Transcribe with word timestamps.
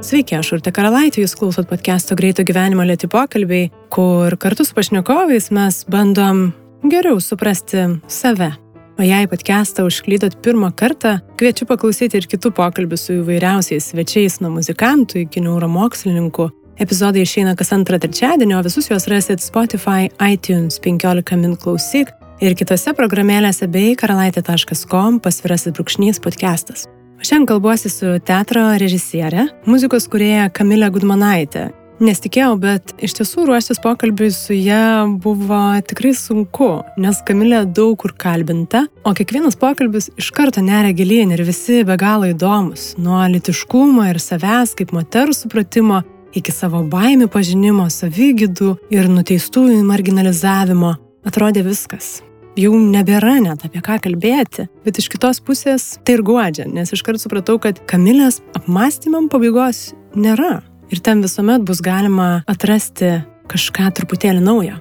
Sveiki, 0.00 0.32
aš 0.32 0.54
Urte 0.56 0.70
Karalaitė, 0.72 1.20
jūs 1.20 1.34
klausot 1.36 1.66
podcast'o 1.68 2.16
Greito 2.16 2.40
gyvenimo 2.48 2.86
lėti 2.88 3.04
pokalbiai, 3.12 3.66
kur 3.92 4.32
kartu 4.40 4.64
su 4.64 4.72
pašnekovais 4.72 5.50
mes 5.52 5.82
bandom 5.92 6.46
geriau 6.88 7.18
suprasti 7.20 7.82
save. 8.08 8.48
O 8.96 9.04
jei 9.04 9.28
podcast'ą 9.28 9.84
užklydot 9.84 10.38
pirmą 10.40 10.70
kartą, 10.72 11.18
kviečiu 11.36 11.68
paklausyti 11.68 12.16
ir 12.16 12.28
kitų 12.32 12.48
pokalbių 12.56 12.96
su 12.96 13.18
įvairiausiais 13.18 13.90
svečiais 13.92 14.38
nuo 14.40 14.54
muzikantų 14.54 15.26
iki 15.26 15.42
neuromokslininkų. 15.44 16.46
Epizodai 16.80 17.26
išeina 17.26 17.52
kas 17.60 17.74
antrą 17.76 17.98
trečiadienį, 18.00 18.56
o 18.56 18.62
visus 18.64 18.88
juos 18.88 19.04
rasit 19.12 19.44
Spotify, 19.44 20.08
iTunes, 20.16 20.80
15 20.80 21.36
min 21.42 21.58
klausyk 21.60 22.14
ir 22.40 22.56
kitose 22.56 22.96
programėlėse 22.96 23.68
bei 23.68 23.92
karalaitė.com 24.00 25.20
pasvirasis 25.20 25.76
brūkšnys 25.76 26.24
podcastas. 26.24 26.88
Šiandien 27.20 27.50
kalbuosi 27.50 27.90
su 27.92 28.14
teatro 28.24 28.62
režisierė, 28.80 29.42
muzikos 29.68 30.06
kurėja 30.08 30.46
Kamilė 30.56 30.88
Gudmanaitė. 30.94 31.66
Nesitikėjau, 32.00 32.54
bet 32.56 32.94
iš 33.04 33.12
tiesų 33.18 33.44
ruoštis 33.50 33.82
pokalbiui 33.84 34.30
su 34.32 34.56
ją 34.56 35.18
buvo 35.20 35.58
tikrai 35.84 36.14
sunku, 36.16 36.70
nes 36.96 37.20
Kamilė 37.28 37.66
daug 37.76 37.98
kur 38.00 38.14
kalbinta, 38.16 38.86
o 39.04 39.12
kiekvienas 39.12 39.58
pokalbis 39.60 40.08
iš 40.16 40.30
karto 40.32 40.64
neria 40.64 40.96
gilyn 40.96 41.36
ir 41.36 41.44
visi 41.44 41.82
be 41.84 41.98
galo 42.00 42.30
įdomus. 42.32 42.94
Nuo 42.96 43.20
litiškumo 43.34 44.08
ir 44.08 44.22
savęs 44.22 44.72
kaip 44.80 44.96
moterų 44.96 45.36
supratimo 45.36 46.00
iki 46.32 46.56
savo 46.56 46.80
baimių 46.88 47.28
pažinimo, 47.28 47.84
savygydų 47.92 48.72
ir 48.96 49.12
nuteistųjų 49.12 49.84
marginalizavimo. 49.92 50.96
Atrodė 51.28 51.68
viskas 51.68 52.22
jau 52.58 52.72
nebėra 52.74 53.38
net 53.42 53.64
apie 53.66 53.82
ką 53.84 54.00
kalbėti. 54.04 54.66
Bet 54.84 55.00
iš 55.00 55.10
kitos 55.12 55.42
pusės 55.44 55.96
tai 56.04 56.18
ir 56.18 56.24
guodžia, 56.26 56.66
nes 56.70 56.92
iškart 56.94 57.22
supratau, 57.22 57.58
kad 57.62 57.80
Kamilės 57.90 58.40
apmąstymam 58.58 59.30
pabaigos 59.32 59.90
nėra. 60.16 60.60
Ir 60.90 61.02
ten 61.06 61.22
visuomet 61.22 61.62
bus 61.66 61.82
galima 61.84 62.40
atrasti 62.50 63.20
kažką 63.50 63.90
truputėlį 63.94 64.42
naujo. 64.42 64.78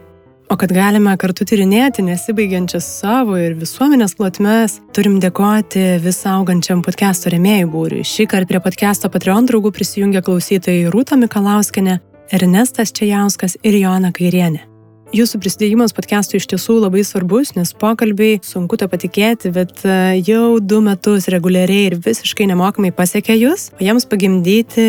O 0.49 0.55
kad 0.57 0.71
galime 0.73 1.11
kartu 1.21 1.45
tyrinėti 1.45 2.01
nesibaigiančias 2.01 2.87
savo 3.03 3.35
ir 3.37 3.53
visuomenės 3.59 4.15
plotmes, 4.17 4.79
turim 4.97 5.19
dėkoti 5.21 5.99
vis 6.01 6.23
augančiam 6.25 6.81
podcast'o 6.85 7.29
remėjų 7.35 7.69
būriui. 7.69 8.01
Šį 8.01 8.25
kartą 8.31 8.49
prie 8.55 8.63
podcast'o 8.65 9.11
Patreon 9.13 9.45
draugų 9.51 9.69
prisijungia 9.77 10.25
klausytojai 10.25 10.89
Rūta 10.89 11.19
Mikalauskenė, 11.21 11.99
Ernestas 12.33 12.89
Čiajauskas 12.97 13.59
ir 13.61 13.77
Joana 13.77 14.09
Kairienė. 14.09 14.68
Jūsų 15.09 15.39
prisidėjimas 15.41 15.89
podcast'ui 15.97 16.37
iš 16.37 16.45
tiesų 16.51 16.75
labai 16.83 17.01
svarbus, 17.01 17.55
nes 17.55 17.71
pokalbiai, 17.73 18.35
sunku 18.45 18.77
to 18.77 18.85
patikėti, 18.85 19.49
bet 19.55 19.79
e, 19.81 19.93
jau 20.21 20.59
du 20.61 20.83
metus 20.85 21.25
reguliariai 21.33 21.87
ir 21.87 21.95
visiškai 21.97 22.45
nemokamai 22.51 22.91
pasiekia 22.93 23.33
jūs, 23.33 23.71
o 23.73 23.81
jiems 23.81 24.05
pagimdyti 24.11 24.83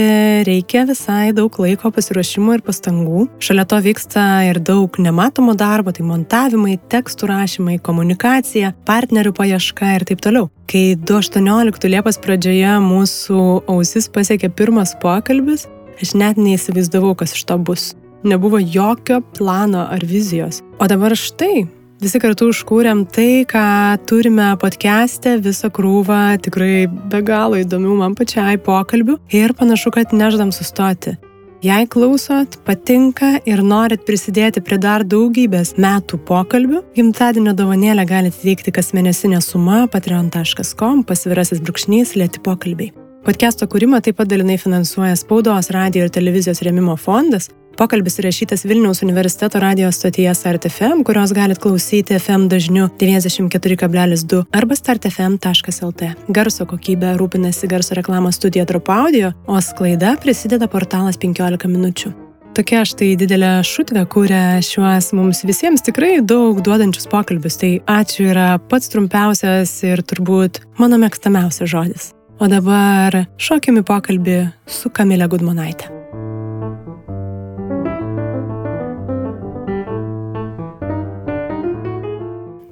reikia 0.44 0.82
visai 0.91 1.30
daug 1.32 1.56
laiko 1.64 1.88
pasiruošimo 1.96 2.58
ir 2.58 2.64
pastangų. 2.66 3.30
Šalia 3.41 3.64
to 3.70 3.78
vyksta 3.86 4.26
ir 4.50 4.60
daug 4.60 4.98
nematomo 5.00 5.54
darbo, 5.56 5.96
tai 5.96 6.04
montavimai, 6.04 6.76
tekstų 6.92 7.30
rašymai, 7.32 7.78
komunikacija, 7.80 8.74
partnerių 8.84 9.32
paieška 9.41 9.94
ir 9.96 10.04
taip 10.10 10.20
toliau. 10.26 10.50
Kai 10.68 10.98
2018 11.00 11.88
Liepos 11.88 12.20
pradžioje 12.20 12.76
mūsų 12.84 13.41
ausis 13.72 14.12
pasiekė 14.12 14.52
pirmas 14.52 14.92
pokalbis, 15.00 15.64
aš 15.96 16.12
net 16.20 16.36
neįsivaizdavau, 16.36 17.16
kas 17.16 17.32
iš 17.41 17.48
to 17.48 17.56
bus. 17.56 17.88
Nebuvo 18.22 18.58
jokio 18.58 19.20
plano 19.38 19.86
ar 19.90 20.04
vizijos. 20.04 20.60
O 20.78 20.86
dabar 20.86 21.14
štai, 21.16 21.64
visi 22.02 22.20
kartu 22.20 22.50
užkūrėm 22.52 23.06
tai, 23.08 23.46
ką 23.48 23.64
turime 24.08 24.50
podcast'e, 24.60 25.38
visą 25.40 25.70
krūvą 25.72 26.36
tikrai 26.44 26.84
be 26.88 27.22
galo 27.24 27.56
įdomių 27.60 27.96
man 28.02 28.18
pačiai 28.18 28.60
pokalbių 28.60 29.16
ir 29.32 29.56
panašu, 29.56 29.92
kad 29.96 30.12
neždam 30.12 30.52
sustoti. 30.52 31.16
Jei 31.60 31.84
klausot, 31.92 32.54
patinka 32.64 33.34
ir 33.44 33.60
norit 33.60 34.06
prisidėti 34.09 34.62
prie 34.64 34.78
dar 34.80 35.03
daugybės 35.04 35.75
metų 35.76 36.16
pokalbių, 36.25 36.80
gimtadienio 36.97 37.53
dovanėlę 37.53 38.06
galite 38.09 38.41
teikti 38.41 38.72
kas 38.72 38.94
mėnesinė 38.97 39.42
suma 39.44 39.82
patreon.com 39.92 41.04
pasvirasis 41.04 41.60
brūkšnys 41.60 42.16
lėti 42.16 42.41
pokalbiai. 42.44 42.94
Podcast'o 43.28 43.69
kūrimą 43.69 44.00
taip 44.00 44.16
pat 44.16 44.30
dalinai 44.32 44.56
finansuoja 44.56 45.12
Spaudos, 45.20 45.69
radio 45.76 46.06
ir 46.06 46.12
televizijos 46.12 46.62
remimo 46.64 46.94
fondas, 46.97 47.50
Pokalbis 47.78 48.19
įrašytas 48.20 48.64
Vilniaus 48.69 49.03
universiteto 49.04 49.60
radio 49.62 49.91
stotyje 49.92 50.32
StartFM, 50.34 51.04
kurios 51.06 51.32
galit 51.36 51.58
klausyti 51.62 52.19
FM 52.19 52.48
dažniu 52.53 52.88
94,2 53.00 54.42
arba 54.53 54.76
startfm.lt. 54.76 56.10
Garso 56.28 56.66
kokybė 56.70 57.14
rūpinasi 57.20 57.70
garso 57.70 57.97
reklamos 57.98 58.41
studija 58.41 58.66
Drop 58.69 58.91
Audio, 58.92 59.32
o 59.47 59.60
sklaida 59.64 60.16
prisideda 60.20 60.69
portalas 60.69 61.20
15 61.20 61.70
minučių. 61.70 62.12
Tokia 62.50 62.82
štai 62.82 63.12
didelė 63.14 63.60
šutvė 63.62 64.03
kūrė 64.10 64.41
šiuos 64.66 65.12
mums 65.14 65.44
visiems 65.47 65.84
tikrai 65.86 66.16
daug 66.19 66.59
duodančius 66.66 67.06
pokalbius. 67.12 67.60
Tai 67.62 67.70
ačiū 68.00 68.26
yra 68.32 68.48
pats 68.59 68.91
trumpiausias 68.91 69.76
ir 69.86 70.03
turbūt 70.03 70.59
mano 70.80 70.98
mėgstamiausias 70.98 71.70
žodis. 71.70 72.10
O 72.42 72.50
dabar 72.50 73.22
šokime 73.38 73.86
pokalbį 73.86 74.42
su 74.66 74.91
Kamilė 74.91 75.30
Gudmonaitė. 75.30 76.00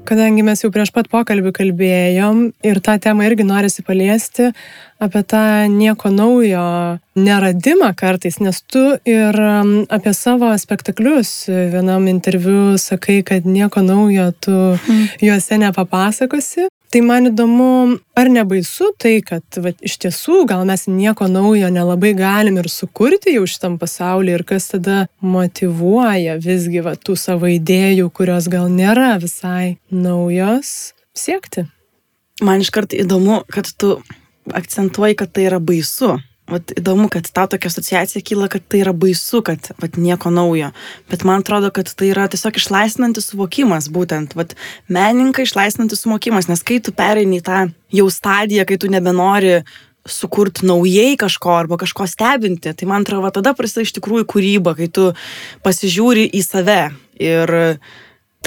Kadangi 0.08 0.40
mes 0.40 0.62
jau 0.62 0.70
prieš 0.72 0.88
pat 0.94 1.10
pokalbį 1.12 1.50
kalbėjom 1.52 2.38
ir 2.64 2.78
tą 2.84 2.94
temą 3.04 3.26
irgi 3.28 3.44
norisi 3.44 3.82
paliesti 3.84 4.46
apie 5.04 5.20
tą 5.28 5.42
nieko 5.68 6.08
naujo 6.10 6.62
neradimą 7.18 7.90
kartais, 7.98 8.38
nes 8.40 8.62
tu 8.72 8.84
ir 9.04 9.36
um, 9.36 9.74
apie 9.92 10.14
savo 10.16 10.48
spektaklius 10.58 11.32
vienam 11.74 12.08
interviu 12.08 12.78
sakai, 12.80 13.20
kad 13.26 13.44
nieko 13.44 13.84
naujo 13.84 14.30
tu 14.40 14.56
mm. 14.56 15.04
juose 15.28 15.60
nepapasakosi. 15.60 16.70
Tai 16.88 17.02
man 17.04 17.28
įdomu, 17.28 17.98
ar 18.16 18.30
nebaisu 18.32 18.94
tai, 18.96 19.18
kad 19.20 19.58
va, 19.60 19.74
iš 19.84 19.98
tiesų 20.00 20.46
gal 20.48 20.62
mes 20.68 20.86
nieko 20.88 21.26
naujo 21.28 21.68
nelabai 21.72 22.14
galim 22.16 22.56
ir 22.62 22.70
sukurti 22.72 23.34
jau 23.34 23.44
šitam 23.44 23.76
pasaulyje 23.80 24.38
ir 24.38 24.44
kas 24.48 24.70
tada 24.72 25.02
motivuoja 25.20 26.38
visgi 26.40 26.80
va, 26.86 26.94
tų 26.96 27.18
savo 27.20 27.50
idėjų, 27.52 28.08
kurios 28.08 28.48
gal 28.48 28.70
nėra 28.72 29.18
visai 29.20 29.76
naujos, 29.92 30.94
siekti. 31.12 31.66
Man 32.40 32.64
iškart 32.64 32.96
įdomu, 32.96 33.42
kad 33.52 33.68
tu 33.76 33.98
akcentuoji, 34.56 35.18
kad 35.20 35.36
tai 35.36 35.44
yra 35.50 35.60
baisu. 35.60 36.16
Vat 36.48 36.72
įdomu, 36.80 37.10
kad 37.12 37.26
tau 37.36 37.44
tokia 37.50 37.68
asociacija 37.68 38.22
kyla, 38.24 38.46
kad 38.48 38.64
tai 38.72 38.80
yra 38.80 38.94
baisu, 38.96 39.42
kad 39.44 39.68
vat, 39.82 39.98
nieko 40.00 40.32
naujo. 40.32 40.70
Bet 41.12 41.26
man 41.28 41.42
atrodo, 41.44 41.68
kad 41.74 41.90
tai 41.92 42.08
yra 42.14 42.24
tiesiog 42.32 42.56
išlaisvinantis 42.56 43.28
suvokimas, 43.28 43.90
būtent, 43.92 44.32
vat, 44.38 44.54
meninkai 44.88 45.44
išlaisvinantis 45.44 46.06
suvokimas, 46.06 46.48
nes 46.48 46.64
kai 46.64 46.80
tu 46.80 46.94
pereini 46.96 47.42
į 47.42 47.44
tą 47.44 47.60
jau 47.92 48.08
stadiją, 48.12 48.64
kai 48.68 48.80
tu 48.80 48.88
nebenori 48.92 49.58
sukurti 50.08 50.64
naujai 50.64 51.18
kažko 51.20 51.52
arba 51.52 51.76
kažko 51.80 52.06
stebinti, 52.08 52.72
tai 52.72 52.88
man 52.88 53.04
atrodo, 53.04 53.28
tada 53.38 53.52
prasideda 53.56 53.84
iš 53.84 53.96
tikrųjų 53.98 54.28
kūryba, 54.32 54.72
kai 54.78 54.88
tu 54.88 55.10
pasižiūri 55.66 56.30
į 56.32 56.44
save 56.46 56.82
ir 57.20 57.52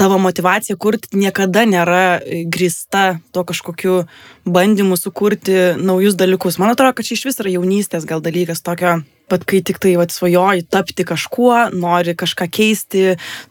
tavo 0.02 0.18
motivacija 0.18 0.74
kurti 0.82 1.14
niekada 1.14 1.62
nėra 1.62 2.18
e, 2.18 2.42
grįsta 2.50 3.20
to 3.30 3.44
kažkokiu 3.46 4.00
bandymu 4.42 4.96
sukurti 4.98 5.76
naujus 5.78 6.16
dalykus. 6.18 6.58
Man 6.58 6.72
atrodo, 6.74 6.96
kad 6.98 7.06
čia 7.06 7.14
iš 7.14 7.28
vis 7.28 7.38
yra 7.38 7.52
jaunystės 7.52 8.08
gal 8.10 8.18
dalykas 8.24 8.64
tokio, 8.66 8.96
pat 9.30 9.44
kai 9.46 9.60
tik 9.62 9.78
tai 9.78 9.92
vat, 10.00 10.10
svajoji 10.10 10.66
tapti 10.66 11.06
kažkuo, 11.06 11.68
nori 11.78 12.16
kažką 12.18 12.48
keisti, 12.50 13.04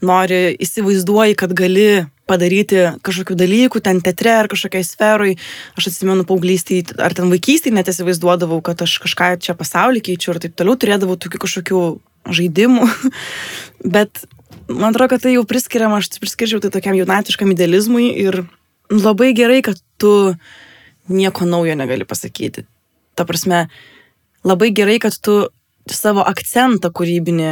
nori 0.03 0.41
įsivaizduoji, 0.59 1.37
kad 1.39 1.55
gali 1.55 1.87
padaryti 2.27 2.83
kažkokių 3.07 3.39
dalykų 3.39 3.83
ten 3.87 4.03
teatre 4.03 4.35
ar 4.41 4.51
kažkokiai 4.51 4.83
sferoj. 4.87 5.37
Aš 5.79 5.87
atsimenu 5.93 6.27
paauglystį 6.27 6.81
ar 6.99 7.15
ten 7.15 7.31
vaikystį 7.31 7.77
net 7.79 7.93
įsivaizduodavau, 7.95 8.59
kad 8.59 8.83
aš 8.83 8.99
kažką 9.07 9.31
čia 9.47 9.55
pasaulį 9.55 10.03
keičiu 10.11 10.35
ir 10.35 10.43
taip 10.43 10.59
toliau, 10.59 10.75
turėdavau 10.75 11.15
tokių 11.15 11.43
kažkokių 11.47 11.87
žaidimų. 12.27 12.91
Bet 13.95 14.25
man 14.75 14.91
atrodo, 14.91 15.13
kad 15.13 15.23
tai 15.25 15.35
jau 15.35 15.45
priskiriama, 15.47 16.01
aš 16.01 16.11
priskirčiau 16.21 16.61
tai 16.63 16.71
tokiam 16.73 16.97
jaunatiškam 16.97 17.53
idealizmui 17.53 18.09
ir 18.23 18.43
labai 18.91 19.31
gerai, 19.37 19.61
kad 19.65 19.79
tu 20.01 20.35
nieko 21.11 21.47
naujo 21.47 21.75
negali 21.79 22.07
pasakyti. 22.07 22.65
Ta 23.15 23.25
prasme, 23.27 23.65
labai 24.47 24.71
gerai, 24.75 24.99
kad 25.03 25.17
tu 25.23 25.43
savo 25.91 26.23
akcentą 26.27 26.91
kūrybinį 26.93 27.49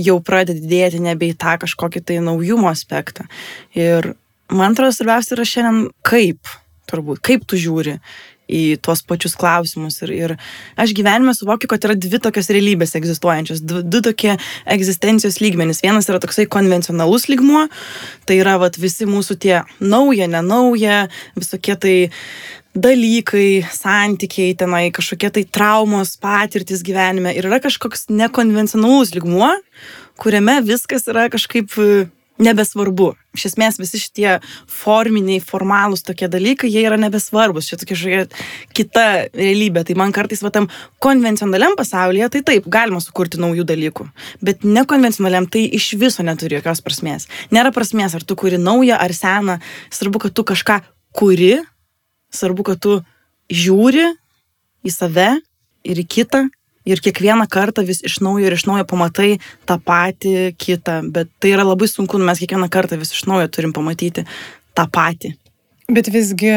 jau 0.00 0.16
pradedi 0.24 0.64
dėti 0.70 1.02
nebe 1.02 1.28
į 1.28 1.36
tą 1.38 1.58
kažkokį 1.60 2.02
tai 2.06 2.18
naujumo 2.24 2.70
aspektą. 2.70 3.26
Ir 3.76 4.14
man 4.48 4.74
atrodo, 4.74 4.94
svarbiausia 4.96 5.36
yra 5.36 5.46
šiandien 5.48 5.90
kaip, 6.06 6.50
turbūt, 6.90 7.20
kaip 7.26 7.44
tu 7.48 7.60
žiūri 7.60 7.98
į 8.50 8.62
tuos 8.84 9.02
pačius 9.06 9.36
klausimus. 9.38 10.00
Ir, 10.04 10.12
ir 10.14 10.36
aš 10.80 10.94
gyvenime 10.96 11.34
suvokiu, 11.36 11.70
kad 11.70 11.86
yra 11.86 11.96
dvi 11.98 12.20
tokios 12.22 12.50
realybės 12.52 12.96
egzistuojančios, 12.98 13.62
dvi, 13.64 13.84
du 13.86 14.02
tokie 14.04 14.36
egzistencijos 14.70 15.40
lygmenys. 15.42 15.84
Vienas 15.84 16.10
yra 16.10 16.20
toksai 16.22 16.48
konvencionalus 16.50 17.28
lygmuo, 17.30 17.66
tai 18.28 18.40
yra 18.42 18.58
vat, 18.62 18.78
visi 18.80 19.08
mūsų 19.08 19.38
tie 19.42 19.56
nauja, 19.80 20.28
nenauja, 20.30 21.04
visokie 21.38 21.78
tai 21.80 21.96
dalykai, 22.76 23.66
santykiai, 23.74 24.54
tenai 24.58 24.84
kažkokie 24.94 25.32
tai 25.34 25.42
traumos, 25.50 26.14
patirtis 26.22 26.84
gyvenime 26.86 27.32
ir 27.34 27.48
yra 27.48 27.58
kažkoks 27.62 28.06
nekonvencionalus 28.14 29.14
ligmuo, 29.16 29.50
kuriame 30.20 30.60
viskas 30.62 31.08
yra 31.10 31.26
kažkaip 31.32 31.74
nebesvarbu. 32.42 33.12
Iš 33.36 33.46
esmės 33.52 33.78
visi 33.78 34.00
šitie 34.02 34.30
forminiai, 34.70 35.42
formalūs 35.44 36.02
tokie 36.06 36.26
dalykai, 36.30 36.70
jie 36.72 36.82
yra 36.88 36.98
nebesvarbus, 37.00 37.68
čia 37.70 37.78
tokia 37.78 37.94
kažkokia 37.94 38.22
kita 38.76 39.04
realybė. 39.36 39.84
Tai 39.86 39.96
man 40.00 40.14
kartais 40.14 40.42
va 40.42 40.52
tam 40.54 40.66
konvencionaliam 41.02 41.76
pasaulyje, 41.78 42.30
tai 42.34 42.42
taip, 42.50 42.68
galima 42.72 43.02
sukurti 43.02 43.40
naujų 43.42 43.66
dalykų, 43.68 44.08
bet 44.46 44.66
nekonvencionaliam 44.66 45.46
tai 45.50 45.66
iš 45.78 45.92
viso 46.00 46.26
neturi 46.26 46.58
jokios 46.58 46.82
prasmės. 46.84 47.28
Nėra 47.54 47.74
prasmės, 47.76 48.16
ar 48.18 48.26
tu 48.26 48.38
kuri 48.40 48.58
naują 48.60 48.98
ar 48.98 49.14
seną, 49.14 49.60
svarbu, 49.94 50.26
kad 50.26 50.34
tu 50.34 50.46
kažką 50.48 50.80
kuri, 51.16 51.58
svarbu, 52.34 52.66
kad 52.72 52.82
tu 52.82 53.00
žiūri 53.50 54.10
į 54.86 54.94
save 54.94 55.34
ir 55.86 56.02
į 56.02 56.06
kitą 56.08 56.46
ir 56.88 57.02
kiekvieną 57.04 57.46
kartą 57.50 57.84
vis 57.86 58.02
iš 58.06 58.20
naujo 58.24 58.46
ir 58.48 58.56
iš 58.56 58.66
naujo 58.68 58.86
pamatai 58.88 59.38
tą 59.68 59.78
patį 59.84 60.34
kitą, 60.60 61.00
bet 61.12 61.30
tai 61.40 61.54
yra 61.56 61.66
labai 61.66 61.88
sunku, 61.90 62.18
nu, 62.18 62.28
mes 62.28 62.40
kiekvieną 62.42 62.70
kartą 62.72 62.98
vis 63.00 63.12
iš 63.16 63.26
naujo 63.30 63.48
turim 63.52 63.74
pamatyti 63.76 64.26
tą 64.74 64.86
patį. 64.92 65.34
Bet 65.90 66.06
visgi 66.12 66.52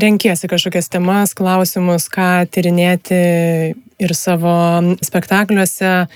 renkiesi 0.00 0.48
kažkokias 0.48 0.88
temas, 0.88 1.34
klausimus, 1.36 2.06
ką 2.08 2.46
tyrinėti 2.48 3.18
ir 4.00 4.14
savo 4.16 4.54
spektakliuose, 5.04 6.06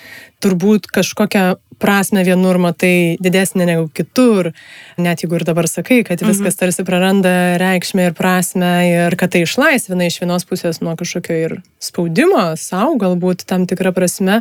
turbūt 0.41 0.89
kažkokią 0.89 1.59
prasme 1.79 2.25
vienur 2.27 2.59
matai 2.63 3.19
didesnė 3.23 3.69
negu 3.69 3.87
kitur, 3.95 4.51
net 4.99 5.23
jeigu 5.23 5.39
ir 5.39 5.45
dabar 5.47 5.69
sakai, 5.71 6.01
kad 6.09 6.25
viskas 6.25 6.57
mhm. 6.57 6.61
tarsi 6.63 6.87
praranda 6.89 7.35
reikšmę 7.61 8.09
ir 8.09 8.17
prasme 8.19 8.73
ir 8.89 9.19
kad 9.21 9.35
tai 9.35 9.45
išlaisvina 9.45 10.09
iš 10.09 10.21
vienos 10.25 10.49
pusės 10.49 10.81
nuo 10.83 10.97
kažkokio 10.99 11.39
ir 11.45 11.57
spaudimo 11.83 12.51
savo, 12.59 12.97
galbūt 12.99 13.45
tam 13.49 13.69
tikrą 13.71 13.93
prasme, 13.95 14.41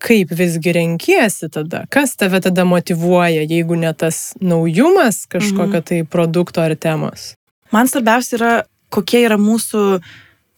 kaip 0.00 0.32
visgi 0.36 0.72
renkiesi 0.74 1.50
tada, 1.52 1.84
kas 1.92 2.16
tave 2.16 2.40
tada 2.40 2.64
motivuoja, 2.68 3.44
jeigu 3.44 3.76
ne 3.76 3.92
tas 3.92 4.32
naujumas 4.40 5.26
kažkokio 5.28 5.80
mhm. 5.82 5.86
tai 5.90 6.00
produkto 6.04 6.64
ar 6.64 6.74
temos. 6.76 7.34
Man 7.70 7.88
svarbiausia 7.88 8.36
yra, 8.38 8.52
kokie 8.90 9.22
yra 9.28 9.38
mūsų 9.38 10.00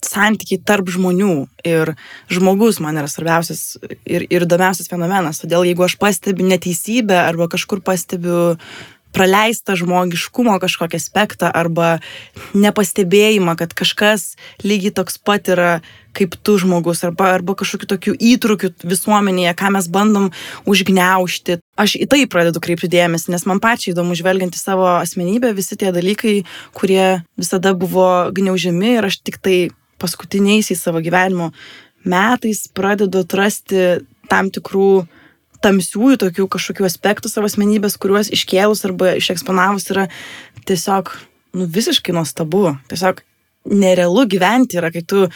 santykiai 0.02 0.62
tarp 0.66 0.88
žmonių 0.90 1.34
ir 1.68 1.94
žmogus 2.32 2.80
man 2.82 2.98
yra 2.98 3.10
svarbiausias 3.10 3.76
ir, 4.06 4.26
ir 4.26 4.46
įdomiausias 4.46 4.90
fenomenas. 4.90 5.42
Todėl 5.42 5.66
jeigu 5.68 5.86
aš 5.86 5.96
pastebiu 6.00 6.46
neteisybę 6.48 7.20
arba 7.22 7.48
kažkur 7.52 7.82
pastebiu 7.84 8.56
praleistą 9.12 9.76
žmogiškumo 9.78 10.54
kažkokį 10.62 10.98
aspektą 10.98 11.50
arba 11.52 11.98
nepastebėjimą, 12.56 13.56
kad 13.60 13.74
kažkas 13.76 14.32
lygiai 14.64 14.94
toks 14.96 15.20
pat 15.20 15.52
yra 15.52 15.72
kaip 16.16 16.36
tu 16.44 16.58
žmogus 16.60 17.00
arba, 17.06 17.30
arba 17.36 17.54
kažkokiu 17.56 17.88
tokiu 17.88 18.12
įtrukiu 18.12 18.72
visuomenėje, 18.84 19.54
ką 19.56 19.70
mes 19.76 19.88
bandom 19.92 20.28
užgneušti. 20.68 21.58
Aš 21.80 21.96
į 22.04 22.08
tai 22.12 22.24
pradedu 22.28 22.60
kreipti 22.60 22.90
dėmesį, 22.92 23.32
nes 23.32 23.46
man 23.48 23.62
pačiai 23.64 23.94
įdomu 23.94 24.16
žvelgiant 24.18 24.56
į 24.56 24.60
savo 24.60 24.88
asmenybę 24.98 25.54
visi 25.56 25.78
tie 25.80 25.92
dalykai, 25.94 26.42
kurie 26.76 27.22
visada 27.40 27.72
buvo 27.72 28.28
gniaužiami 28.36 28.98
ir 28.98 29.08
aš 29.08 29.22
tik 29.24 29.40
tai 29.40 29.56
paskutiniaisiais 30.02 30.82
savo 30.82 31.00
gyvenimo 31.00 31.52
metais 32.04 32.66
pradedu 32.74 33.22
atrasti 33.22 34.02
tam 34.28 34.50
tikrų 34.52 35.06
tamsiųjų 35.62 36.20
tokių 36.26 36.46
kažkokių 36.52 36.86
aspektų 36.88 37.30
savo 37.30 37.50
asmenybės, 37.50 37.98
kuriuos 38.00 38.32
iškėlus 38.34 38.84
arba 38.88 39.16
išeksponavus 39.18 39.90
yra 39.94 40.08
tiesiog 40.68 41.12
nu, 41.58 41.68
visiškai 41.76 42.14
nuostabu. 42.16 42.72
Tiesiog 42.90 43.22
nerealu 43.70 44.26
gyventi 44.30 44.80
yra, 44.80 44.90
kai 44.94 45.04
tu 45.06 45.28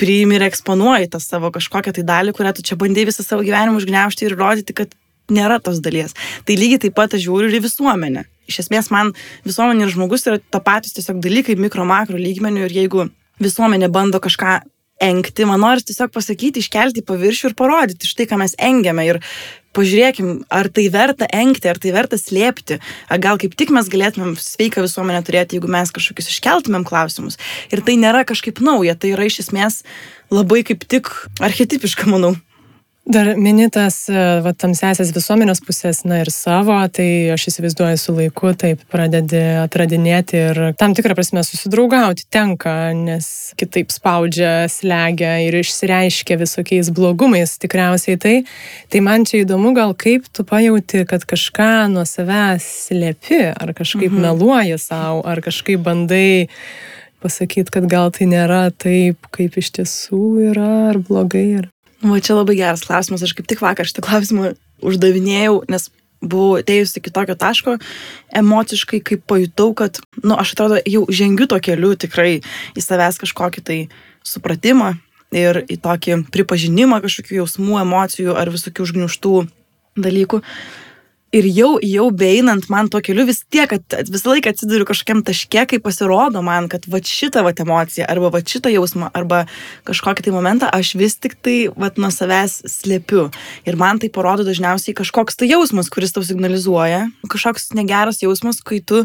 priimi 0.00 0.36
ir 0.36 0.46
eksponuoji 0.46 1.10
tą 1.12 1.20
savo 1.22 1.50
kažkokią 1.54 1.94
tai 1.96 2.04
dalį, 2.06 2.36
kurią 2.36 2.54
tu 2.56 2.64
čia 2.66 2.78
bandai 2.78 3.06
visą 3.08 3.24
savo 3.24 3.44
gyvenimą 3.46 3.80
užgneušti 3.80 4.28
ir 4.28 4.36
rodyti, 4.36 4.76
kad 4.76 4.92
nėra 5.32 5.58
tos 5.62 5.80
dalies. 5.82 6.14
Tai 6.46 6.56
lygiai 6.58 6.84
taip 6.86 6.96
pat 6.98 7.16
aš 7.16 7.24
žiūriu 7.26 7.50
ir 7.50 7.58
į 7.58 7.64
visuomenę. 7.66 8.26
Iš 8.46 8.60
esmės 8.66 8.92
man 8.94 9.12
visuomenė 9.46 9.86
ir 9.86 9.94
žmogus 9.96 10.26
yra 10.28 10.38
tapatus 10.38 10.94
tiesiog 10.94 11.18
dalykai 11.24 11.56
mikro, 11.58 11.86
makro 11.88 12.20
lygmenių 12.20 12.68
ir 12.68 12.76
jeigu 12.82 13.08
visuomenė 13.42 13.90
bando 13.92 14.20
kažką 14.22 14.60
engti, 15.02 15.44
man 15.48 15.60
nori 15.60 15.84
tiesiog 15.84 16.12
pasakyti, 16.14 16.62
iškelti 16.62 17.02
į 17.02 17.06
paviršių 17.06 17.50
ir 17.50 17.56
parodyti 17.58 18.08
štai, 18.08 18.28
ką 18.30 18.40
mes 18.40 18.56
engiame. 18.62 19.04
Ir 19.06 19.20
pažiūrėkim, 19.76 20.46
ar 20.48 20.70
tai 20.72 20.86
verta 20.92 21.28
engti, 21.36 21.68
ar 21.68 21.80
tai 21.82 21.92
verta 21.92 22.18
slėpti. 22.20 22.78
Ar 23.12 23.20
gal 23.22 23.40
kaip 23.40 23.56
tik 23.58 23.72
mes 23.74 23.90
galėtumėm 23.92 24.36
sveiką 24.40 24.84
visuomenę 24.86 25.20
turėti, 25.26 25.58
jeigu 25.58 25.70
mes 25.72 25.92
kažkokius 25.92 26.32
iškeltumėm 26.32 26.86
klausimus. 26.88 27.36
Ir 27.74 27.84
tai 27.84 27.98
nėra 28.00 28.24
kažkaip 28.28 28.62
nauja, 28.64 28.96
tai 28.96 29.12
yra 29.12 29.28
iš 29.28 29.42
esmės 29.44 29.82
labai 30.32 30.64
kaip 30.66 30.88
tik 30.88 31.12
archetipiška, 31.44 32.08
manau. 32.10 32.34
Dar 33.06 33.36
minitas, 33.38 34.08
e, 34.10 34.22
va, 34.42 34.50
tamsesias 34.50 35.12
visuomenės 35.14 35.60
pusės, 35.62 36.00
na 36.10 36.24
ir 36.24 36.30
savo, 36.34 36.74
tai 36.90 37.30
aš 37.30 37.44
įsivaizduoju 37.52 38.00
su 38.02 38.14
laiku, 38.16 38.50
taip 38.58 38.80
pradedi 38.90 39.38
atradinėti 39.60 40.40
ir 40.40 40.58
tam 40.80 40.90
tikrą 40.98 41.14
prasme 41.14 41.44
susidraugauti 41.46 42.24
tenka, 42.34 42.72
nes 42.98 43.28
kitaip 43.62 43.94
spaudžia, 43.94 44.66
slegia 44.66 45.36
ir 45.44 45.54
išsireiškia 45.60 46.40
visokiais 46.40 46.90
blogumais 46.90 47.54
tikriausiai 47.62 48.18
tai. 48.18 48.34
Tai 48.90 49.04
man 49.06 49.22
čia 49.22 49.44
įdomu, 49.44 49.70
gal 49.78 49.94
kaip 49.94 50.26
tu 50.26 50.42
pajauti, 50.42 51.04
kad 51.06 51.22
kažką 51.30 51.86
nuo 51.94 52.02
savęs 52.10 52.66
slėpi, 52.88 53.38
ar 53.54 53.70
kažkaip 53.70 54.10
mhm. 54.10 54.26
meluoji 54.26 54.82
savo, 54.82 55.22
ar 55.22 55.44
kažkaip 55.46 55.86
bandai 55.86 56.48
pasakyti, 57.22 57.70
kad 57.70 57.86
gal 57.86 58.10
tai 58.10 58.26
nėra 58.34 58.66
taip, 58.74 59.30
kaip 59.30 59.62
iš 59.62 59.76
tiesų 59.78 60.24
yra, 60.50 60.74
ar 60.90 60.98
blogai. 61.06 61.48
Ar... 61.62 61.70
Va 62.04 62.18
čia 62.20 62.36
labai 62.36 62.58
geras 62.58 62.84
klausimas, 62.84 63.24
aš 63.24 63.32
kaip 63.36 63.48
tik 63.48 63.62
vakar 63.64 63.88
šitą 63.88 64.04
klausimą 64.04 64.52
uždavinėjau, 64.84 65.62
nes 65.72 65.88
buvau 66.20 66.58
atėjusi 66.60 67.00
iki 67.00 67.12
tokio 67.14 67.36
taško. 67.38 67.76
Emociškai, 68.36 69.00
kai 69.04 69.18
pajutau, 69.20 69.72
kad, 69.76 70.00
na, 70.20 70.32
nu, 70.32 70.38
aš 70.40 70.54
atrodo, 70.56 70.80
jau 70.84 71.04
žengiu 71.08 71.48
to 71.50 71.58
keliu 71.62 71.94
tikrai 71.96 72.40
į 72.76 72.84
savęs 72.84 73.20
kažkokį 73.22 73.64
tai 73.66 73.78
supratimą 74.26 74.94
ir 75.36 75.62
į 75.66 75.78
tokį 75.82 76.22
pripažinimą 76.34 77.00
kažkokių 77.04 77.40
jausmų, 77.40 77.80
emocijų 77.82 78.36
ar 78.38 78.50
visokių 78.52 78.86
užgniuštų 78.86 79.36
dalykų 79.96 80.42
ir 81.34 81.46
jau, 81.50 81.76
jau 81.82 82.06
beinant 82.14 82.68
man 82.70 82.88
tuo 82.90 83.00
keliu 83.04 83.26
vis 83.26 83.42
tiek, 83.50 83.68
kad 83.70 84.10
visą 84.12 84.32
laiką 84.32 84.52
atsiduriu 84.52 84.86
kažkokiam 84.88 85.22
taške, 85.26 85.64
kai 85.72 85.80
pasirodo 85.82 86.42
man, 86.46 86.68
kad 86.72 86.86
va 86.90 87.00
šitą 87.02 87.42
va 87.46 87.52
emociją, 87.52 88.06
arba 88.10 88.30
va 88.34 88.42
šitą 88.42 88.70
jausmą, 88.72 89.10
arba 89.16 89.44
kažkokį 89.88 90.26
tai 90.26 90.34
momentą 90.34 90.70
aš 90.72 90.94
vis 91.00 91.18
tik 91.18 91.36
tai 91.42 91.56
va 91.74 91.90
nuo 91.96 92.12
savęs 92.14 92.60
slėpiu. 92.70 93.28
Ir 93.66 93.80
man 93.80 94.00
tai 94.02 94.12
parodo 94.12 94.46
dažniausiai 94.46 94.96
kažkoks 94.96 95.40
tai 95.40 95.50
jausmas, 95.50 95.90
kuris 95.92 96.14
tau 96.14 96.24
signalizuoja, 96.26 97.06
kažkoks 97.26 97.72
negeras 97.76 98.22
jausmas, 98.22 98.62
kai 98.62 98.80
tu 98.80 99.04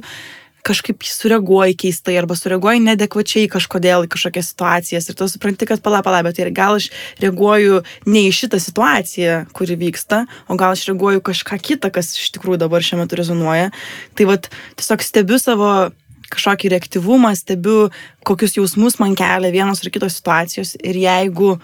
kažkaip 0.65 1.06
sureaguoji 1.06 1.77
keistai 1.86 2.15
arba 2.20 2.36
sureaguoji 2.38 2.84
nedekvačiai 2.86 3.50
kažkodėl 3.51 4.06
į 4.06 4.12
kažkokias 4.13 4.51
situacijas 4.53 5.10
ir 5.10 5.18
tu 5.18 5.27
supranti, 5.32 5.68
kad 5.70 5.82
pala, 5.84 6.01
pala, 6.06 6.22
bet 6.25 6.39
ir 6.41 6.51
gal 6.56 6.77
aš 6.80 6.89
reaguoju 7.22 7.82
ne 8.10 8.25
į 8.27 8.36
šitą 8.38 8.62
situaciją, 8.62 9.38
kuri 9.58 9.77
vyksta, 9.82 10.25
o 10.48 10.58
gal 10.60 10.75
aš 10.75 10.86
reaguoju 10.91 11.24
kažką 11.32 11.60
kitą, 11.62 11.91
kas 11.94 12.13
iš 12.18 12.34
tikrųjų 12.38 12.62
dabar 12.65 12.86
šiuo 12.86 13.01
metu 13.01 13.20
rezonuoja. 13.20 13.72
Tai 14.18 14.30
vad 14.30 14.51
tiesiog 14.80 15.06
stebiu 15.06 15.41
savo 15.41 15.91
kažkokį 16.32 16.72
reaktyvumą, 16.75 17.34
stebiu, 17.36 17.89
kokius 18.27 18.56
jausmus 18.56 19.00
man 19.01 19.18
kelia 19.20 19.51
vienos 19.51 19.84
ar 19.84 19.91
kitos 19.91 20.15
situacijos 20.22 20.77
ir 20.80 21.00
jeigu 21.01 21.58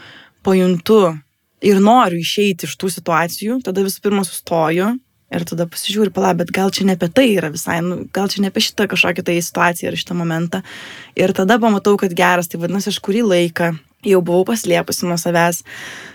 pajuntu 0.43 1.15
ir 1.63 1.79
noriu 1.81 2.19
išeiti 2.21 2.67
iš 2.67 2.75
tų 2.79 2.91
situacijų, 2.97 3.61
tada 3.65 3.85
visų 3.85 4.03
pirma 4.03 4.25
sustoju 4.27 4.95
Ir 5.27 5.43
tada 5.43 5.65
pasižiūri, 5.67 6.13
pala, 6.15 6.31
bet 6.39 6.53
gal 6.55 6.71
čia 6.71 6.85
ne 6.87 6.95
apie 6.95 7.09
tai 7.11 7.25
yra 7.33 7.49
visai, 7.51 7.81
nu, 7.83 8.05
gal 8.15 8.29
čia 8.31 8.45
ne 8.45 8.51
apie 8.51 8.63
šitą 8.63 8.85
kažkokią 8.87 9.25
tai 9.27 9.41
situaciją 9.43 9.91
ar 9.91 9.97
šitą 9.99 10.15
momentą. 10.15 10.61
Ir 11.19 11.33
tada 11.35 11.57
pamatau, 11.59 11.97
kad 11.99 12.15
geras, 12.15 12.47
tai 12.47 12.61
vadinasi, 12.61 12.93
aš 12.93 13.01
kurį 13.03 13.25
laiką 13.27 13.73
jau 14.07 14.21
buvau 14.23 14.45
paslėpusi 14.47 15.03
nuo 15.09 15.17
savęs, 15.19 15.65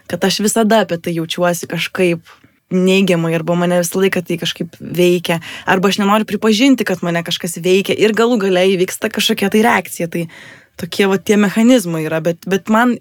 kad 0.09 0.25
aš 0.25 0.40
visada 0.47 0.81
apie 0.87 0.97
tai 0.97 1.12
jaučiuosi 1.19 1.69
kažkaip 1.69 2.25
neigiamai, 2.73 3.35
arba 3.37 3.57
mane 3.59 3.83
visą 3.83 4.00
laiką 4.00 4.23
tai 4.25 4.38
kažkaip 4.40 4.81
veikia, 4.81 5.42
arba 5.69 5.92
aš 5.92 6.00
nenoriu 6.00 6.28
pripažinti, 6.28 6.87
kad 6.88 7.04
mane 7.04 7.21
kažkas 7.26 7.59
veikia 7.61 7.97
ir 7.99 8.16
galų 8.16 8.40
galiai 8.47 8.73
įvyksta 8.78 9.12
kažkokia 9.12 9.52
tai 9.52 9.64
reakcija. 9.66 10.09
Tai 10.09 10.25
tokie 10.81 11.07
va 11.11 11.19
tie 11.21 11.37
mechanizmai 11.37 12.07
yra, 12.07 12.23
bet, 12.25 12.49
bet 12.49 12.73
man 12.73 12.97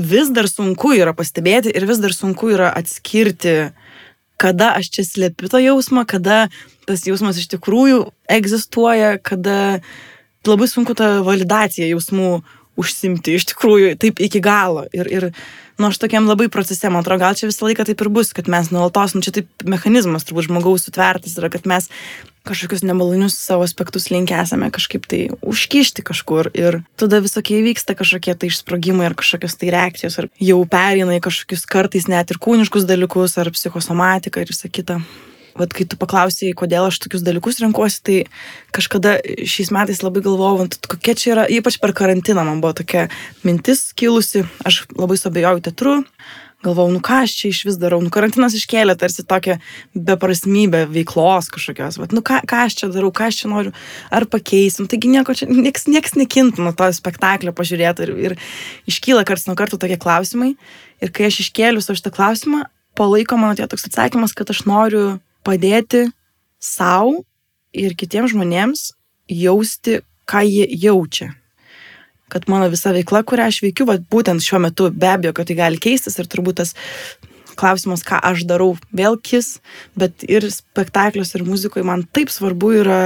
vis 0.00 0.32
dar 0.32 0.48
sunku 0.48 0.94
yra 0.96 1.12
pastebėti 1.16 1.72
ir 1.76 1.84
vis 1.88 2.00
dar 2.00 2.16
sunku 2.16 2.48
yra 2.54 2.72
atskirti 2.72 3.74
kada 4.40 4.72
aš 4.78 4.90
čia 4.94 5.04
slepiu 5.06 5.50
tą 5.52 5.60
jausmą, 5.62 6.06
kada 6.08 6.48
tas 6.88 7.04
jausmas 7.06 7.38
iš 7.40 7.50
tikrųjų 7.52 8.06
egzistuoja, 8.30 9.18
kada 9.22 9.80
labai 10.48 10.68
sunku 10.70 10.96
tą 10.96 11.20
validaciją 11.26 11.90
jausmų 11.92 12.30
užsimti 12.80 13.36
iš 13.36 13.50
tikrųjų 13.52 13.94
taip 14.00 14.22
iki 14.22 14.40
galo. 14.44 14.86
Ir, 14.96 15.10
ir 15.10 15.28
nu 15.80 15.88
aš 15.88 15.98
tokiam 16.02 16.28
labai 16.28 16.50
procese, 16.52 16.90
man 16.92 17.02
atrodo, 17.02 17.24
gal 17.24 17.38
čia 17.38 17.48
visą 17.48 17.66
laiką 17.66 17.86
taip 17.88 18.02
ir 18.04 18.10
bus, 18.12 18.34
kad 18.36 18.50
mes 18.52 18.68
nuolatos, 18.74 19.16
nu 19.16 19.24
čia 19.24 19.32
taip 19.40 19.64
mechanizmas 19.64 20.26
turbūt 20.28 20.50
žmogaus 20.50 20.84
sutvertas 20.86 21.38
yra, 21.40 21.50
kad 21.52 21.66
mes 21.70 21.88
kažkokius 22.48 22.84
nemalonius 22.88 23.36
savo 23.36 23.64
aspektus 23.64 24.08
linkę 24.10 24.38
esame 24.40 24.70
kažkaip 24.72 25.06
tai 25.10 25.20
užkišti 25.44 26.04
kažkur 26.06 26.50
ir 26.56 26.80
tada 27.00 27.20
visokie 27.20 27.58
įvyksta 27.60 27.96
kažkokie 27.98 28.34
tai 28.34 28.48
išsprogimai 28.52 29.10
ar 29.10 29.16
kažkokios 29.18 29.58
tai 29.60 29.72
reakcijos 29.74 30.18
ar 30.22 30.30
jau 30.40 30.60
perina 30.68 31.18
į 31.18 31.24
kažkokius 31.26 31.66
kartais 31.68 32.08
net 32.08 32.32
ir 32.32 32.40
kūniškus 32.40 32.88
dalykus 32.88 33.36
ar 33.40 33.52
psichosomatiką 33.52 34.40
ir 34.40 34.54
visą 34.54 34.72
kitą. 34.72 35.02
Vat 35.60 35.74
kai 35.76 35.86
tu 35.88 35.98
paklausai, 36.00 36.54
kodėl 36.56 36.88
aš 36.88 37.00
tokius 37.04 37.24
dalykus 37.26 37.60
renkuosi, 37.60 38.02
tai 38.06 38.18
kažkada 38.76 39.18
šiais 39.44 39.72
metais 39.74 40.02
labai 40.04 40.22
galvojau, 40.24 40.68
kokia 40.88 41.16
čia 41.18 41.32
yra, 41.34 41.48
ypač 41.52 41.80
per 41.82 41.92
karantiną 41.96 42.46
man 42.48 42.62
buvo 42.64 42.78
tokia 42.80 43.08
mintis 43.44 43.90
kilusi, 43.98 44.46
aš 44.64 44.86
labai 44.96 45.18
suabejojau 45.20 45.64
teatru, 45.68 45.98
galvojau, 46.64 46.92
nu 46.92 47.00
ką 47.04 47.22
aš 47.24 47.34
čia 47.38 47.50
iš 47.50 47.60
vis 47.68 47.78
darau, 47.80 48.00
nu 48.04 48.12
karantinas 48.12 48.54
iškėlė 48.56 48.96
tarsi 49.00 49.24
tokią 49.28 49.56
beprasmybę 49.96 50.84
veiklos 50.92 51.48
kažkokios, 51.52 52.00
bet 52.02 52.12
nu 52.16 52.24
ką, 52.24 52.42
ką 52.48 52.64
aš 52.66 52.76
čia 52.80 52.90
darau, 52.92 53.12
ką 53.12 53.30
aš 53.30 53.42
čia 53.42 53.52
noriu, 53.52 53.72
ar 54.12 54.26
pakeisim, 54.28 54.88
taigi 54.90 55.12
nieko 55.12 55.36
čia, 55.36 55.48
nieks, 55.48 55.88
nieks 55.88 56.16
nekintų 56.20 56.66
nuo 56.66 56.74
to 56.76 56.90
spektaklio 56.96 57.54
pažiūrėti 57.56 58.04
ir, 58.06 58.14
ir 58.28 58.36
iškyla 58.90 59.24
karts 59.28 59.48
nuo 59.48 59.56
karto 59.56 59.80
tokie 59.80 59.96
klausimai. 60.00 60.52
Ir 61.00 61.12
kai 61.16 61.30
aš 61.30 61.40
iškėliu 61.46 61.80
savo 61.80 61.96
šitą 61.96 62.12
klausimą, 62.12 62.66
palaiko 62.98 63.40
mano 63.40 63.56
tie 63.56 63.64
toks 63.70 63.88
atsakymas, 63.88 64.36
kad 64.36 64.52
aš 64.52 64.66
noriu 64.68 65.04
padėti 65.46 66.06
savo 66.60 67.22
ir 67.72 67.94
kitiems 67.98 68.34
žmonėms 68.34 68.90
jausti, 69.30 70.00
ką 70.30 70.42
jie 70.46 70.66
jaučia. 70.82 71.32
Kad 72.30 72.46
mano 72.50 72.68
visa 72.70 72.92
veikla, 72.94 73.24
kurią 73.26 73.48
aš 73.50 73.60
veikiu, 73.64 73.86
va, 73.88 73.96
būtent 73.98 74.42
šiuo 74.44 74.60
metu 74.62 74.90
be 74.94 75.08
abejo, 75.10 75.34
kad 75.34 75.50
tai 75.50 75.56
gali 75.58 75.80
keistis 75.82 76.18
ir 76.18 76.30
turbūt 76.30 76.60
tas 76.62 76.74
klausimas, 77.58 78.04
ką 78.06 78.20
aš 78.30 78.44
darau, 78.48 78.74
vėl 78.94 79.18
kis, 79.20 79.58
bet 79.98 80.24
ir 80.28 80.46
spektaklius, 80.52 81.34
ir 81.34 81.44
muzikoje 81.48 81.84
man 81.86 82.06
taip 82.14 82.32
svarbu 82.32 82.72
yra 82.80 83.00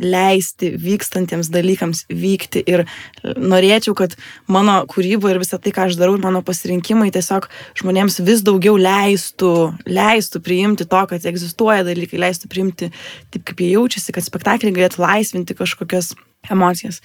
leisti 0.00 0.72
vykstantiems 0.80 1.50
dalykams 1.52 2.04
vykti 2.08 2.62
ir 2.68 2.84
norėčiau, 3.22 3.94
kad 3.98 4.16
mano 4.50 4.80
kūryba 4.90 5.32
ir 5.32 5.40
visą 5.42 5.60
tai, 5.62 5.72
ką 5.76 5.88
aš 5.88 5.98
darau, 6.00 6.16
mano 6.22 6.42
pasirinkimai 6.46 7.10
tiesiog 7.14 7.48
žmonėms 7.80 8.20
vis 8.26 8.44
daugiau 8.46 8.78
leistų, 8.80 9.52
leistų 9.88 10.42
priimti 10.44 10.88
to, 10.88 11.02
kad 11.10 11.26
egzistuoja 11.32 11.84
dalykai, 11.86 12.20
leistų 12.24 12.50
priimti 12.52 12.90
taip, 13.30 13.44
kaip 13.50 13.60
jie 13.60 13.74
jaučiasi, 13.74 14.16
kad 14.16 14.26
spektakliai 14.26 14.76
galėtų 14.76 15.04
laisvinti 15.04 15.58
kažkokias 15.58 16.14
emocijas. 16.50 17.02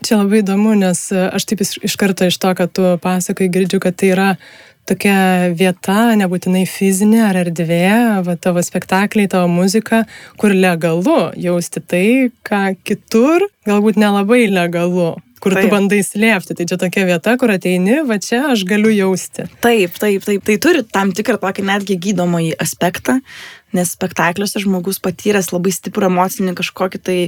Čia 0.00 0.16
labai 0.22 0.40
įdomu, 0.40 0.72
nes 0.80 1.02
e, 1.12 1.26
aš 1.28 1.44
taip 1.50 1.60
iš, 1.60 1.94
karto 2.00 2.24
iš 2.24 2.38
to, 2.40 2.54
kad 2.56 2.72
tu 2.72 2.94
pasakai, 3.02 3.50
girdžiu, 3.52 3.82
kad 3.84 3.98
tai 4.00 4.14
yra 4.14 4.28
tokia 4.88 5.50
vieta, 5.56 6.12
nebūtinai 6.20 6.64
fizinė 6.68 7.24
ar 7.28 7.40
erdvė, 7.44 7.86
va, 8.26 8.36
tavo 8.40 8.62
spektakliai, 8.64 9.30
tavo 9.30 9.50
muzika, 9.52 10.04
kur 10.40 10.54
legalu 10.56 11.32
jausti 11.40 11.82
tai, 11.82 12.06
ką 12.46 12.62
kitur 12.84 13.48
galbūt 13.68 14.00
nelabai 14.00 14.46
legalu 14.50 15.14
kur 15.40 15.56
taip. 15.56 15.66
tu 15.66 15.72
bandai 15.72 16.00
slėpti. 16.04 16.56
Tai 16.56 16.66
čia 16.68 16.78
tokia 16.80 17.06
vieta, 17.08 17.34
kur 17.40 17.52
ateini, 17.54 18.00
va 18.06 18.20
čia 18.22 18.42
aš 18.52 18.64
galiu 18.68 18.92
jausti. 18.92 19.46
Taip, 19.64 19.96
taip, 20.00 20.26
taip. 20.26 20.44
Tai 20.46 20.56
turi 20.62 20.84
tam 20.84 21.14
tikrą 21.16 21.40
tokį 21.40 21.64
netgi 21.70 21.96
gydomąjį 22.08 22.52
aspektą, 22.60 23.18
nes 23.76 23.94
spektakliuose 23.96 24.62
žmogus 24.62 25.00
patyręs 25.02 25.50
labai 25.54 25.72
stiprų 25.74 26.10
emocinį 26.10 26.56
kažkokį 26.60 27.02
tai 27.06 27.18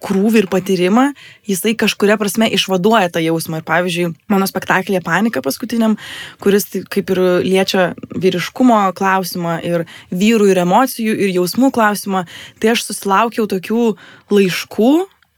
krūvį 0.00 0.44
ir 0.44 0.48
patyrimą, 0.50 1.10
jisai 1.48 1.74
kažkuria 1.78 2.16
prasme 2.20 2.48
išvaduoja 2.50 3.10
tą 3.12 3.22
jausmą. 3.22 3.60
Ir 3.60 3.66
pavyzdžiui, 3.68 4.12
mano 4.32 4.48
spektaklėje 4.48 5.02
Panika 5.04 5.42
paskutiniam, 5.44 5.98
kuris 6.40 6.68
tai 6.72 6.82
kaip 6.88 7.12
ir 7.14 7.20
liečia 7.44 7.90
vyriškumo 8.14 8.80
klausimą 8.96 9.58
ir 9.66 9.86
vyrų 10.10 10.50
ir 10.52 10.62
emocijų 10.64 11.16
ir 11.16 11.34
jausmų 11.36 11.72
klausimą, 11.76 12.24
tai 12.60 12.72
aš 12.74 12.86
susilaukiau 12.88 13.46
tokių 13.50 13.92
laiškų 14.32 14.92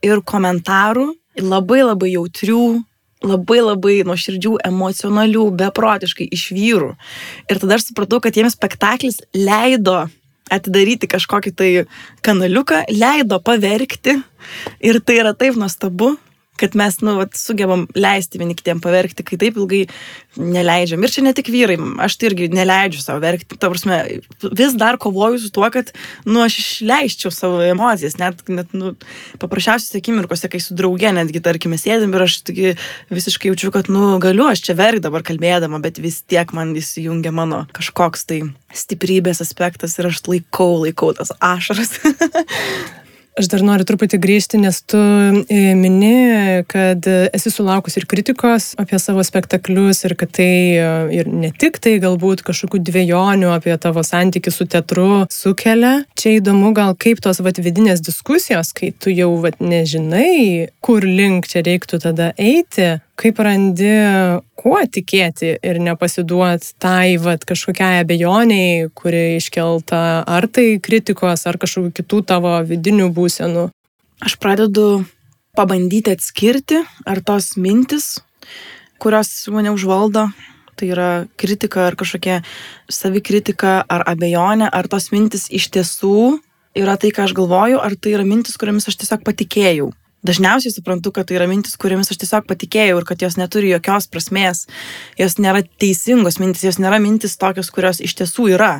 ir 0.07 0.23
komentarų, 0.23 1.11
labai 1.41 1.83
labai 1.83 2.13
jautrių, 2.15 2.65
labai 3.23 3.61
labai 3.63 4.01
nuoširdžių, 4.07 4.57
emocionalių, 4.67 5.45
beprotiškai 5.59 6.27
iš 6.35 6.49
vyrų. 6.55 6.91
Ir 7.49 7.61
tada 7.63 7.79
aš 7.79 7.89
supratau, 7.89 8.19
kad 8.23 8.35
jiems 8.35 8.57
spektaklis 8.57 9.21
leido 9.35 10.03
atidaryti 10.51 11.09
kažkokį 11.11 11.53
tai 11.55 11.69
kanaliuką, 12.25 12.83
leido 12.91 13.39
paverkti. 13.43 14.19
Ir 14.83 14.99
tai 14.99 15.19
yra 15.21 15.33
taip 15.37 15.55
nuostabu, 15.59 16.13
kad 16.59 16.75
mes, 16.77 16.99
nu, 17.01 17.15
vat, 17.17 17.33
sugebam 17.37 17.87
leisti 17.97 18.37
vieni 18.41 18.55
kitiem 18.57 18.81
paverkti, 18.83 19.25
kai 19.25 19.39
taip 19.41 19.57
ilgai 19.57 19.81
neleidžiam. 20.37 21.01
Ir 21.01 21.13
čia 21.13 21.23
ne 21.25 21.33
tik 21.35 21.49
vyrai, 21.53 21.77
aš 22.05 22.17
tai 22.19 22.29
irgi 22.29 22.49
neleidžiu 22.53 23.01
savo 23.01 23.21
verkti. 23.23 23.57
Ta 23.57 23.71
prasme, 23.73 23.99
vis 24.43 24.77
dar 24.77 24.99
kovoju 25.01 25.41
su 25.41 25.49
tuo, 25.53 25.65
kad, 25.73 25.91
nu, 26.29 26.43
aš 26.45 26.59
išleiščiau 26.61 27.33
savo 27.33 27.61
emocijas, 27.65 28.19
net, 28.21 28.45
net 28.53 28.73
nu, 28.77 28.93
paprasčiausiais 29.41 29.97
akimirkose, 29.97 30.49
kai 30.53 30.61
su 30.63 30.77
drauge, 30.77 31.09
netgi, 31.17 31.41
tarkime, 31.43 31.79
sėdim 31.81 32.13
ir 32.13 32.27
aš 32.27 32.39
taigi, 32.47 32.73
visiškai 33.13 33.51
jaučiu, 33.51 33.73
kad, 33.73 33.89
nu, 33.93 34.15
galiu 34.23 34.47
aš 34.51 34.65
čia 34.69 34.77
verkti 34.77 35.07
dabar 35.07 35.25
kalbėdama, 35.25 35.81
bet 35.83 36.01
vis 36.03 36.21
tiek 36.21 36.53
man 36.53 36.75
įsijungia 36.77 37.33
mano 37.33 37.65
kažkoks 37.73 38.27
tai 38.29 38.43
stiprybės 38.73 39.41
aspektas 39.43 39.97
ir 39.97 40.09
aš 40.09 40.21
laikau, 40.29 40.75
laikau 40.85 41.13
tas 41.17 41.33
ašaras. 41.41 41.97
Aš 43.33 43.47
dar 43.49 43.63
noriu 43.65 43.85
truputį 43.89 44.19
grįžti, 44.21 44.59
nes 44.61 44.77
tu 44.85 44.99
e, 44.99 45.61
mini, 45.73 46.61
kad 46.69 47.07
esi 47.09 47.49
sulaukus 47.49 47.97
ir 47.97 48.05
kritikos 48.09 48.73
apie 48.77 48.99
savo 49.01 49.23
spektaklius 49.25 50.03
ir 50.05 50.13
kad 50.19 50.29
tai 50.37 50.53
e, 50.77 50.83
ir 51.17 51.31
ne 51.33 51.49
tik 51.49 51.79
tai 51.81 51.95
galbūt 52.03 52.43
kažkokių 52.45 52.83
dviejonių 52.91 53.49
apie 53.55 53.73
tavo 53.81 54.03
santykių 54.05 54.53
su 54.53 54.67
teatru 54.69 55.07
sukelia. 55.33 56.03
Čia 56.19 56.35
įdomu 56.37 56.75
gal 56.77 56.93
kaip 56.93 57.23
tos 57.25 57.41
vat, 57.41 57.57
vidinės 57.57 58.05
diskusijos, 58.05 58.69
kai 58.77 58.91
tu 58.93 59.09
jau 59.09 59.31
vat, 59.41 59.57
nežinai, 59.57 60.69
kur 60.85 61.01
link 61.01 61.49
čia 61.49 61.65
reiktų 61.65 62.03
tada 62.05 62.35
eiti, 62.37 62.99
kaip 63.19 63.39
randi, 63.45 63.91
kuo 64.57 64.79
tikėti 64.89 65.53
ir 65.61 65.79
nepasiduot 65.83 66.65
tai 66.81 67.15
vat, 67.21 67.45
kažkokiai 67.47 68.01
abejoniai, 68.01 68.89
kuri 68.97 69.37
iškelta 69.37 70.23
ar 70.25 70.47
tai 70.49 70.79
kritikos, 70.83 71.45
ar 71.49 71.59
kažkokių 71.61 71.93
kitų 71.99 72.21
tavo 72.33 72.55
vidinių 72.67 73.11
būsenų? 73.13 73.67
Aš 74.23 74.37
pradedu 74.41 75.03
pabandyti 75.57 76.15
atskirti, 76.15 76.81
ar 77.05 77.21
tos 77.21 77.53
mintis, 77.59 78.17
kurios 79.01 79.29
mane 79.53 79.73
užvaldo, 79.73 80.29
tai 80.79 80.89
yra 80.89 81.11
kritika 81.37 81.89
ar 81.91 81.97
kažkokia 81.99 82.41
savikritika 82.89 83.81
ar 83.85 84.07
abejonė, 84.09 84.71
ar 84.73 84.89
tos 84.89 85.11
mintis 85.13 85.49
iš 85.53 85.69
tiesų 85.75 86.39
yra 86.73 86.97
tai, 86.97 87.13
ką 87.13 87.27
aš 87.27 87.35
galvoju, 87.37 87.77
ar 87.77 87.93
tai 87.93 88.15
yra 88.17 88.25
mintis, 88.25 88.57
kuriamis 88.57 88.89
aš 88.89 88.97
tiesiog 89.03 89.21
patikėjau 89.27 89.91
dažniausiai 90.27 90.73
suprantu, 90.73 91.11
kad 91.15 91.27
tai 91.27 91.37
yra 91.37 91.47
mintis, 91.49 91.75
kuriamis 91.79 92.11
aš 92.13 92.21
tiesiog 92.23 92.47
patikėjau 92.49 92.99
ir 92.99 93.07
kad 93.07 93.23
jos 93.23 93.37
neturi 93.39 93.73
jokios 93.73 94.09
prasmės, 94.11 94.65
jos 95.19 95.37
nėra 95.43 95.63
teisingos 95.81 96.39
mintis, 96.41 96.65
jos 96.67 96.79
nėra 96.81 97.01
mintis 97.03 97.37
tokios, 97.39 97.71
kurios 97.73 98.01
iš 98.03 98.15
tiesų 98.21 98.53
yra. 98.55 98.73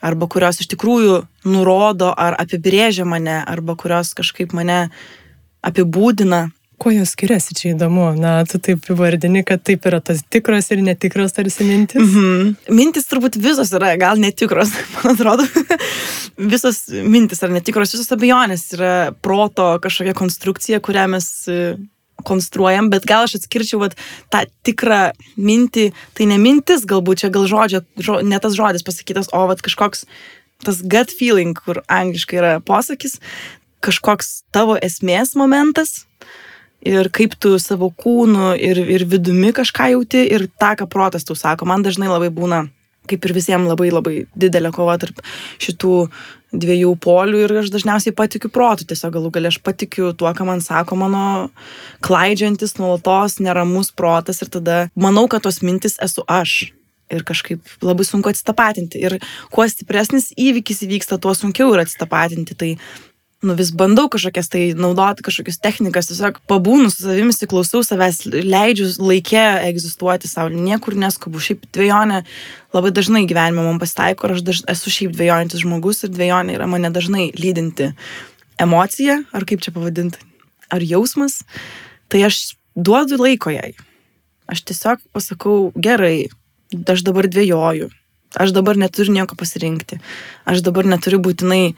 Arba 0.00 0.28
kurios 0.32 0.62
iš 0.62 0.70
tikrųjų 0.72 1.18
nurodo 1.48 2.12
ar 2.16 2.38
apibrėžia 2.40 3.04
mane, 3.08 3.40
arba 3.44 3.76
kurios 3.76 4.14
kažkaip 4.16 4.54
mane 4.56 4.86
apibūdina. 5.66 6.48
Kuo 6.80 6.92
jos 6.94 7.10
skiriasi, 7.12 7.54
čia 7.58 7.74
įdomu. 7.74 8.06
Na, 8.16 8.38
tu 8.48 8.56
taip 8.62 8.86
įvardini, 8.88 9.42
kad 9.44 9.60
taip 9.60 9.84
yra 9.88 9.98
tas 10.00 10.22
tikros 10.32 10.70
ir 10.72 10.80
netikros 10.84 11.36
tarsi 11.36 11.66
mintis. 11.68 12.00
Mm 12.00 12.08
-hmm. 12.14 12.72
Mintis 12.72 13.08
turbūt 13.10 13.36
visos 13.36 13.72
yra, 13.76 13.92
gal 14.00 14.16
netikros, 14.16 14.72
man 14.96 15.12
atrodo. 15.12 15.44
visos 16.38 16.88
mintis 16.88 17.42
yra 17.42 17.52
netikros, 17.52 17.92
visos 17.92 18.12
abejonės 18.16 18.64
yra 18.78 19.12
proto 19.12 19.78
kažkokia 19.82 20.14
konstrukcija, 20.16 20.80
kurią 20.80 21.06
mes 21.08 21.48
e, 21.48 21.76
konstruojam, 22.24 22.90
bet 22.90 23.04
gal 23.04 23.24
aš 23.28 23.34
atskirčiau 23.40 23.80
vat, 23.80 23.96
tą 24.32 24.44
tikrą 24.64 25.12
mintį, 25.36 25.92
tai 26.16 26.26
ne 26.26 26.38
mintis 26.38 26.84
galbūt 26.88 27.24
čia 27.24 27.28
gal 27.28 27.48
žodžio, 27.50 27.84
žo, 27.96 28.20
ne 28.24 28.38
tas 28.38 28.56
žodis 28.56 28.82
pasakytas, 28.86 29.28
o 29.32 29.46
vat 29.46 29.60
kažkoks 29.60 30.06
tas 30.64 30.82
gut 30.82 31.12
feeling, 31.18 31.56
kur 31.56 31.82
angliškai 31.88 32.40
yra 32.40 32.60
posakis, 32.60 33.18
kažkoks 33.80 34.42
tavo 34.52 34.76
esmės 34.80 35.36
momentas, 35.36 36.06
ir 36.86 37.10
kaip 37.12 37.36
tu 37.40 37.54
savo 37.60 37.90
kūnu 37.92 38.54
ir, 38.56 38.80
ir 38.80 39.06
vidumi 39.08 39.52
kažką 39.56 39.90
jauti 39.94 40.24
ir 40.32 40.48
tą, 40.60 40.74
ką 40.80 40.88
protas 40.90 41.26
tau 41.28 41.36
sako. 41.38 41.68
Man 41.68 41.84
dažnai 41.84 42.08
labai 42.10 42.30
būna, 42.32 42.64
kaip 43.10 43.24
ir 43.24 43.36
visiems, 43.36 43.68
labai 43.68 43.90
labai 43.92 44.14
didelė 44.38 44.72
kova 44.74 44.96
tarp 45.00 45.20
šitų 45.60 45.94
dviejų 46.50 46.96
polių 46.98 47.44
ir 47.44 47.54
aš 47.62 47.70
dažniausiai 47.70 48.14
patikiu 48.16 48.50
protų, 48.52 48.88
tiesiog 48.90 49.14
galų 49.14 49.30
galę 49.36 49.52
aš 49.52 49.60
patikiu 49.62 50.10
tuo, 50.18 50.30
ką 50.34 50.46
man 50.48 50.62
sako 50.64 50.98
mano 50.98 51.22
klaidžiantis, 52.02 52.74
nuolatos 52.80 53.38
neramus 53.38 53.92
protas 53.94 54.42
ir 54.42 54.50
tada 54.50 54.82
manau, 54.98 55.28
kad 55.30 55.46
tos 55.46 55.62
mintis 55.62 55.98
esu 56.02 56.26
aš. 56.26 56.72
Ir 57.10 57.24
kažkaip 57.26 57.66
labai 57.82 58.04
sunku 58.06 58.30
atsitapatinti. 58.30 59.00
Ir 59.02 59.16
kuo 59.50 59.64
stipresnis 59.66 60.28
įvykis 60.38 60.84
įvyksta, 60.86 61.16
tuo 61.18 61.32
sunkiau 61.34 61.72
yra 61.74 61.82
atsitapatinti. 61.82 62.54
Tai 62.54 62.68
nu 63.42 63.54
vis 63.56 63.70
bandau 63.72 64.08
kažkokias 64.12 64.50
tai 64.52 64.62
naudoti, 64.76 65.24
kažkokias 65.24 65.60
technikas, 65.64 66.10
tiesiog 66.10 66.42
pabūnu 66.50 66.90
su 66.92 67.06
savimi, 67.06 67.32
įsiklausau 67.32 67.80
savęs, 67.86 68.26
leidžiu 68.28 68.88
laikę 69.00 69.44
egzistuoti 69.64 70.28
savo, 70.28 70.52
niekur 70.52 70.96
neskubu. 71.00 71.40
Šiaip 71.40 71.64
dviejonė 71.72 72.20
labai 72.76 72.92
dažnai 72.96 73.24
gyvenime 73.28 73.64
man 73.64 73.80
pasitaiko 73.80 74.28
aš 74.34 74.42
daž, 74.44 74.60
esu 74.68 74.92
šiaip 74.92 75.14
dviejojantis 75.16 75.64
žmogus 75.64 76.04
ir 76.04 76.12
dviejonė 76.12 76.58
yra 76.58 76.68
mane 76.68 76.92
dažnai 76.92 77.30
lydinti 77.38 77.94
emocija, 78.60 79.22
ar 79.32 79.48
kaip 79.48 79.64
čia 79.64 79.72
pavadinti, 79.72 80.20
ar 80.68 80.84
jausmas. 80.84 81.40
Tai 82.12 82.20
aš 82.28 82.42
duodu 82.76 83.16
laiko 83.22 83.54
jai. 83.54 83.72
Aš 84.50 84.66
tiesiog 84.68 85.00
pasakau, 85.16 85.70
gerai, 85.80 86.28
aš 86.92 87.06
dabar 87.06 87.30
dviejoju, 87.30 87.88
aš 88.36 88.52
dabar 88.52 88.76
neturiu 88.76 89.14
nieko 89.16 89.38
pasirinkti, 89.38 90.00
aš 90.44 90.60
dabar 90.66 90.84
neturiu 90.90 91.22
būtinai 91.22 91.72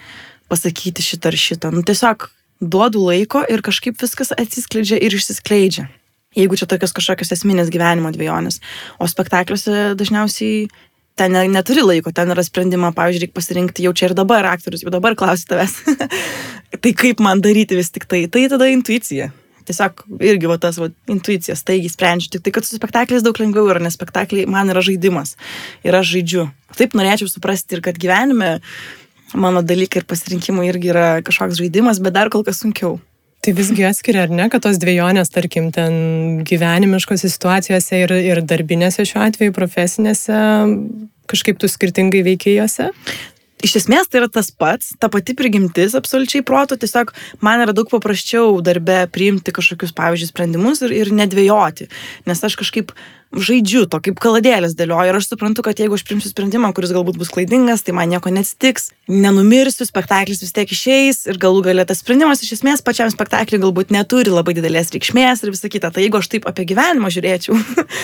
pasakyti 0.51 1.05
šitą 1.05 1.33
ar 1.33 1.39
šitą. 1.39 1.73
Nu, 1.75 1.83
tiesiog 1.87 2.29
duodu 2.63 3.03
laiko 3.03 3.43
ir 3.51 3.63
kažkaip 3.65 3.99
viskas 4.01 4.33
atsiskleidžia 4.37 5.01
ir 5.03 5.15
išsiskleidžia. 5.19 5.89
Jeigu 6.39 6.57
čia 6.57 6.69
tokios 6.71 6.95
kažkokios 6.97 7.35
esminės 7.35 7.69
gyvenimo 7.73 8.13
dviejonės. 8.15 8.63
O 8.97 9.09
spektakliuose 9.11 9.93
dažniausiai 10.01 10.71
ten 11.21 11.37
neturi 11.53 11.85
laiko, 11.85 12.13
ten 12.15 12.33
yra 12.33 12.45
sprendima, 12.47 12.93
pavyzdžiui, 12.97 13.27
reikia 13.27 13.37
pasirinkti 13.37 13.85
jau 13.85 13.93
čia 13.93 14.09
ir 14.09 14.17
dabar 14.17 14.49
aktorius, 14.55 14.87
jau 14.87 14.95
dabar 14.95 15.17
klausi 15.19 15.45
tavęs. 15.51 15.77
tai 16.83 16.95
kaip 16.97 17.21
man 17.21 17.45
daryti 17.45 17.77
vis 17.77 17.93
tik 17.93 18.09
tai? 18.09 18.25
Tai 18.33 18.47
tada 18.55 18.71
intuicija 18.73 19.29
tiesiog 19.67 20.05
irgi 20.23 20.49
va 20.51 20.57
tas 20.61 20.79
va, 20.81 20.89
intuicija, 21.11 21.57
staigiai 21.59 21.93
sprendžiu. 21.93 22.33
Tik 22.35 22.45
tai, 22.47 22.55
kad 22.57 22.67
su 22.67 22.79
spektakliais 22.79 23.25
daug 23.25 23.39
lengviau 23.39 23.69
yra, 23.71 23.83
nes 23.83 23.97
spektakliai 23.97 24.49
man 24.51 24.73
yra 24.73 24.83
žaidimas 24.85 25.37
ir 25.87 25.97
aš 25.99 26.15
žaidžiu. 26.17 26.49
Taip 26.79 26.97
norėčiau 26.99 27.31
suprasti 27.31 27.79
ir 27.79 27.85
kad 27.85 28.01
gyvenime 28.01 28.57
mano 29.35 29.63
dalykai 29.65 30.03
ir 30.03 30.09
pasirinkimai 30.09 30.69
irgi 30.71 30.93
yra 30.93 31.07
kažkoks 31.25 31.61
žaidimas, 31.61 32.03
bet 32.03 32.17
dar 32.17 32.31
kol 32.33 32.45
kas 32.47 32.63
sunkiau. 32.63 32.99
Tai 33.43 33.57
visgi 33.59 33.83
atskiria, 33.83 34.29
ar 34.29 34.31
ne, 34.31 34.47
kad 34.53 34.63
tos 34.63 34.79
dviejonės, 34.79 35.33
tarkim, 35.35 35.73
ten 35.75 36.45
gyvenimiškose 36.47 37.27
situacijose 37.27 38.05
ir, 38.05 38.15
ir 38.23 38.41
darbinėse 38.47 39.03
šiuo 39.09 39.25
atveju, 39.25 39.55
profesinėse, 39.57 40.39
kažkaip 41.33 41.59
tu 41.59 41.71
skirtingai 41.71 42.23
veikėjose? 42.29 42.93
iš 43.63 43.77
esmės 43.83 44.11
tai 44.11 44.23
yra 44.23 44.29
tas 44.33 44.51
pats, 44.51 44.93
ta 44.99 45.09
pati 45.13 45.35
prigimtis 45.39 45.95
absoliučiai 45.99 46.45
proto, 46.47 46.77
tiesiog 46.79 47.13
man 47.45 47.63
yra 47.65 47.75
daug 47.77 47.89
paprasčiau 47.91 48.59
darbe 48.65 49.05
priimti 49.15 49.55
kažkokius, 49.55 49.95
pavyzdžiui, 49.97 50.31
sprendimus 50.33 50.83
ir, 50.85 50.95
ir 50.97 51.13
nedvėjoti, 51.15 51.89
nes 52.29 52.43
aš 52.49 52.59
kažkaip 52.61 52.93
žaidžiu 53.33 53.87
to, 53.91 54.01
kaip 54.05 54.21
kaladėlės 54.23 54.75
dėlioju 54.77 55.11
ir 55.11 55.19
aš 55.19 55.31
suprantu, 55.31 55.65
kad 55.65 55.81
jeigu 55.81 55.97
aš 55.97 56.05
primsiu 56.09 56.31
sprendimą, 56.31 56.73
kuris 56.77 56.93
galbūt 56.95 57.19
bus 57.21 57.33
klaidingas, 57.33 57.85
tai 57.85 57.95
man 57.97 58.11
nieko 58.13 58.33
neatsitiks, 58.33 58.91
nenumirsiu, 59.09 59.87
spektaklis 59.89 60.43
vis 60.45 60.53
tiek 60.55 60.71
išeis 60.73 61.25
ir 61.31 61.41
galų 61.41 61.65
galę 61.69 61.87
tas 61.89 62.03
sprendimas 62.05 62.45
iš 62.45 62.59
esmės 62.59 62.85
pačiam 62.85 63.11
spektakliui 63.13 63.63
galbūt 63.63 63.93
neturi 63.95 64.33
labai 64.33 64.57
didelės 64.59 64.93
reikšmės 64.95 65.45
ir 65.45 65.55
visa 65.55 65.73
kita. 65.73 65.93
Tai 65.93 66.05
jeigu 66.05 66.21
aš 66.21 66.31
taip 66.33 66.49
apie 66.51 66.67
gyvenimą 66.69 67.13
žiūrėčiau, 67.15 67.57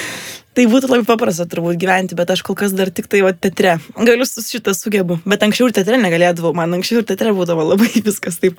tai 0.57 0.67
būtų 0.71 0.93
labai 0.93 1.09
paprasta 1.09 1.49
turbūt 1.51 1.81
gyventi, 1.81 2.17
bet 2.19 2.33
aš 2.35 2.45
kol 2.47 2.57
kas 2.59 2.73
dar 2.77 2.93
tik 2.95 3.11
tai 3.13 3.21
va 3.27 3.35
teatre. 3.37 3.77
Galiu 3.99 4.27
šitą 4.29 4.75
sugebu, 4.77 5.21
bet 5.29 5.45
anksčiau 5.45 5.69
ir 5.69 5.77
teatre 5.77 6.01
negalėdavau, 6.01 6.55
man 6.57 6.79
anksčiau 6.79 7.03
ir 7.03 7.09
teatre 7.11 7.37
būdavo 7.37 7.69
labai 7.75 7.93
viskas 8.09 8.41
taip 8.41 8.59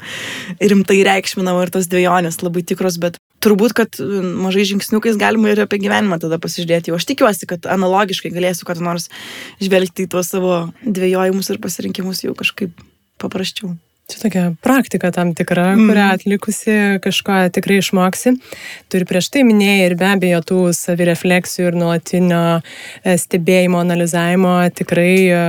rimtai 0.61 1.01
reikšminama 1.07 1.65
ir 1.65 1.73
tos 1.73 1.89
dviejonės 1.91 2.43
labai 2.45 2.63
tikros, 2.67 3.01
bet 3.01 3.17
turbūt, 3.43 3.75
kad 3.77 3.99
mažai 4.43 4.65
žingsniukais 4.69 5.19
galima 5.19 5.53
ir 5.53 5.63
apie 5.65 5.81
gyvenimą 5.81 6.19
tada 6.21 6.39
pasižiūrėti. 6.41 6.93
O 6.93 6.99
aš 6.99 7.07
tikiuosi, 7.09 7.49
kad 7.49 7.67
analogiškai 7.69 8.31
galėsiu 8.35 8.67
kada 8.69 8.83
nors 8.85 9.09
žvelgti 9.63 10.07
į 10.07 10.13
tuos 10.15 10.31
savo 10.31 10.63
dviejojimus 10.83 11.53
ir 11.53 11.61
pasirinkimus 11.63 12.25
jau 12.25 12.35
kažkaip 12.37 12.73
paprasčiau. 13.21 13.75
Čia 14.09 14.23
tokia 14.23 14.43
praktika 14.65 15.11
tam 15.13 15.35
tikra, 15.37 15.75
mm. 15.75 15.89
kurią 15.89 16.05
atlikusi 16.15 16.75
kažko 17.03 17.43
tikrai 17.53 17.77
išmoksi. 17.83 18.33
Turi 18.89 19.05
prieš 19.05 19.29
tai 19.35 19.43
minėjai 19.45 19.83
ir 19.85 19.95
be 19.99 20.07
abejo 20.09 20.39
tų 20.49 20.61
savirefleksijų 20.73 21.69
ir 21.69 21.77
nuolatinio 21.77 22.41
e, 22.57 23.13
stebėjimo, 23.21 23.77
analizavimo 23.83 24.55
tikrai 24.73 25.13
e, 25.29 25.43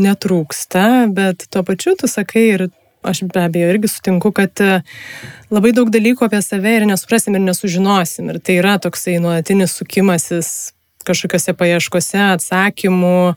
netrūksta, 0.00 0.84
bet 1.16 1.48
tuo 1.48 1.64
pačiu 1.64 1.96
tu 1.96 2.10
sakai 2.10 2.44
ir 2.50 2.66
aš 3.02 3.22
be 3.32 3.44
abejo 3.44 3.70
irgi 3.74 3.88
sutinku, 3.88 4.32
kad 4.36 4.60
e, 4.64 4.80
labai 5.52 5.72
daug 5.76 5.90
dalykų 5.92 6.26
apie 6.26 6.42
save 6.44 6.76
ir 6.78 6.86
nesuprasim 6.88 7.36
ir 7.36 7.44
nesužinosim. 7.44 8.28
Ir 8.32 8.40
tai 8.44 8.58
yra 8.60 8.76
toksai 8.82 9.18
nuolatinis 9.22 9.76
sukimasis 9.78 10.50
kažkokiose 11.08 11.54
paieškose 11.56 12.20
atsakymų, 12.36 13.32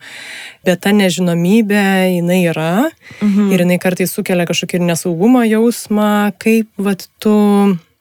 bet 0.68 0.82
ta 0.84 0.92
nežinomybė, 0.96 1.86
jinai 2.18 2.42
yra 2.52 2.74
mhm. 3.22 3.50
ir 3.56 3.64
jinai 3.64 3.80
kartais 3.82 4.12
sukelia 4.12 4.48
kažkokį 4.50 4.82
ir 4.82 4.88
nesaugumo 4.92 5.46
jausmą, 5.48 6.34
kaip 6.44 6.70
vat 6.78 7.08
tu 7.24 7.34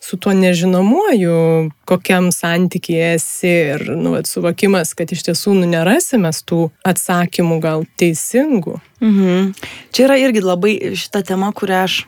su 0.03 0.17
tuo 0.17 0.33
nežinomuoju, 0.35 1.71
kokiam 1.87 2.33
santykiai 2.35 3.15
esi 3.15 3.53
ir 3.75 3.85
nu, 3.95 4.17
vat, 4.17 4.27
suvokimas, 4.27 4.97
kad 4.99 5.13
iš 5.15 5.23
tiesų 5.29 5.55
nu, 5.61 5.69
nerasime 5.71 6.33
tų 6.35 6.65
atsakymų 6.91 7.61
gal 7.63 7.87
teisingų. 8.01 8.81
Mhm. 9.05 9.53
Čia 9.95 10.09
yra 10.09 10.19
irgi 10.25 10.43
labai 10.43 10.75
šita 10.99 11.23
tema, 11.29 11.53
kurią 11.55 11.85
aš 11.87 12.01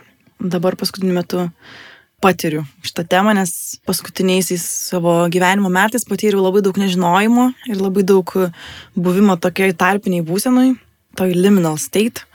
dabar 0.43 0.75
paskutiniu 0.81 1.15
metu 1.15 1.45
patiriu 2.25 2.65
šitą 2.83 3.05
temą, 3.15 3.35
nes 3.37 3.79
paskutiniaisiais 3.87 4.65
savo 4.91 5.15
gyvenimo 5.31 5.71
metais 5.71 6.07
patyriau 6.09 6.43
labai 6.43 6.65
daug 6.65 6.79
nežinojimo 6.81 7.51
ir 7.71 7.79
labai 7.79 8.03
daug 8.07 8.31
buvimo 8.97 9.37
tokiai 9.39 9.77
tarpiniai 9.77 10.25
būsenui, 10.27 10.73
toj 11.19 11.35
liminal 11.37 11.79
state. 11.79 12.27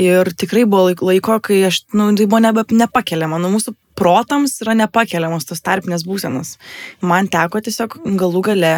Ir 0.00 0.32
tikrai 0.34 0.64
buvo 0.66 0.90
laiko, 1.04 1.36
kai 1.44 1.60
aš, 1.68 1.84
nu, 1.92 2.08
tai 2.16 2.26
buvo 2.26 2.40
nebe, 2.40 2.64
nepakeliama, 2.72 3.38
nu, 3.38 3.52
mūsų 3.52 3.76
protams 3.98 4.58
yra 4.64 4.74
nepakeliamos 4.78 5.46
tos 5.48 5.62
tarpinės 5.64 6.06
būsenos. 6.08 6.56
Man 7.04 7.30
teko 7.32 7.62
tiesiog 7.64 7.98
galų 8.18 8.42
gale 8.52 8.74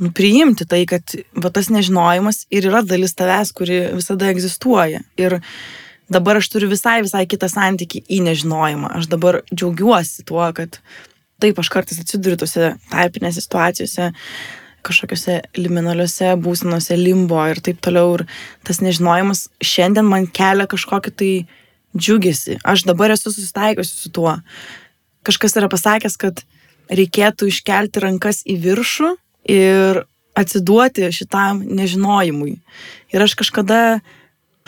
nu, 0.00 0.10
priimti 0.16 0.66
tai, 0.68 0.84
kad 0.88 1.16
va, 1.36 1.52
tas 1.52 1.70
nežinojimas 1.72 2.44
ir 2.52 2.70
yra 2.70 2.82
dalis 2.86 3.16
tavęs, 3.18 3.52
kuri 3.56 3.82
visada 3.98 4.30
egzistuoja. 4.32 5.02
Ir 5.20 5.40
dabar 6.10 6.40
aš 6.40 6.50
turiu 6.52 6.70
visai, 6.72 7.00
visai 7.04 7.26
kitą 7.30 7.50
santykį 7.52 8.04
į 8.08 8.22
nežinojimą. 8.30 8.94
Aš 9.00 9.10
dabar 9.12 9.42
džiaugiuosi 9.52 10.26
tuo, 10.28 10.42
kad 10.56 10.80
taip 11.40 11.60
aš 11.60 11.70
kartais 11.72 12.00
atsiduriu 12.02 12.40
tose 12.40 12.74
tarpinėse 12.90 13.44
situacijose, 13.44 14.10
kažkokiuose 14.86 15.36
liminaliuose 15.60 16.34
būsenose, 16.40 16.96
limbo 16.96 17.40
ir 17.52 17.60
taip 17.64 17.80
toliau. 17.84 18.16
Ir 18.18 18.26
tas 18.66 18.80
nežinojimas 18.84 19.48
šiandien 19.64 20.08
man 20.08 20.28
kelia 20.28 20.68
kažkokį 20.70 21.12
tai 21.12 21.32
džiugesi. 21.96 22.58
Aš 22.64 22.84
dabar 22.88 23.14
esu 23.14 23.32
susitaikusi 23.32 23.96
su 23.96 24.12
tuo. 24.14 24.36
Kažkas 25.26 25.56
yra 25.58 25.68
pasakęs, 25.72 26.16
kad 26.20 26.44
reikėtų 26.90 27.50
iškelti 27.50 28.02
rankas 28.02 28.42
į 28.48 28.56
viršų 28.64 29.10
ir 29.50 30.04
atsiduoti 30.38 31.10
šitam 31.14 31.62
nežinojimui. 31.66 32.56
Ir 33.12 33.24
aš 33.24 33.36
kažkada 33.38 34.00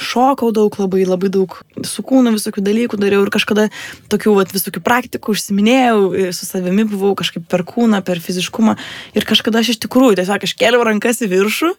šokau 0.03 0.51
daug 0.55 0.75
labai, 0.81 1.05
labai 1.07 1.31
daug 1.33 1.55
su 1.87 2.03
kūnu 2.07 2.33
visokių 2.35 2.65
dalykų 2.65 2.99
dariau 2.99 3.23
ir 3.27 3.33
kažkada 3.33 3.69
tokių 4.11 4.35
vat, 4.39 4.55
visokių 4.55 4.83
praktikų 4.83 5.35
užsiminėjau, 5.35 6.33
su 6.35 6.49
savimi 6.49 6.87
buvau 6.89 7.13
kažkaip 7.19 7.45
per 7.51 7.63
kūną, 7.69 8.01
per 8.07 8.21
fiziškumą 8.23 8.75
ir 9.15 9.29
kažkada 9.29 9.63
aš 9.63 9.75
iš 9.75 9.83
tikrųjų 9.85 10.19
tiesiog 10.19 10.49
aš 10.49 10.57
kėliau 10.59 10.83
rankas 10.89 11.23
į 11.23 11.31
viršų 11.37 11.75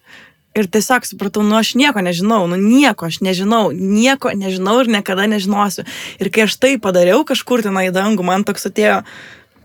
ir 0.57 0.67
tiesiog 0.69 1.07
supratau, 1.07 1.43
nu 1.45 1.57
aš 1.59 1.73
nieko 1.79 2.03
nežinau, 2.05 2.43
nu 2.49 2.59
nieko 2.59 3.07
aš 3.09 3.21
nežinau, 3.25 3.71
nieko 3.73 4.33
nežinau 4.37 4.79
ir 4.83 4.91
niekada 4.97 5.27
nežinosiu. 5.29 5.85
Ir 6.21 6.29
kai 6.33 6.45
aš 6.47 6.57
tai 6.61 6.75
padariau 6.81 7.25
kažkur 7.27 7.65
ten 7.65 7.79
į 7.81 7.93
dangų, 7.95 8.25
man 8.27 8.45
toks 8.47 8.69
atėjo 8.69 9.01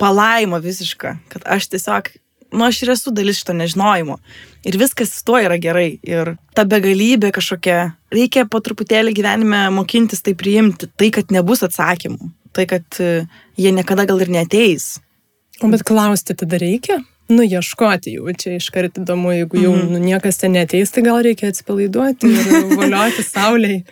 palaima 0.00 0.62
visiška, 0.62 1.18
kad 1.32 1.44
aš 1.44 1.70
tiesiog 1.74 2.12
nu, 2.52 2.64
aš 2.64 2.82
ir 2.82 2.92
esu 2.94 3.12
dalis 3.12 3.40
šito 3.40 3.54
nežinojimo. 3.56 4.18
Ir 4.64 4.78
viskas 4.80 5.12
su 5.12 5.24
tuo 5.26 5.38
yra 5.40 5.58
gerai. 5.60 5.98
Ir 6.06 6.34
ta 6.56 6.64
begalybė 6.68 7.32
kažkokia. 7.36 7.92
Reikia 8.14 8.46
po 8.48 8.60
truputėlį 8.64 9.12
gyvenime 9.16 9.66
mokintis 9.74 10.24
tai 10.24 10.34
priimti. 10.38 10.88
Tai, 10.96 11.10
kad 11.14 11.34
nebus 11.34 11.62
atsakymų. 11.66 12.30
Tai, 12.56 12.64
kad 12.70 13.00
e, 13.04 13.26
jie 13.60 13.72
niekada 13.76 14.06
gal 14.08 14.24
ir 14.24 14.32
neteis. 14.32 14.96
O 15.60 15.68
bet 15.68 15.84
klausti 15.86 16.36
tada 16.38 16.60
reikia? 16.60 17.02
Nu, 17.28 17.44
ieškoti 17.44 18.14
jau, 18.14 18.32
čia 18.40 18.54
iškart 18.56 19.02
įdomu, 19.02 19.34
jeigu 19.36 19.60
jau 19.60 19.72
mm 19.76 19.90
nu, 19.92 19.98
niekas 20.00 20.40
ten 20.40 20.54
neteis, 20.56 20.88
tai 20.94 21.02
gal 21.04 21.18
reikia 21.24 21.50
atsipalaiduoti 21.52 22.30
ir 22.32 22.46
valioti 22.80 23.24
sauliai. 23.24 23.82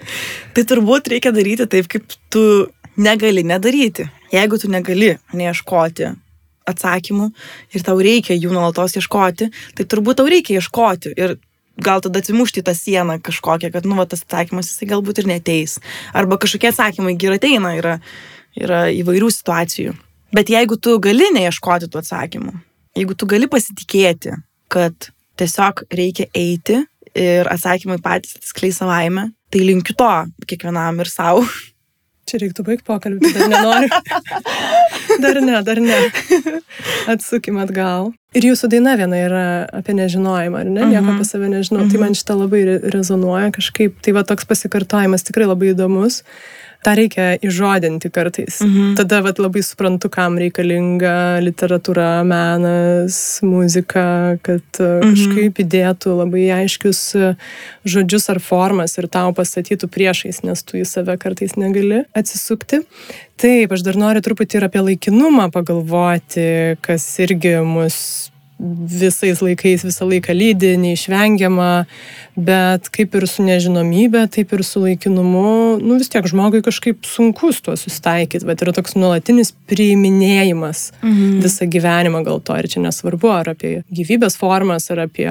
tai 0.57 0.63
turbūt 0.65 1.11
reikia 1.13 1.35
daryti 1.37 1.67
taip, 1.69 1.91
kaip 1.93 2.17
tu 2.33 2.45
negali 2.97 3.45
nedaryti. 3.45 4.09
Jeigu 4.33 4.57
tu 4.59 4.71
negali 4.73 5.19
neieškoti 5.37 6.09
atsakymų 6.67 7.27
ir 7.77 7.85
tau 7.85 8.01
reikia 8.01 8.35
jų 8.35 8.55
nuolatos 8.55 8.97
ieškoti, 8.97 9.51
tai 9.77 9.85
turbūt 9.85 10.19
tau 10.23 10.31
reikia 10.33 10.57
ieškoti 10.57 11.13
ir 11.17 11.37
gal 11.77 12.01
tada 12.01 12.23
atsimušti 12.23 12.65
tą 12.65 12.73
sieną 12.73 13.19
kažkokią, 13.21 13.71
kad, 13.73 13.85
nu, 13.85 13.99
va, 14.01 14.07
tas 14.09 14.25
atsakymas 14.25 14.71
jisai 14.71 14.89
galbūt 14.95 15.21
ir 15.21 15.29
neteis. 15.29 15.77
Arba 16.17 16.41
kažkokie 16.41 16.73
atsakymai 16.73 17.19
ir 17.21 17.37
ateina, 17.37 17.75
yra, 17.77 17.99
yra 18.57 18.87
įvairių 18.97 19.29
situacijų. 19.29 19.93
Bet 20.33 20.49
jeigu 20.51 20.81
tu 20.81 20.97
gali 21.05 21.29
neieškoti 21.37 21.91
tų 21.93 22.01
atsakymų, 22.01 22.57
jeigu 22.97 23.15
tu 23.19 23.27
gali 23.31 23.47
pasitikėti, 23.53 24.35
kad 24.73 25.11
tiesiog 25.39 25.85
reikia 25.93 26.27
eiti 26.35 26.83
ir 27.17 27.49
atsakymai 27.53 28.01
patys 28.05 28.37
atskleis 28.41 28.79
savaime, 28.81 29.31
tai 29.53 29.61
linkiu 29.65 29.95
to 29.97 30.11
kiekvienam 30.49 31.01
ir 31.05 31.09
savo. 31.13 31.45
Čia 32.27 32.41
reiktų 32.43 32.65
baigti 32.67 32.83
pokalbį, 32.89 33.29
dar 33.37 33.47
nenoriu. 33.53 33.89
dar 35.23 35.39
ne, 35.47 35.61
dar 35.63 35.79
ne. 35.79 35.99
Atsukim 37.13 37.61
atgal. 37.63 38.09
Ir 38.37 38.49
jūsų 38.51 38.69
daina 38.73 38.97
viena 38.99 39.21
yra 39.23 39.43
apie 39.79 39.95
nežinojimą, 39.95 40.65
ar 40.65 40.67
ne? 40.67 40.89
Nieko 40.91 41.05
Mhm. 41.07 41.13
apie 41.21 41.29
save 41.29 41.47
nežinau. 41.53 41.85
Mhm. 41.85 41.93
Tai 41.93 42.01
man 42.03 42.17
šitą 42.19 42.35
labai 42.41 42.65
re- 42.67 42.81
rezonuoja 42.97 43.53
kažkaip. 43.55 44.01
Tai 44.03 44.13
va 44.19 44.25
toks 44.27 44.45
pasikartojimas 44.51 45.23
tikrai 45.23 45.47
labai 45.47 45.71
įdomus. 45.75 46.23
Ta 46.87 46.93
reikia 46.95 47.33
įžodinti 47.43 48.13
kartais. 48.15 48.61
Mhm. 48.63 48.95
Tada 49.01 49.19
vat, 49.25 49.41
labai 49.43 49.63
suprantu, 49.67 50.07
kam 50.13 50.37
reikalinga 50.39 51.43
literatūra, 51.43 52.23
menas, 52.23 53.19
muzika, 53.43 54.39
kad 54.47 54.63
mhm. 54.79 55.17
kažkaip 55.17 55.59
įdėtų 55.65 56.15
labai 56.21 56.45
aiškius 56.61 57.01
e, 57.19 57.33
žodžius 57.83 58.31
ar 58.31 58.39
formas 58.45 58.95
ir 59.01 59.11
tau 59.11 59.35
pastatytų 59.35 59.91
priešais, 59.91 60.45
nes 60.47 60.63
tu 60.63 60.79
į 60.79 60.87
save 60.87 61.19
kartais 61.19 61.59
negali 61.59 62.05
atsisukti. 62.15 62.85
Taip, 63.37 63.75
aš 63.75 63.83
dar 63.85 63.99
noriu 63.99 64.23
truputį 64.23 64.61
ir 64.61 64.71
apie 64.71 64.87
laikinumą 64.87 65.51
pagalvoti, 65.53 66.79
kas 66.87 67.05
irgi 67.27 67.59
mus 67.67 67.99
visais 68.59 69.43
laikais 69.45 69.85
visą 69.85 70.07
laiką 70.09 70.33
lydi, 70.33 70.73
neišvengiama, 70.81 71.87
bet 72.37 72.89
kaip 72.95 73.17
ir 73.19 73.27
su 73.29 73.45
nežinomybė, 73.45 74.25
taip 74.33 74.55
ir 74.57 74.65
su 74.65 74.81
laikinumu, 74.81 75.77
nu 75.83 75.99
vis 76.01 76.09
tiek 76.13 76.25
žmogui 76.29 76.63
kažkaip 76.65 77.05
sunku 77.05 77.53
su 77.53 77.67
tuo 77.67 77.77
susitaikyti, 77.77 78.47
bet 78.49 78.65
yra 78.65 78.73
toks 78.77 78.97
nuolatinis 78.97 79.53
priiminėjimas 79.69 80.91
Mhm. 81.03 81.41
visą 81.45 81.69
gyvenimą 81.69 82.25
gal 82.25 82.41
to 82.41 82.57
ir 82.57 82.69
čia 82.69 82.81
nesvarbu, 82.81 83.31
ar 83.31 83.53
apie 83.53 83.85
gyvybės 83.93 84.37
formas, 84.41 84.91
ar 84.91 85.05
apie 85.05 85.29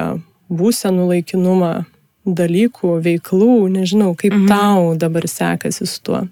būsenų 0.49 1.09
laikinumą 1.09 1.85
dalykų, 2.25 3.01
veiklų, 3.05 3.69
nežinau, 3.69 4.15
kaip 4.17 4.33
mhm. 4.33 4.47
tau 4.49 4.95
dabar 4.97 5.27
sekasi 5.29 5.85
su 5.85 6.01
tuo. 6.01 6.27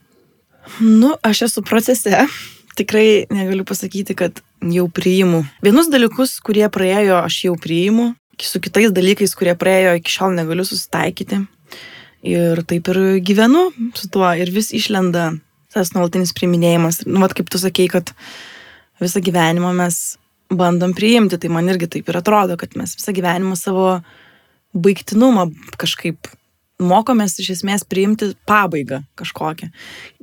Nu, 0.79 1.15
aš 1.21 1.47
esu 1.49 1.61
procese. 1.61 2.25
Tikrai 2.77 3.27
negaliu 3.29 3.65
pasakyti, 3.69 4.15
kad 4.17 4.39
jau 4.71 4.87
priimu. 4.91 5.43
Vienus 5.63 5.89
dalykus, 5.91 6.37
kurie 6.43 6.65
praėjo, 6.71 7.19
aš 7.23 7.39
jau 7.47 7.55
priimu. 7.59 8.13
Su 8.43 8.59
kitais 8.63 8.91
dalykais, 8.91 9.35
kurie 9.37 9.53
praėjo, 9.59 9.97
iki 9.99 10.11
šiol 10.11 10.33
negaliu 10.37 10.65
susitaikyti. 10.67 11.43
Ir 12.27 12.63
taip 12.67 12.87
ir 12.91 12.99
gyvenu 13.25 13.69
su 13.97 14.09
tuo. 14.11 14.29
Ir 14.39 14.51
vis 14.53 14.71
išlenda 14.75 15.33
tas 15.73 15.93
nuolatinis 15.95 16.33
priiminėjimas. 16.35 17.03
Nu, 17.07 17.21
vat 17.23 17.35
kaip 17.37 17.49
tu 17.51 17.59
sakei, 17.61 17.89
kad 17.91 18.13
visą 19.03 19.21
gyvenimą 19.23 19.73
mes 19.77 20.17
bandom 20.53 20.93
priimti. 20.97 21.39
Tai 21.41 21.51
man 21.53 21.69
irgi 21.71 21.89
taip 21.97 22.09
ir 22.09 22.21
atrodo, 22.21 22.57
kad 22.59 22.77
mes 22.79 22.95
visą 22.97 23.15
gyvenimą 23.15 23.57
savo 23.59 23.97
baigtinumą 24.73 25.49
kažkaip 25.81 26.31
mokomės 26.83 27.37
iš 27.41 27.51
esmės 27.57 27.85
priimti 27.87 28.31
pabaigą 28.49 29.03
kažkokią. 29.19 29.69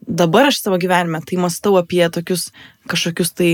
Dabar 0.01 0.51
aš 0.51 0.61
savo 0.65 0.81
gyvenime 0.83 1.21
tai 1.27 1.39
mastau 1.41 1.77
apie 1.81 2.03
tokius 2.13 2.51
kažkokius 2.91 3.33
tai 3.37 3.51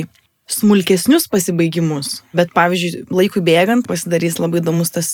smulkesnius 0.50 1.26
pasibaigimus. 1.30 2.20
Bet 2.36 2.52
pavyzdžiui, 2.54 3.06
laikui 3.10 3.42
bėgant 3.44 3.86
pasidarys 3.88 4.38
labai 4.38 4.62
įdomus 4.62 4.92
tas 4.94 5.10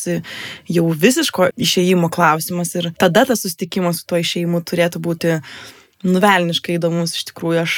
jau 0.68 0.88
visiško 1.04 1.50
išėjimo 1.56 2.10
klausimas 2.12 2.74
ir 2.76 2.92
tada 3.00 3.24
tas 3.28 3.44
susitikimas 3.44 4.02
su 4.02 4.08
tuo 4.10 4.20
išėjimu 4.20 4.60
turėtų 4.68 5.02
būti 5.02 5.38
nuvelniškai 6.04 6.76
įdomus. 6.76 7.16
Iš 7.16 7.30
tikrųjų, 7.30 7.64
aš 7.64 7.76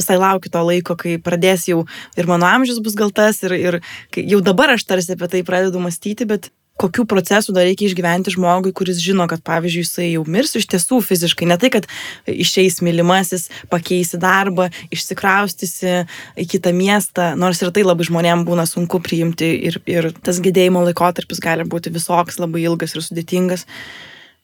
visai 0.00 0.18
laukiu 0.18 0.50
to 0.52 0.62
laiko, 0.66 0.96
kai 0.98 1.18
pradės 1.22 1.68
jau 1.70 1.84
ir 2.18 2.30
mano 2.30 2.48
amžius 2.48 2.80
bus 2.82 2.96
gal 2.98 3.12
tas 3.14 3.42
ir, 3.46 3.54
ir 3.54 3.80
jau 4.16 4.40
dabar 4.44 4.74
aš 4.74 4.86
tarsi 4.88 5.14
apie 5.14 5.28
tai 5.30 5.44
pradedu 5.46 5.82
mąstyti, 5.82 6.26
bet 6.26 6.50
kokių 6.80 7.04
procesų 7.08 7.54
dar 7.56 7.66
reikia 7.68 7.88
išgyventi 7.88 8.32
žmogui, 8.34 8.72
kuris 8.76 9.00
žino, 9.02 9.26
kad 9.30 9.42
pavyzdžiui 9.46 9.84
jisai 9.84 10.08
jau 10.14 10.24
mirs 10.28 10.56
iš 10.58 10.68
tiesų 10.72 11.00
fiziškai, 11.04 11.48
ne 11.50 11.58
tai, 11.60 11.72
kad 11.74 11.88
išeis 12.30 12.80
mylimasis, 12.84 13.48
pakeisi 13.72 14.20
darbą, 14.20 14.70
išsikraustysi 14.94 16.04
į 16.40 16.48
kitą 16.54 16.72
miestą, 16.76 17.32
nors 17.40 17.60
ir 17.62 17.72
tai 17.76 17.84
labai 17.86 18.08
žmonėms 18.08 18.48
būna 18.48 18.66
sunku 18.68 19.02
priimti 19.04 19.52
ir, 19.70 19.80
ir 19.90 20.10
tas 20.24 20.40
gedėjimo 20.42 20.84
laikotarpis 20.88 21.42
gali 21.44 21.66
būti 21.68 21.92
visoks, 21.94 22.40
labai 22.40 22.64
ilgas 22.66 22.96
ir 22.96 23.04
sudėtingas, 23.04 23.66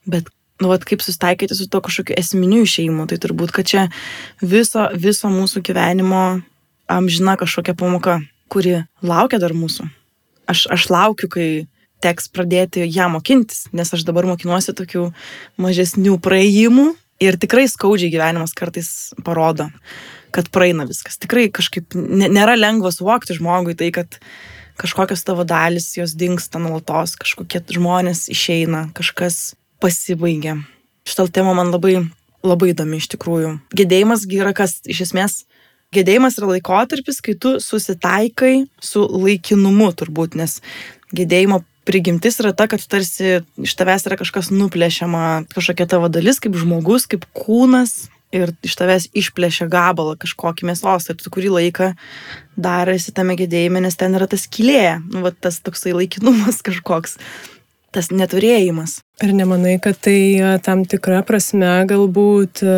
bet 0.07 0.29
nu, 0.61 0.71
vat, 0.71 0.85
kaip 0.87 1.03
susitaikyti 1.05 1.55
su 1.57 1.67
to 1.69 1.81
kažkokiu 1.85 2.17
esminiu 2.17 2.63
išėjimu, 2.65 3.05
tai 3.09 3.19
turbūt, 3.21 3.53
kad 3.53 3.69
čia 3.69 3.87
viso, 4.41 4.87
viso 4.97 5.29
mūsų 5.29 5.61
gyvenimo 5.65 6.23
amžina 6.89 7.35
kažkokia 7.37 7.75
pamoka, 7.77 8.19
kuri 8.49 8.79
laukia 9.05 9.39
dar 9.43 9.53
mūsų. 9.57 9.89
Aš, 10.47 10.65
aš 10.71 10.87
laukiu, 10.89 11.29
kai 11.29 11.47
teks 12.03 12.29
pradėti 12.33 12.85
ją 12.85 13.09
mokintis, 13.13 13.67
nes 13.75 13.93
aš 13.93 14.05
dabar 14.07 14.27
mokinuosi 14.29 14.75
tokių 14.77 15.09
mažesnių 15.61 16.17
praėjimų 16.23 16.91
ir 17.23 17.37
tikrai 17.41 17.65
skaudžiai 17.69 18.11
gyvenimas 18.13 18.53
kartais 18.57 19.13
parodo, 19.25 19.69
kad 20.35 20.49
praeina 20.53 20.85
viskas. 20.89 21.17
Tikrai 21.21 21.47
kažkaip 21.53 21.95
nėra 21.95 22.57
lengva 22.57 22.91
suvokti 22.93 23.37
žmogui 23.37 23.77
tai, 23.77 23.89
kad 23.95 24.19
kažkokios 24.77 25.25
tavo 25.25 25.45
dalis 25.47 25.95
jos 25.97 26.13
dinksta 26.17 26.61
nuolatos, 26.61 27.15
kažkokie 27.17 27.63
žmonės 27.73 28.27
išeina, 28.33 28.87
kažkas 28.97 29.55
pasibaigia. 29.81 30.59
Šitą 31.07 31.27
temą 31.33 31.55
man 31.57 31.71
labai, 31.73 32.03
labai 32.45 32.73
įdomi 32.73 32.99
iš 33.01 33.09
tikrųjų. 33.15 33.57
Gedėjimas 33.77 34.27
yra 34.29 34.53
kas 34.57 34.81
iš 34.85 35.07
esmės. 35.07 35.45
Gedėjimas 35.95 36.35
yra 36.37 36.51
laikotarpis, 36.51 37.21
kai 37.23 37.37
tu 37.39 37.55
susitaikai 37.63 38.67
su 38.83 39.05
laikinumu 39.07 39.87
turbūt, 39.95 40.35
nes 40.35 40.59
gedėjimo 41.15 41.61
prigimtis 41.87 42.41
yra 42.43 42.51
ta, 42.57 42.67
kad 42.69 42.83
tarsi 42.91 43.39
iš 43.63 43.73
tavęs 43.79 44.07
yra 44.09 44.19
kažkas 44.19 44.51
nuplėšiama, 44.51 45.47
kažkokia 45.53 45.87
tavo 45.89 46.11
dalis 46.11 46.41
kaip 46.43 46.57
žmogus, 46.59 47.07
kaip 47.09 47.25
kūnas 47.37 48.09
ir 48.35 48.51
iš 48.65 48.75
tavęs 48.79 49.07
išplėšia 49.15 49.69
gabalą 49.71 50.17
kažkokį 50.19 50.67
mėsos 50.67 51.07
ir 51.07 51.19
tu 51.19 51.31
kurį 51.33 51.53
laiką 51.55 51.93
dar 52.59 52.91
esi 52.91 53.13
tame 53.15 53.37
gedėjime, 53.39 53.81
nes 53.83 53.95
ten 53.95 54.17
yra 54.17 54.27
tas 54.27 54.47
kilė, 54.51 54.99
nu, 55.07 55.23
va, 55.25 55.31
tas 55.31 55.61
toksai 55.63 55.95
laikinumas 55.95 56.59
kažkoks, 56.67 57.17
tas 57.95 58.11
neturėjimas. 58.11 58.99
Ar 59.23 59.33
nemanai, 59.33 59.77
kad 59.81 59.99
tai 60.03 60.19
e, 60.35 60.51
tam 60.65 60.83
tikra 60.89 61.23
prasme 61.25 61.71
galbūt 61.89 62.61
e, 62.65 62.75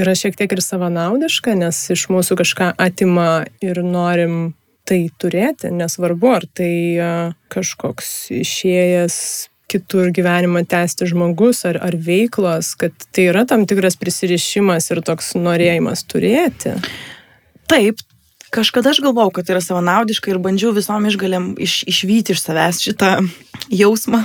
yra 0.00 0.14
šiek 0.16 0.38
tiek 0.38 0.54
ir 0.54 0.62
savanaudiška, 0.64 1.56
nes 1.58 1.82
iš 1.92 2.06
mūsų 2.12 2.38
kažką 2.40 2.72
atima 2.78 3.44
ir 3.64 3.82
norim 3.84 4.52
tai 4.90 5.04
turėti, 5.22 5.70
nesvarbu, 5.74 6.34
ar 6.34 6.46
tai 6.58 6.74
e, 6.98 7.08
kažkoks 7.54 8.10
išėjęs 8.40 9.16
kitur 9.70 10.10
gyvenimą 10.10 10.64
tęsti 10.66 11.06
žmogus 11.12 11.62
ar, 11.68 11.78
ar 11.78 11.94
veiklos, 11.94 12.72
kad 12.78 12.94
tai 13.14 13.28
yra 13.30 13.44
tam 13.46 13.68
tikras 13.70 13.94
prisirišimas 14.00 14.90
ir 14.90 15.02
toks 15.06 15.36
norėjimas 15.38 16.02
turėti. 16.10 16.74
Taip, 17.70 18.02
kažkada 18.50 18.90
aš 18.90 19.00
galvojau, 19.04 19.30
kad 19.34 19.46
tai 19.46 19.56
yra 19.56 19.62
savanaudiška 19.64 20.32
ir 20.32 20.40
bandžiau 20.42 20.74
visom 20.76 21.06
išgalėm 21.08 21.52
iš, 21.62 21.80
išvyti 21.90 22.34
iš 22.34 22.42
savęs 22.42 22.82
šitą 22.84 23.16
jausmą 23.70 24.24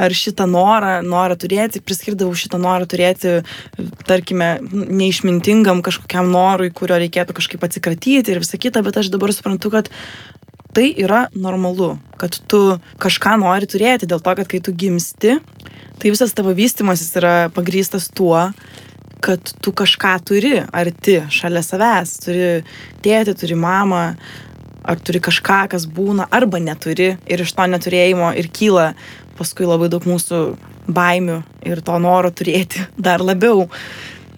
ar 0.00 0.14
šitą 0.16 0.46
norą, 0.48 0.94
norą 1.04 1.36
turėti, 1.36 1.82
priskirdavau 1.84 2.32
šitą 2.38 2.60
norą 2.62 2.88
turėti, 2.88 3.40
tarkime, 4.08 4.54
neišmintingam 4.72 5.82
kažkokiam 5.84 6.30
norui, 6.32 6.70
kurio 6.72 6.96
reikėtų 7.02 7.36
kažkaip 7.36 7.66
atsikratyti 7.68 8.32
ir 8.32 8.40
visą 8.42 8.60
kitą, 8.60 8.84
bet 8.86 8.96
aš 9.02 9.12
dabar 9.12 9.34
suprantu, 9.36 9.72
kad 9.74 9.92
tai 10.72 10.88
yra 10.96 11.26
normalu, 11.36 11.98
kad 12.20 12.38
tu 12.48 12.78
kažką 13.02 13.36
nori 13.42 13.68
turėti, 13.68 14.08
dėl 14.08 14.22
to, 14.24 14.36
kad 14.40 14.48
kai 14.48 14.62
tu 14.64 14.72
gimsti, 14.72 15.36
tai 16.00 16.14
visas 16.14 16.32
tavo 16.32 16.54
vystimasis 16.56 17.12
yra 17.20 17.34
pagrystas 17.52 18.08
tuo, 18.08 18.48
kad 19.22 19.52
tu 19.62 19.72
kažką 19.72 20.16
turi 20.26 20.56
arti 20.74 21.20
šalia 21.30 21.62
savęs, 21.62 22.16
turi 22.24 22.48
tėti, 23.04 23.36
turi 23.38 23.56
mamą, 23.58 24.02
ar 24.82 24.98
turi 24.98 25.20
kažką, 25.22 25.60
kas 25.72 25.86
būna, 25.86 26.26
arba 26.34 26.58
neturi 26.62 27.12
ir 27.30 27.44
iš 27.44 27.54
to 27.54 27.68
neturėjimo 27.70 28.32
ir 28.38 28.50
kyla 28.50 28.92
paskui 29.38 29.68
labai 29.68 29.88
daug 29.92 30.04
mūsų 30.08 30.42
baimių 30.90 31.38
ir 31.70 31.82
to 31.86 31.98
noro 32.02 32.32
turėti 32.34 32.82
dar 33.06 33.22
labiau. 33.22 33.68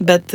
Bet 0.05 0.35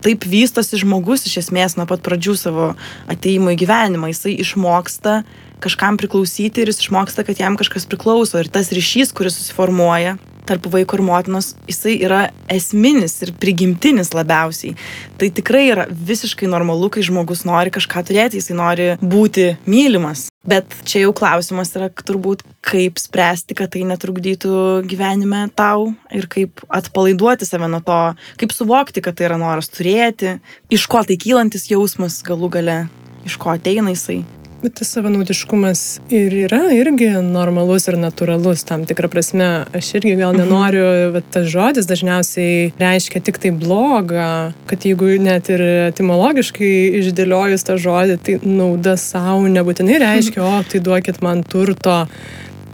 taip 0.00 0.24
vystosi 0.24 0.80
žmogus 0.80 1.26
iš 1.28 1.42
esmės 1.44 1.76
nuo 1.76 1.84
pat 1.90 2.00
pradžių 2.06 2.34
savo 2.40 2.72
ateimo 3.10 3.52
į 3.52 3.60
gyvenimą. 3.60 4.12
Jisai 4.14 4.38
išmoksta 4.40 5.20
kažkam 5.60 6.00
priklausyti 6.00 6.62
ir 6.62 6.70
jis 6.72 6.80
išmoksta, 6.86 7.26
kad 7.28 7.40
jam 7.42 7.58
kažkas 7.60 7.84
priklauso. 7.90 8.40
Ir 8.40 8.48
tas 8.48 8.72
ryšys, 8.72 9.12
kuris 9.12 9.36
susiformuoja 9.36 10.16
tarp 10.50 10.66
vaiko 10.72 10.98
ir 10.98 11.04
motinos, 11.06 11.54
jisai 11.70 11.96
yra 12.02 12.24
esminis 12.50 13.16
ir 13.24 13.32
prigimtinis 13.40 14.12
labiausiai. 14.16 14.74
Tai 15.20 15.30
tikrai 15.36 15.68
yra 15.70 15.86
visiškai 15.90 16.50
normalu, 16.50 16.90
kai 16.92 17.04
žmogus 17.06 17.46
nori 17.48 17.72
kažką 17.74 18.04
turėti, 18.08 18.40
jisai 18.40 18.58
nori 18.58 18.90
būti 19.00 19.54
mylimas. 19.70 20.26
Bet 20.50 20.72
čia 20.88 21.04
jau 21.04 21.12
klausimas 21.12 21.74
yra 21.76 21.90
turbūt, 21.92 22.42
kaip 22.64 22.96
spręsti, 22.98 23.54
kad 23.58 23.74
tai 23.74 23.84
netrukdytų 23.90 24.54
gyvenime 24.88 25.44
tau 25.52 25.90
ir 26.16 26.26
kaip 26.32 26.64
atpalaiduoti 26.72 27.48
save 27.48 27.68
nuo 27.68 27.82
to, 27.84 28.00
kaip 28.40 28.56
suvokti, 28.56 29.04
kad 29.04 29.20
tai 29.20 29.28
yra 29.28 29.38
noras 29.40 29.68
turėti, 29.68 30.38
iš 30.72 30.88
ko 30.90 31.04
tai 31.04 31.20
kylantis 31.20 31.68
jausmas 31.70 32.22
galų 32.24 32.54
gale, 32.56 32.82
iš 33.28 33.36
ko 33.40 33.52
ateina 33.52 33.92
jisai. 33.92 34.22
Bet 34.60 34.74
tas 34.76 34.90
savanaudiškumas 34.92 35.82
ir 36.12 36.34
yra 36.42 36.66
irgi 36.76 37.08
normalus 37.24 37.86
ir 37.88 37.96
natūralus 37.96 38.66
tam 38.68 38.82
tikrą 38.88 39.08
prasme. 39.08 39.46
Aš 39.76 39.94
irgi 39.96 40.18
gal 40.18 40.34
mhm. 40.34 40.42
nenoriu, 40.42 40.88
bet 41.14 41.30
tas 41.32 41.46
žodis 41.48 41.88
dažniausiai 41.88 42.66
reiškia 42.80 43.22
tik 43.24 43.40
tai 43.40 43.54
blogą, 43.56 44.52
kad 44.68 44.84
jeigu 44.84 45.14
net 45.24 45.48
ir 45.52 45.64
etimologiškai 45.88 46.74
išdėliojus 47.00 47.64
tą 47.64 47.78
žodį, 47.80 48.18
tai 48.26 48.36
nauda 48.44 48.98
savo 49.00 49.48
nebūtinai 49.48 49.96
reiškia, 50.04 50.44
o 50.44 50.60
tai 50.68 50.82
duokit 50.84 51.22
man 51.24 51.40
turto. 51.40 52.02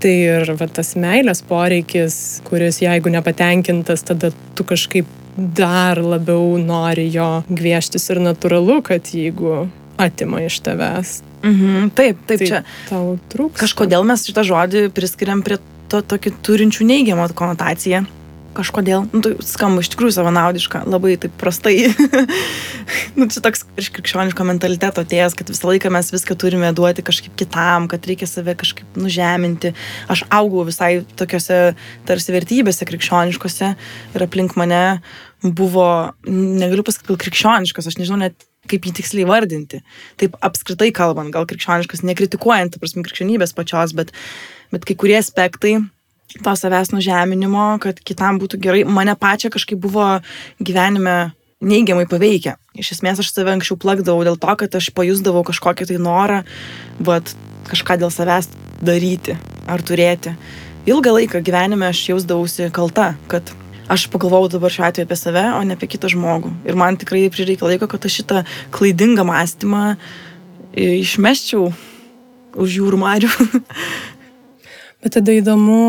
Tai 0.03 0.13
ir 0.13 0.51
va, 0.59 0.67
tas 0.69 0.91
meilės 0.99 1.39
poreikis, 1.47 2.43
kuris 2.45 2.83
jeigu 2.83 3.15
nepatenkintas, 3.15 4.03
tada 4.11 4.29
tu 4.59 4.67
kažkaip 4.67 5.09
dar 5.37 6.03
labiau 6.03 6.59
nori 6.61 7.07
jo 7.15 7.31
gvieštis 7.49 8.11
ir 8.13 8.21
natūralu, 8.27 8.83
kad 8.85 9.15
jeigu 9.15 9.69
atima 9.97 10.43
iš 10.45 10.61
tavęs. 10.67 11.21
Mhm, 11.45 11.91
taip, 11.97 12.21
taip, 12.27 12.41
tai 12.41 12.47
čia. 12.49 12.61
Tau 12.89 13.17
trūksta. 13.33 13.65
Kažkodėl 13.65 14.07
mes 14.09 14.27
šitą 14.27 14.45
žodį 14.47 14.89
priskiriam 14.95 15.45
prie 15.47 15.59
to 15.91 16.03
tokį 16.03 16.37
turinčių 16.47 16.87
neigiamą 16.89 17.29
konotaciją. 17.37 18.07
Kažkodėl, 18.57 19.05
nu, 19.13 19.21
tai 19.21 19.35
skamba 19.45 19.83
iš 19.85 19.91
tikrųjų 19.93 20.15
savanaudiška, 20.17 20.87
labai 20.89 21.19
taip 21.21 21.35
prastai. 21.37 21.91
nu, 23.19 23.27
čia 23.29 23.43
toks 23.45 23.67
iš 23.77 23.91
krikščioniško 23.93 24.47
mentaliteto 24.49 25.05
atėjęs, 25.05 25.37
kad 25.37 25.53
visą 25.53 25.69
laiką 25.69 25.93
mes 25.93 26.09
viską 26.15 26.39
turime 26.41 26.71
duoti 26.73 27.05
kažkaip 27.05 27.37
kitam, 27.37 27.85
kad 27.93 28.09
reikia 28.09 28.25
save 28.31 28.57
kažkaip 28.57 28.97
nužeminti. 28.97 29.75
Aš 30.09 30.25
augau 30.33 30.65
visai 30.65 31.03
tokiuose 31.21 31.61
tarsi 32.09 32.33
vertybėse 32.33 32.89
krikščioniškose 32.89 33.73
ir 34.17 34.25
aplink 34.25 34.57
mane 34.57 35.03
buvo, 35.45 36.17
negaliu 36.25 36.87
pasakyti, 36.87 37.21
krikščioniškas, 37.27 37.93
aš 37.93 38.01
nežinau 38.01 38.25
net 38.25 38.49
kaip 38.71 38.87
jį 38.87 38.95
tiksliai 39.01 39.29
vardinti. 39.29 39.83
Taip 40.21 40.37
apskritai 40.45 40.93
kalbant, 40.95 41.33
gal 41.35 41.49
krikščioniškas, 41.49 42.05
nekritikuojant, 42.07 42.75
ta 42.75 42.83
prasme, 42.83 43.05
krikščionybės 43.07 43.55
pačios, 43.57 43.95
bet, 43.97 44.13
bet 44.75 44.87
kai 44.89 44.99
kurie 44.99 45.19
aspektai 45.21 45.79
to 46.43 46.53
savęs 46.59 46.93
nužeminimo, 46.93 47.77
kad 47.83 48.01
kitam 48.05 48.41
būtų 48.43 48.61
gerai, 48.61 48.85
mane 48.85 49.15
pačią 49.19 49.51
kažkaip 49.55 49.81
buvo 49.81 50.19
gyvenime 50.61 51.33
neigiamai 51.65 52.05
paveikę. 52.11 52.57
Iš 52.77 52.97
esmės 52.99 53.23
aš 53.23 53.33
save 53.33 53.55
anksčiau 53.55 53.79
plakdavau 53.81 54.25
dėl 54.27 54.37
to, 54.41 54.53
kad 54.61 54.75
aš 54.77 54.91
pajusdavau 54.97 55.45
kažkokį 55.47 55.89
tai 55.89 56.01
norą, 56.03 56.43
bet 57.01 57.33
kažką 57.71 57.99
dėl 58.03 58.13
savęs 58.13 58.51
daryti 58.85 59.39
ar 59.67 59.83
turėti. 59.83 60.37
Ilgą 60.87 61.17
laiką 61.17 61.41
gyvenime 61.43 61.89
aš 61.89 62.05
jausdavausi 62.13 62.69
kalta, 62.75 63.15
kad 63.31 63.49
aš 63.93 64.07
pagalvojau 64.13 64.51
dabar 64.57 64.73
šiuo 64.73 64.87
atveju 64.89 65.07
apie 65.07 65.19
save, 65.19 65.45
o 65.57 65.61
ne 65.67 65.77
apie 65.77 65.89
kitą 65.91 66.11
žmogų. 66.13 66.53
Ir 66.69 66.79
man 66.79 66.99
tikrai 67.01 67.27
prireikia 67.33 67.69
laiko, 67.69 67.89
kad 67.91 68.07
aš 68.07 68.21
šitą 68.21 68.43
klaidingą 68.75 69.27
mąstymą 69.29 69.85
išmeščiau 70.77 71.71
už 72.57 72.81
jūrų 72.81 73.01
marių. 73.01 73.31
Bet 75.05 75.15
tada 75.19 75.35
įdomu, 75.37 75.81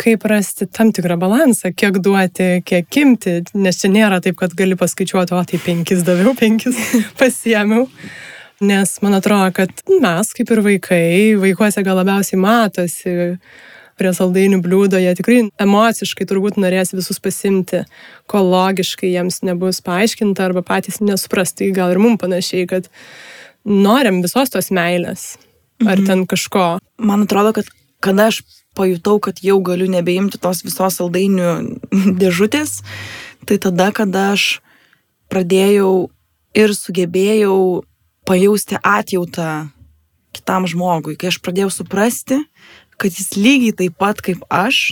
kaip 0.00 0.24
rasti 0.28 0.68
tam 0.70 0.92
tikrą 0.94 1.16
balansą, 1.20 1.72
kiek 1.76 2.00
duoti, 2.04 2.60
kiek 2.66 3.00
imti, 3.02 3.36
nes 3.58 3.80
čia 3.80 3.90
nėra 3.92 4.20
taip, 4.24 4.38
kad 4.40 4.54
gali 4.56 4.78
paskaičiuoti, 4.78 5.34
o 5.36 5.42
tai 5.48 5.60
penkis 5.64 6.04
daviau, 6.06 6.34
penkis 6.38 6.78
pasiemiau. 7.20 7.88
Nes 8.60 8.98
man 9.00 9.16
atrodo, 9.16 9.48
kad 9.56 9.70
mes, 9.88 10.34
kaip 10.36 10.50
ir 10.52 10.60
vaikai, 10.66 11.04
vaikuose 11.40 11.80
gal 11.84 11.96
labiausiai 11.96 12.40
matosi, 12.40 13.14
prie 14.00 14.12
saldainių 14.16 14.62
bliūdo, 14.64 14.98
jie 15.00 15.12
tikrai 15.18 15.42
emociškai 15.60 16.26
turbūt 16.28 16.56
norės 16.60 16.94
visus 16.96 17.20
pasimti, 17.22 17.84
ko 18.30 18.40
logiškai 18.46 19.12
jiems 19.12 19.42
nebus 19.46 19.82
paaiškinta 19.84 20.48
arba 20.48 20.64
patys 20.66 21.02
nesupras. 21.04 21.52
Tai 21.52 21.68
gal 21.76 21.92
ir 21.92 22.00
mums 22.02 22.22
panašiai, 22.22 22.64
kad 22.70 22.88
norim 23.68 24.22
visos 24.24 24.52
tos 24.52 24.72
meilės 24.72 25.34
ar 25.84 25.96
mhm. 25.96 26.06
ten 26.08 26.24
kažko. 26.28 26.70
Man 27.00 27.28
atrodo, 27.28 27.54
kad 27.60 27.68
kada 28.00 28.30
aš 28.32 28.42
pajutau, 28.74 29.20
kad 29.20 29.42
jau 29.44 29.60
galiu 29.64 29.88
nebeimti 29.90 30.40
tos 30.40 30.64
visos 30.64 30.96
saldainių 30.98 31.52
dėžutės, 32.20 32.80
tai 33.46 33.60
tada, 33.62 33.90
kada 33.96 34.30
aš 34.34 34.60
pradėjau 35.30 36.10
ir 36.56 36.74
sugebėjau 36.74 37.84
pajausti 38.26 38.80
atjautą 38.82 39.70
kitam 40.34 40.66
žmogui, 40.70 41.16
kai 41.18 41.30
aš 41.30 41.40
pradėjau 41.42 41.70
suprasti, 41.74 42.40
kad 43.00 43.16
jis 43.16 43.32
lygiai 43.38 43.76
taip 43.76 43.96
pat 44.00 44.20
kaip 44.24 44.44
aš 44.52 44.90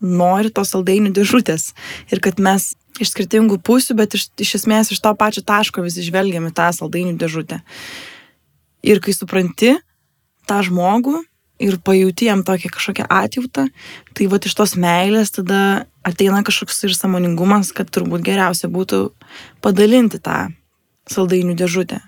nori 0.00 0.50
tos 0.52 0.72
saldainių 0.72 1.12
dėžutės. 1.16 1.70
Ir 2.10 2.22
kad 2.24 2.40
mes 2.40 2.72
iš 3.00 3.12
skirtingų 3.12 3.60
pusių, 3.64 3.96
bet 4.00 4.16
iš, 4.16 4.30
iš 4.40 4.54
esmės 4.62 4.92
iš 4.92 5.00
to 5.04 5.12
pačio 5.16 5.44
taško 5.46 5.84
visi 5.84 6.04
žvelgiame 6.04 6.52
tą 6.56 6.70
saldainių 6.74 7.18
dėžutę. 7.20 7.60
Ir 8.80 9.00
kai 9.04 9.12
supranti 9.12 9.76
tą 10.48 10.60
žmogų 10.66 11.20
ir 11.60 11.76
pajuti 11.84 12.30
jam 12.30 12.42
tokią 12.44 12.72
kažkokią 12.72 13.06
atjautą, 13.12 13.66
tai 14.16 14.28
va 14.32 14.40
iš 14.40 14.56
tos 14.56 14.76
meilės 14.80 15.34
tada 15.36 15.86
ateina 16.06 16.40
kažkoks 16.46 16.86
ir 16.88 16.96
samoningumas, 16.96 17.74
kad 17.76 17.92
turbūt 17.92 18.24
geriausia 18.24 18.72
būtų 18.72 19.10
padalinti 19.60 20.22
tą 20.24 20.46
saldainių 21.10 21.58
dėžutę. 21.60 22.00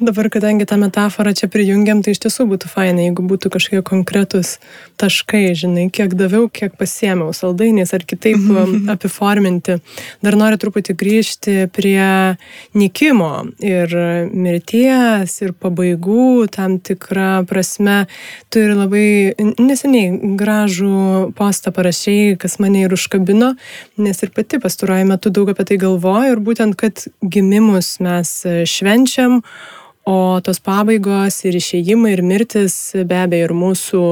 Dabar, 0.00 0.26
kadangi 0.26 0.66
tą 0.66 0.74
metaforą 0.76 1.30
čia 1.38 1.46
prijungiam, 1.46 2.00
tai 2.02 2.16
iš 2.16 2.18
tiesų 2.24 2.48
būtų 2.50 2.66
faina, 2.66 3.04
jeigu 3.04 3.22
būtų 3.30 3.46
kažkokie 3.54 3.82
konkretus 3.86 4.56
taškai, 4.98 5.52
žinai, 5.54 5.84
kiek 5.94 6.16
daviau, 6.18 6.48
kiek 6.50 6.72
pasiemiau 6.74 7.30
saldainės 7.30 7.92
ar 7.94 8.02
kitaip 8.02 8.42
um, 8.42 8.72
apiforminti. 8.90 9.76
Dar 10.18 10.34
noriu 10.34 10.58
truputį 10.58 10.96
grįžti 10.98 11.54
prie 11.70 12.34
nikimo 12.74 13.44
ir 13.62 13.94
mirties 14.34 15.36
ir 15.46 15.54
pabaigų 15.62 16.48
tam 16.50 16.80
tikrą 16.82 17.44
prasme. 17.46 18.08
Tu 18.50 18.64
ir 18.66 18.74
labai 18.74 19.06
neseniai 19.38 20.34
gražų 20.34 21.30
postą 21.38 21.70
parašiai, 21.70 22.34
kas 22.34 22.58
mane 22.58 22.82
ir 22.82 22.98
užkabino, 22.98 23.52
nes 24.02 24.26
ir 24.26 24.34
pati 24.34 24.58
pastaruoju 24.58 25.06
metu 25.14 25.30
daug 25.30 25.54
apie 25.54 25.70
tai 25.70 25.78
galvoju 25.86 26.34
ir 26.34 26.44
būtent, 26.50 26.74
kad 26.82 27.06
gimimus 27.22 28.00
mes 28.02 28.40
švenčiam, 28.66 29.38
O 30.04 30.40
tos 30.44 30.58
pabaigos 30.60 31.38
ir 31.48 31.56
išėjimai 31.56 32.10
ir 32.12 32.20
mirtis, 32.28 32.74
be 33.08 33.22
abejo, 33.24 33.46
ir 33.48 33.54
mūsų 33.56 34.02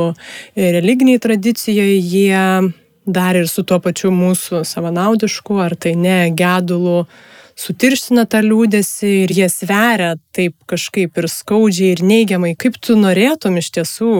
religiniai 0.56 1.20
tradicijoje, 1.20 1.98
jie 2.00 2.72
dar 3.04 3.36
ir 3.36 3.48
su 3.50 3.64
tuo 3.66 3.76
pačiu 3.82 4.08
mūsų 4.14 4.62
savanaudišku, 4.64 5.58
ar 5.60 5.74
tai 5.76 5.92
ne, 5.98 6.30
gedulu, 6.32 7.02
sutirština 7.60 8.24
tą 8.24 8.40
liūdėsi 8.46 9.10
ir 9.26 9.34
jie 9.36 9.48
sveria 9.52 10.14
taip 10.32 10.56
kažkaip 10.70 11.18
ir 11.20 11.28
skaudžiai 11.28 11.92
ir 11.96 12.04
neigiamai. 12.06 12.54
Kaip 12.56 12.78
tu 12.80 12.96
norėtum 12.96 13.58
iš 13.60 13.68
tiesų 13.76 14.14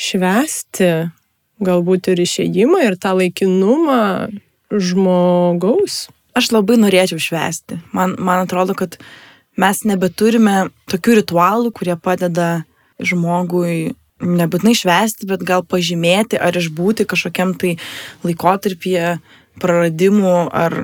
švesti 0.00 0.92
galbūt 1.62 2.08
ir 2.14 2.24
išėjimą 2.24 2.86
ir 2.86 2.96
tą 2.96 3.12
laikinumą 3.18 4.32
žmogaus? 4.72 6.06
Aš 6.32 6.54
labai 6.54 6.78
norėčiau 6.80 7.20
švesti. 7.20 7.82
Man, 7.92 8.16
man 8.16 8.46
atrodo, 8.46 8.72
kad 8.78 8.96
mes 9.60 9.82
nebeturime 9.88 10.70
tokių 10.90 11.18
ritualų, 11.20 11.72
kurie 11.76 11.96
padeda 12.00 12.64
žmogui 13.02 13.94
nebūtinai 14.22 14.74
švesti, 14.78 15.26
bet 15.26 15.42
gal 15.46 15.64
pažymėti 15.66 16.38
ar 16.38 16.56
išbūti 16.56 17.06
kažkokiam 17.10 17.56
tai 17.58 17.76
laikotarpyje 18.22 19.16
praradimų 19.60 20.36
ar 20.54 20.76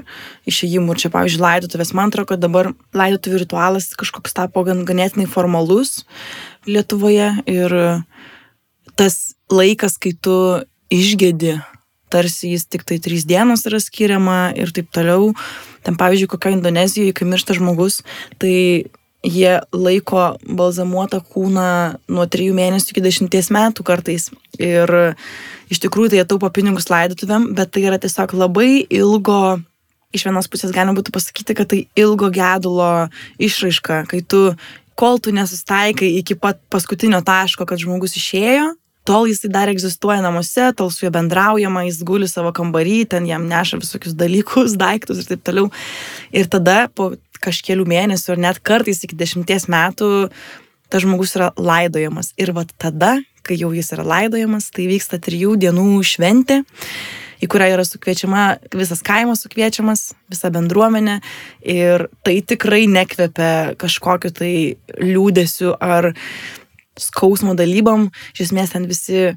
išėjimų. 0.49 0.93
Ir 0.93 1.03
čia, 1.05 1.11
pavyzdžiui, 1.15 1.45
laidotuvės, 1.45 1.95
man 1.97 2.13
atrodo, 2.13 2.33
kad 2.35 2.43
dabar 2.43 2.73
laidotuvių 2.97 3.45
ritualas 3.45 3.89
kažkoks 3.99 4.37
tapo 4.37 4.65
gan 4.67 4.85
ganėtinai 4.89 5.29
formalus 5.31 6.03
Lietuvoje 6.69 7.31
ir 7.49 7.75
tas 8.99 9.17
laikas, 9.49 9.97
kai 9.97 10.13
tu 10.13 10.35
išgėdi 10.93 11.57
tarsi 12.13 12.53
jis 12.53 12.67
tik 12.69 12.85
tai 12.89 12.99
trys 13.01 13.27
dienos 13.29 13.65
yra 13.69 13.81
skiriama 13.81 14.53
ir 14.57 14.73
taip 14.75 14.91
toliau. 14.93 15.33
Ten 15.89 15.97
pavyzdžiui, 15.97 16.29
kokia 16.29 16.53
Indonezijoje, 16.53 17.17
kai 17.17 17.25
miršta 17.25 17.57
žmogus, 17.57 18.03
tai 18.37 18.55
jie 19.25 19.55
laiko 19.73 20.37
balzamuotą 20.45 21.23
kūną 21.33 21.71
nuo 22.13 22.27
3 22.29 22.53
mėnesių 22.55 22.93
iki 22.93 23.05
10 23.07 23.55
metų 23.57 23.87
kartais. 23.87 24.29
Ir 24.61 24.93
iš 25.73 25.81
tikrųjų 25.83 26.13
tai 26.13 26.21
jie 26.21 26.27
taupo 26.29 26.51
pinigus 26.53 26.91
laidotuvėm, 26.93 27.53
bet 27.57 27.73
tai 27.73 27.87
yra 27.89 27.99
tiesiog 28.03 28.37
labai 28.37 28.85
ilgo, 28.85 29.59
iš 30.15 30.29
vienos 30.29 30.49
pusės 30.53 30.75
galima 30.77 30.97
būtų 30.99 31.15
pasakyti, 31.15 31.57
kad 31.57 31.73
tai 31.73 31.81
ilgo 31.99 32.31
gedulo 32.35 33.09
išraiška, 33.43 34.05
kai 34.13 34.23
tu, 34.23 34.53
kol 34.99 35.19
tu 35.23 35.35
nesustaikai 35.35 36.13
iki 36.21 36.39
pat 36.39 36.61
paskutinio 36.71 37.21
taško, 37.25 37.67
kad 37.69 37.81
žmogus 37.81 38.17
išėjo, 38.21 38.75
tol 39.09 39.29
jisai 39.31 39.51
dar 39.53 39.71
egzistuoja 39.73 40.21
namuose, 40.25 40.69
tol 40.77 40.91
su 40.93 41.07
juo 41.07 41.13
bendraujama, 41.15 41.87
jis 41.89 42.03
guli 42.07 42.29
savo 42.29 42.53
kambarį, 42.57 42.99
ten 43.15 43.29
jam 43.29 43.47
neša 43.49 43.81
visokius 43.81 44.17
dalykus, 44.19 44.77
daiktus 44.81 45.23
ir 45.23 45.31
taip 45.31 45.45
toliau. 45.49 45.71
Ir 46.37 46.51
tada 46.53 46.87
po 46.93 47.15
kažkelių 47.45 47.87
mėnesių 47.89 48.35
ar 48.35 48.43
net 48.49 48.61
kartais 48.67 49.01
iki 49.07 49.17
dešimties 49.19 49.69
metų 49.73 50.11
tas 50.89 51.05
žmogus 51.05 51.35
yra 51.37 51.53
laidojamas. 51.57 52.33
Ir 52.41 52.53
va 52.57 52.65
tada, 52.81 53.19
kai 53.45 53.59
jau 53.61 53.73
jis 53.77 53.93
yra 53.97 54.05
laidojamas, 54.09 54.71
tai 54.73 54.89
vyksta 54.91 55.21
trijų 55.23 55.57
dienų 55.61 55.89
šventė 56.05 56.63
į 57.39 57.49
kurią 57.51 57.69
yra 57.77 57.85
sukviečiama, 57.87 58.45
visas 58.75 59.03
kaimas 59.07 59.45
sukviečiamas, 59.45 60.09
visa 60.31 60.51
bendruomenė 60.55 61.19
ir 61.63 62.09
tai 62.27 62.39
tikrai 62.43 62.87
nekvepia 62.91 63.79
kažkokiu 63.79 64.33
tai 64.35 64.53
liūdėsiu 64.99 65.77
ar 65.79 66.13
skausmo 67.03 67.57
dalybom, 67.59 68.09
iš 68.35 68.49
esmės 68.49 68.75
ten 68.75 68.89
visi 68.91 69.29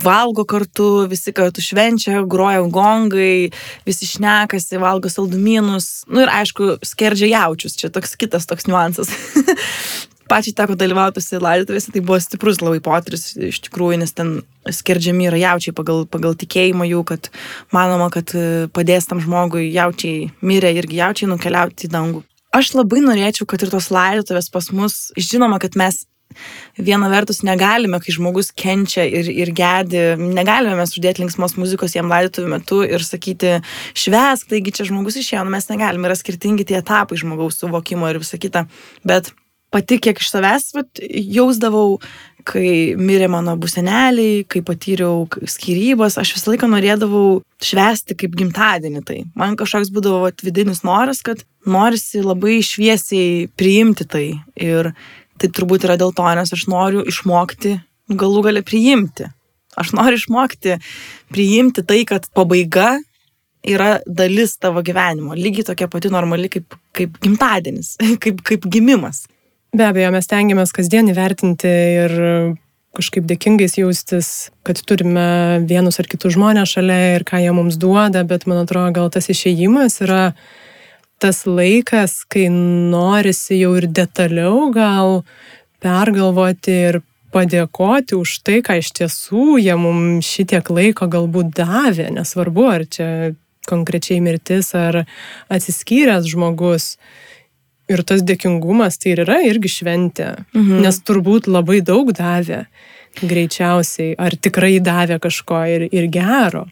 valgo 0.00 0.44
kartu, 0.48 1.06
visi 1.10 1.32
kartu 1.36 1.62
švenčia, 1.64 2.22
groja 2.28 2.62
gongai, 2.72 3.50
visi 3.86 4.08
šnekasi, 4.08 4.78
valgo 4.80 5.10
saldumynus, 5.12 6.06
nu 6.10 6.24
ir 6.24 6.32
aišku, 6.32 6.78
skerdžia 6.86 7.34
jaučius, 7.34 7.76
čia 7.78 7.92
toks 7.92 8.16
kitas 8.20 8.48
toks 8.50 8.68
niuansas. 8.70 9.12
Pačiai 10.30 10.54
teko 10.54 10.76
dalyvauti 10.78 11.18
tose 11.18 11.40
laidotuvėse, 11.42 11.90
tai 11.90 12.00
buvo 12.06 12.20
stiprus 12.22 12.60
labai 12.62 12.78
potyris 12.84 13.32
iš 13.34 13.58
tikrųjų, 13.66 13.98
nes 13.98 14.14
ten 14.14 14.28
skerdžiami 14.62 15.26
yra 15.26 15.40
jaučiai 15.40 15.74
pagal, 15.74 16.04
pagal 16.06 16.36
tikėjimą 16.38 16.86
jų, 16.86 17.00
kad 17.08 17.32
manoma, 17.74 18.06
kad 18.14 18.30
e, 18.38 18.68
padės 18.70 19.10
tam 19.10 19.18
žmogui 19.24 19.66
jaučiai 19.74 20.28
mirė 20.46 20.70
irgi 20.78 21.00
jaučiai 21.00 21.32
nukeliauti 21.32 21.88
į 21.88 21.90
dangų. 21.96 22.22
Aš 22.54 22.72
labai 22.78 23.02
norėčiau, 23.02 23.48
kad 23.50 23.62
ir 23.62 23.74
tos 23.74 23.90
laidotuvės 23.94 24.52
pas 24.54 24.70
mus, 24.74 25.00
žinoma, 25.18 25.58
kad 25.62 25.74
mes 25.78 26.04
viena 26.78 27.10
vertus 27.12 27.42
negalime, 27.46 28.00
kai 28.02 28.14
žmogus 28.14 28.50
kenčia 28.56 29.04
ir, 29.08 29.28
ir 29.30 29.52
gedi, 29.56 30.02
negalime 30.20 30.76
mes 30.78 30.94
uždėti 30.94 31.24
linksmos 31.24 31.56
muzikos 31.60 31.96
jam 31.96 32.10
laidotuvių 32.12 32.54
metu 32.54 32.80
ir 32.86 33.04
sakyti, 33.04 33.58
švesk, 33.98 34.50
taigi 34.52 34.74
čia 34.78 34.88
žmogus 34.88 35.20
išėjo, 35.20 35.44
nu, 35.46 35.54
mes 35.56 35.68
negalime, 35.72 36.08
yra 36.08 36.18
skirtingi 36.18 36.68
tie 36.68 36.80
etapai 36.80 37.20
žmogaus 37.20 37.60
suvokimo 37.60 38.10
ir 38.10 38.20
visa 38.22 38.40
kita. 38.40 38.66
Bet 39.06 39.32
pati 39.70 40.00
kiek 40.02 40.18
iš 40.20 40.32
savęs 40.32 40.72
vat, 40.74 41.00
jausdavau, 41.10 42.00
kai 42.48 42.96
mirė 42.98 43.28
mano 43.30 43.54
buseneliai, 43.60 44.44
kai 44.50 44.62
patyriau 44.66 45.26
skirybas, 45.28 46.16
aš 46.20 46.34
visą 46.36 46.54
laiką 46.54 46.70
norėdavau 46.72 47.40
švesti 47.64 48.16
kaip 48.18 48.36
gimtadienį 48.38 49.02
tai. 49.06 49.20
Man 49.38 49.58
kažkoks 49.60 49.92
būdavo 49.94 50.24
vat, 50.24 50.42
vidinis 50.46 50.82
noras, 50.86 51.22
kad 51.26 51.44
norisi 51.68 52.24
labai 52.24 52.60
šviesiai 52.64 53.48
priimti 53.60 54.08
tai. 54.08 54.26
Ir 54.56 54.92
tai 55.40 55.50
turbūt 55.56 55.86
yra 55.88 55.96
dėl 56.00 56.12
to, 56.16 56.26
nes 56.36 56.52
aš 56.56 56.66
noriu 56.70 57.04
išmokti 57.08 57.78
galų 58.10 58.44
galę 58.48 58.64
priimti. 58.66 59.30
Aš 59.78 59.94
noriu 59.96 60.18
išmokti 60.18 60.78
priimti 61.32 61.84
tai, 61.86 62.02
kad 62.08 62.26
pabaiga 62.34 62.98
yra 63.66 63.98
dalis 64.06 64.56
tavo 64.60 64.82
gyvenimo, 64.84 65.36
lygiai 65.36 65.68
tokia 65.70 65.88
pati 65.92 66.10
normali 66.12 66.48
kaip, 66.52 66.74
kaip 66.96 67.18
gimtadienis, 67.22 67.96
kaip, 68.22 68.40
kaip 68.46 68.66
gimimas. 68.72 69.26
Be 69.76 69.86
abejo, 69.86 70.10
mes 70.10 70.26
tengiamės 70.26 70.72
kasdien 70.74 71.12
įvertinti 71.12 71.70
ir 71.70 72.16
kažkaip 72.96 73.26
dėkingais 73.28 73.76
jaustis, 73.78 74.50
kad 74.66 74.80
turime 74.82 75.62
vienus 75.70 76.00
ar 76.02 76.08
kitus 76.10 76.34
žmonės 76.34 76.72
šalia 76.74 77.14
ir 77.14 77.24
ką 77.28 77.38
jie 77.38 77.52
mums 77.54 77.78
duoda, 77.78 78.24
bet 78.26 78.48
man 78.50 78.64
atrodo, 78.64 78.90
gal 78.96 79.12
tas 79.14 79.30
išėjimas 79.30 80.00
yra 80.02 80.32
tas 81.20 81.44
laikas, 81.46 82.22
kai 82.30 82.48
norisi 82.50 83.60
jau 83.60 83.74
ir 83.78 83.86
detaliau 83.92 84.70
gal 84.74 85.20
pergalvoti 85.84 86.76
ir 86.88 87.00
padėkoti 87.30 88.16
už 88.18 88.40
tai, 88.46 88.58
ką 88.64 88.80
iš 88.80 88.90
tiesų 88.98 89.60
jie 89.62 89.76
mums 89.78 90.26
šitiek 90.26 90.66
laiko 90.72 91.06
galbūt 91.10 91.52
davė, 91.60 92.08
nesvarbu, 92.14 92.66
ar 92.66 92.86
čia 92.90 93.08
konkrečiai 93.70 94.20
mirtis 94.24 94.72
ar 94.74 95.04
atsiskyręs 95.52 96.28
žmogus. 96.30 96.96
Ir 97.90 98.04
tas 98.06 98.22
dėkingumas 98.22 99.00
tai 99.02 99.14
ir 99.14 99.24
yra 99.24 99.40
irgi 99.46 99.70
šventė, 99.80 100.32
mhm. 100.54 100.82
nes 100.84 101.00
turbūt 101.06 101.48
labai 101.50 101.80
daug 101.82 102.12
davė, 102.14 102.64
greičiausiai, 103.18 104.14
ar 104.14 104.36
tikrai 104.38 104.76
davė 104.82 105.18
kažko 105.22 105.64
ir, 105.66 105.86
ir 105.90 106.06
gero. 106.12 106.68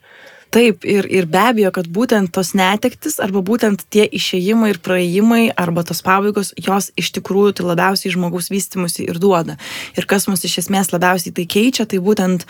Taip, 0.48 0.84
ir, 0.88 1.04
ir 1.12 1.26
be 1.28 1.40
abejo, 1.44 1.70
kad 1.76 1.88
būtent 1.92 2.30
tos 2.32 2.54
netektis 2.56 3.18
arba 3.20 3.42
būtent 3.44 3.82
tie 3.92 4.06
išėjimai 4.16 4.70
ir 4.72 4.78
praėjimai 4.84 5.42
arba 5.60 5.84
tos 5.84 6.00
pabaigos, 6.04 6.54
jos 6.56 6.88
iš 6.96 7.10
tikrųjų 7.18 7.58
tai 7.58 7.66
labiausiai 7.68 8.14
žmogaus 8.14 8.48
vystimusi 8.48 9.04
ir 9.04 9.20
duoda. 9.20 9.58
Ir 9.98 10.08
kas 10.08 10.24
mus 10.30 10.46
iš 10.48 10.62
esmės 10.64 10.88
labiausiai 10.94 11.34
tai 11.36 11.44
keičia, 11.44 11.84
tai 11.84 12.00
būtent 12.00 12.48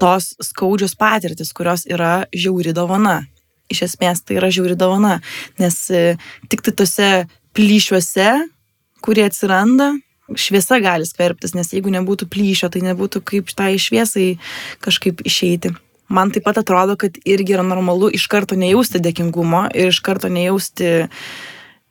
tos 0.00 0.30
skaudžios 0.40 0.96
patirtis, 0.96 1.52
kurios 1.52 1.84
yra 1.84 2.24
žiauri 2.32 2.72
dovana. 2.72 3.20
Iš 3.68 3.84
esmės 3.90 4.24
tai 4.24 4.40
yra 4.40 4.48
žiauri 4.52 4.78
dovana, 4.80 5.18
nes 5.60 5.78
e, 5.92 6.16
tik 6.48 6.64
tai 6.64 6.76
tose 6.80 7.12
plyšiuose, 7.52 8.32
kurie 9.04 9.28
atsiranda, 9.28 9.92
šviesa 10.32 10.80
gali 10.80 11.04
skverbtis, 11.04 11.52
nes 11.52 11.76
jeigu 11.76 11.92
nebūtų 11.92 12.32
plyšio, 12.32 12.72
tai 12.72 12.80
nebūtų 12.88 13.20
kaip 13.28 13.52
tai 13.56 13.74
šviesai 13.76 14.30
kažkaip 14.80 15.20
išeiti 15.28 15.76
man 16.08 16.32
taip 16.34 16.44
pat 16.48 16.60
atrodo, 16.62 16.96
kad 17.00 17.16
irgi 17.24 17.56
yra 17.56 17.64
normalu 17.66 18.10
iš 18.14 18.26
karto 18.32 18.58
nejausti 18.58 19.02
dėkingumo 19.02 19.68
ir 19.74 19.92
iš 19.92 20.02
karto 20.04 20.30
nejausti 20.32 20.92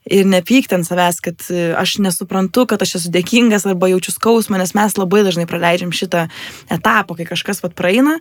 ir 0.09 0.25
nepykti 0.25 0.73
ant 0.73 0.87
savęs, 0.87 1.19
kad 1.21 1.43
e, 1.53 1.71
aš 1.77 1.99
nesuprantu, 2.01 2.65
kad 2.69 2.81
aš 2.81 2.95
esu 2.97 3.11
dėkingas 3.13 3.67
arba 3.69 3.91
jaučiu 3.91 4.13
skausmą, 4.15 4.57
nes 4.57 4.73
mes 4.77 4.97
labai 4.97 5.21
dažnai 5.27 5.45
praleidžiam 5.49 5.93
šitą 5.93 6.25
etapą, 6.73 7.19
kai 7.19 7.27
kažkas 7.29 7.61
pat 7.61 7.75
praeina, 7.77 8.17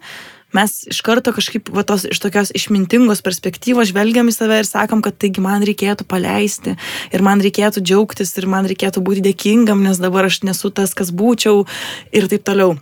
mes 0.56 0.74
iš 0.90 1.00
karto 1.06 1.32
kažkaip 1.32 1.70
va, 1.72 1.84
tos, 1.88 2.04
iš 2.04 2.20
tokios 2.20 2.52
išmintingos 2.56 3.24
perspektyvos 3.24 3.94
žvelgiam 3.94 4.28
į 4.28 4.36
save 4.36 4.60
ir 4.60 4.68
sakom, 4.68 5.00
kad 5.04 5.16
taigi 5.16 5.40
man 5.40 5.64
reikėtų 5.64 6.04
paleisti 6.10 6.76
ir 7.14 7.24
man 7.24 7.40
reikėtų 7.40 7.80
džiaugtis 7.80 8.36
ir 8.36 8.50
man 8.50 8.68
reikėtų 8.68 9.00
būti 9.06 9.24
dėkingam, 9.30 9.80
nes 9.86 10.02
dabar 10.02 10.28
aš 10.28 10.42
nesu 10.44 10.72
tas, 10.74 10.92
kas 10.92 11.14
būčiau 11.14 11.64
ir 12.12 12.28
taip 12.28 12.44
toliau. 12.44 12.76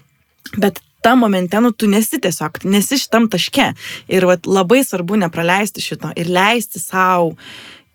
Bet 0.57 0.83
tam 1.09 1.25
momente, 1.25 1.61
nu, 1.64 1.73
tu 1.73 1.88
nesi 1.88 2.21
tiesiog, 2.21 2.61
nesi 2.68 3.01
šitam 3.01 3.31
taške. 3.33 3.73
Ir 4.12 4.29
vat, 4.29 4.44
labai 4.44 4.83
svarbu 4.85 5.16
nepraleisti 5.25 5.81
šito 5.81 6.12
ir 6.21 6.29
leisti 6.29 6.83
savo 6.83 7.33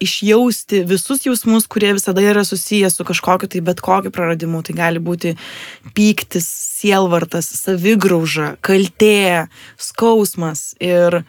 išjausti 0.03 0.81
visus 0.89 1.25
jausmus, 1.25 1.67
kurie 1.71 1.93
visada 1.93 2.23
yra 2.25 2.43
susiję 2.43 2.89
su 2.89 3.05
kažkokiu 3.05 3.47
tai 3.47 3.61
bet 3.61 3.81
kokiu 3.81 4.11
praradimu. 4.11 4.63
Tai 4.65 4.75
gali 4.75 4.99
būti 4.99 5.35
pyktis, 5.95 6.47
sielvartas, 6.81 7.51
savigrauža, 7.61 8.55
kaltė, 8.65 9.47
skausmas. 9.77 10.73
Ir 10.81 11.21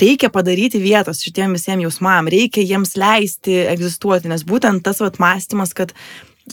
reikia 0.00 0.30
padaryti 0.32 0.80
vietos 0.80 1.24
šitiem 1.24 1.56
visiems 1.56 1.88
jausmam, 1.88 2.30
reikia 2.32 2.64
jiems 2.64 2.96
leisti 3.00 3.58
egzistuoti, 3.66 4.30
nes 4.32 4.46
būtent 4.46 4.84
tas 4.86 5.02
vat 5.02 5.18
mąstymas, 5.22 5.74
kad 5.76 5.92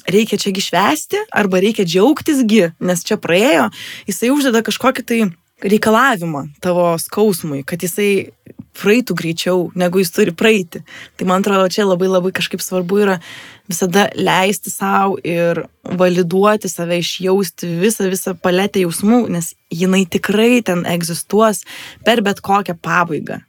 reikia 0.10 0.39
čiagi 0.41 0.63
švesti 0.63 1.21
arba 1.32 1.62
reikia 1.63 1.86
džiaugtisgi, 1.86 2.73
nes 2.84 3.06
čia 3.06 3.19
praėjo, 3.21 3.69
jisai 4.10 4.34
uždeda 4.34 4.63
kažkokį 4.65 5.06
tai 5.08 5.21
reikalavimą 5.63 6.47
tavo 6.63 6.93
skausmui, 6.99 7.63
kad 7.67 7.84
jisai 7.84 8.34
praeitų 8.73 9.15
greičiau, 9.17 9.60
negu 9.77 10.01
jis 10.01 10.12
turi 10.13 10.34
praeiti. 10.36 10.82
Tai 11.17 11.27
man 11.29 11.43
atrodo, 11.43 11.69
čia 11.71 11.86
labai 11.86 12.10
labai 12.10 12.34
kažkaip 12.36 12.62
svarbu 12.63 13.03
yra 13.03 13.19
visada 13.69 14.08
leisti 14.17 14.73
savo 14.73 15.19
ir 15.23 15.63
validuoti 15.84 16.71
save, 16.71 16.97
išjausti 17.03 17.69
visą, 17.84 18.10
visą 18.12 18.34
paletę 18.34 18.84
jausmų, 18.84 19.27
nes 19.34 19.53
jinai 19.71 20.03
tikrai 20.10 20.63
ten 20.65 20.88
egzistuos 20.89 21.63
per 22.06 22.23
bet 22.25 22.41
kokią 22.43 22.75
pabaigą. 22.82 23.43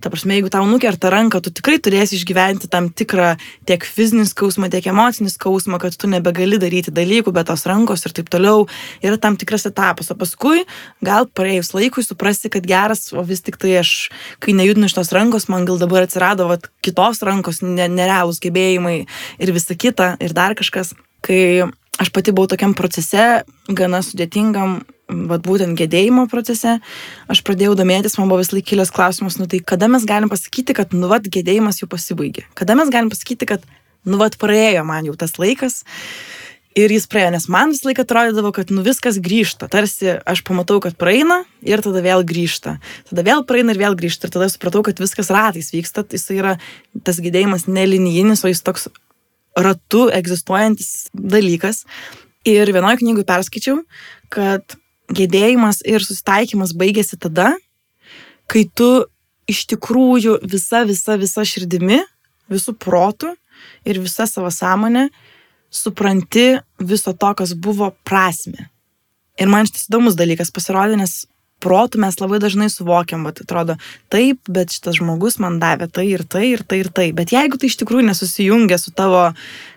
Ta 0.00 0.10
prasme, 0.12 0.34
jeigu 0.36 0.50
tau 0.52 0.66
nukerta 0.68 1.08
ranką, 1.08 1.40
tu 1.40 1.50
tikrai 1.56 1.78
turėsi 1.80 2.18
išgyventi 2.18 2.68
tam 2.68 2.90
tikrą 2.92 3.30
tiek 3.68 3.84
fizinį 3.84 4.26
skausmą, 4.28 4.68
tiek 4.72 4.84
emocinį 4.92 5.30
skausmą, 5.32 5.78
kad 5.80 5.96
tu 5.96 6.10
nebegali 6.12 6.58
daryti 6.60 6.92
dalykų 6.92 7.32
be 7.32 7.44
tos 7.48 7.64
rankos 7.68 8.04
ir 8.04 8.12
taip 8.16 8.28
toliau. 8.32 8.66
Yra 9.00 9.16
tam 9.20 9.38
tikras 9.40 9.64
etapas, 9.70 10.12
o 10.12 10.16
paskui 10.20 10.66
gal 11.04 11.24
praėjus 11.26 11.72
laikui 11.72 12.04
suprasti, 12.04 12.52
kad 12.52 12.68
geras, 12.68 13.08
o 13.16 13.24
vis 13.24 13.40
tik 13.46 13.56
tai 13.62 13.78
aš, 13.80 13.94
kai 14.44 14.52
nejudinu 14.58 14.90
iš 14.90 14.98
tos 14.98 15.14
rankos, 15.16 15.48
man 15.52 15.64
gal 15.68 15.80
dabar 15.80 16.04
atsirado 16.04 16.50
vat, 16.50 16.68
kitos 16.84 17.24
rankos, 17.24 17.62
ne, 17.64 17.88
nerealūs 17.88 18.42
gebėjimai 18.44 18.98
ir 19.40 19.54
visa 19.56 19.78
kita, 19.78 20.14
ir 20.20 20.36
dar 20.36 20.58
kažkas. 20.58 20.92
Kai 21.24 21.64
aš 21.96 22.12
pati 22.12 22.36
buvau 22.36 22.52
tokiam 22.52 22.76
procese, 22.76 23.46
gana 23.72 24.04
sudėtingam, 24.04 24.82
vat 25.08 25.44
būtent 25.46 25.78
gedėjimo 25.78 26.26
procese, 26.30 26.78
aš 27.30 27.42
pradėjau 27.46 27.76
domėtis, 27.78 28.16
man 28.18 28.30
buvo 28.30 28.40
vis 28.42 28.52
laik 28.54 28.66
kilęs 28.66 28.92
klausimas, 28.94 29.38
nu 29.38 29.46
tai 29.50 29.60
kada 29.62 29.88
mes 29.90 30.06
galim 30.08 30.30
pasakyti, 30.32 30.74
kad 30.76 30.94
nu 30.96 31.10
vat 31.10 31.28
gedėjimas 31.30 31.82
jau 31.82 31.90
pasibaigė? 31.90 32.46
Kada 32.58 32.74
mes 32.78 32.90
galim 32.92 33.12
pasakyti, 33.12 33.48
kad 33.48 33.66
nu 34.06 34.18
vat 34.18 34.38
praėjo 34.40 34.82
man 34.86 35.06
jau 35.06 35.14
tas 35.18 35.36
laikas 35.38 35.84
ir 36.76 36.92
jis 36.92 37.06
praėjo, 37.08 37.30
nes 37.36 37.46
man 37.52 37.72
vis 37.72 37.84
laik 37.86 38.02
atrodydavo, 38.02 38.52
kad 38.54 38.70
nu 38.74 38.84
viskas 38.84 39.18
grįžta, 39.22 39.70
tarsi 39.72 40.18
aš 40.28 40.42
pamatau, 40.46 40.78
kad 40.84 40.98
praeina 41.00 41.40
ir 41.64 41.80
tada 41.84 42.02
vėl 42.04 42.24
grįžta, 42.26 42.76
tada 43.08 43.24
vėl 43.26 43.46
praeina 43.48 43.72
ir 43.72 43.80
vėl 43.80 43.96
grįžta 43.98 44.28
ir 44.28 44.34
tada 44.34 44.50
supratau, 44.52 44.84
kad 44.86 45.00
viskas 45.00 45.32
ratais 45.32 45.72
vyksta, 45.72 46.04
jis 46.12 46.28
yra 46.36 46.56
tas 47.06 47.22
gedėjimas 47.22 47.64
nelinijinis, 47.70 48.44
o 48.44 48.52
jis 48.52 48.64
toks 48.66 48.90
ratu 49.56 50.06
egzistuojantis 50.12 51.08
dalykas. 51.16 51.86
Ir 52.46 52.68
vienoje 52.70 53.00
knygoje 53.00 53.26
perskaičiau, 53.26 53.80
kad 54.30 54.76
gedėjimas 55.12 55.82
ir 55.86 56.04
susitaikymas 56.04 56.74
baigėsi 56.76 57.18
tada, 57.20 57.54
kai 58.50 58.66
tu 58.74 59.06
iš 59.50 59.64
tikrųjų 59.70 60.40
visa, 60.46 60.82
visa, 60.88 61.16
visa 61.20 61.44
širdimi, 61.46 62.00
visų 62.50 62.76
protų 62.78 63.34
ir 63.86 64.00
visa 64.02 64.26
savo 64.26 64.50
sąmonė 64.50 65.08
supranti 65.70 66.56
viso 66.78 67.12
to, 67.12 67.32
kas 67.38 67.54
buvo 67.54 67.92
prasme. 68.06 68.70
Ir 69.36 69.50
man 69.52 69.68
šitas 69.68 69.90
įdomus 69.90 70.16
dalykas 70.16 70.52
pasirodė, 70.54 70.96
nes 70.98 71.26
protų 71.62 72.00
mes 72.02 72.18
labai 72.20 72.38
dažnai 72.40 72.68
suvokiam, 72.72 73.24
bet 73.26 73.42
atrodo, 73.44 73.76
taip, 74.12 74.40
bet 74.48 74.74
šitas 74.74 74.98
žmogus 75.00 75.38
man 75.42 75.58
davė 75.60 75.88
tai 75.92 76.06
ir 76.10 76.24
tai 76.24 76.50
ir 76.52 76.62
tai 76.68 76.82
ir 76.84 76.90
tai. 76.92 77.10
Bet 77.16 77.32
jeigu 77.34 77.60
tai 77.60 77.70
iš 77.70 77.78
tikrųjų 77.80 78.08
nesusijungia 78.10 78.78
su 78.80 78.92
tavo 78.96 79.30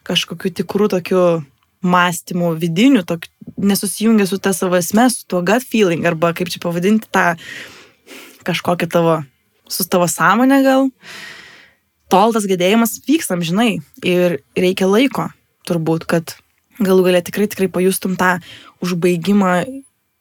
kažkokiu 0.07 0.51
tikru 0.61 0.89
tokiu 0.91 1.23
mąstymu 1.81 2.53
vidiniu, 2.59 3.05
tok, 3.07 3.29
nesusijungia 3.57 4.27
su 4.27 4.37
ta 4.37 4.53
savo 4.53 4.77
esme, 4.77 5.09
su 5.09 5.25
tuo 5.27 5.41
gut 5.45 5.65
feeling, 5.65 6.05
arba 6.05 6.33
kaip 6.33 6.51
čia 6.51 6.61
pavadinti 6.63 7.09
tą 7.11 7.33
kažkokią 8.47 8.89
tavo, 8.91 9.19
su 9.69 9.85
tavo 9.89 10.07
sąmonę 10.07 10.61
gal, 10.65 10.89
tol 12.09 12.33
tas 12.33 12.47
gedėjimas 12.49 12.99
vyks 13.07 13.31
amžinai 13.35 13.79
ir 14.05 14.39
reikia 14.57 14.89
laiko, 14.89 15.29
turbūt, 15.69 16.07
kad 16.09 16.35
galų 16.79 17.09
galia 17.09 17.23
tikrai 17.25 17.49
tikrai 17.51 17.69
pajustum 17.71 18.15
tą 18.19 18.37
užbaigimą 18.83 19.53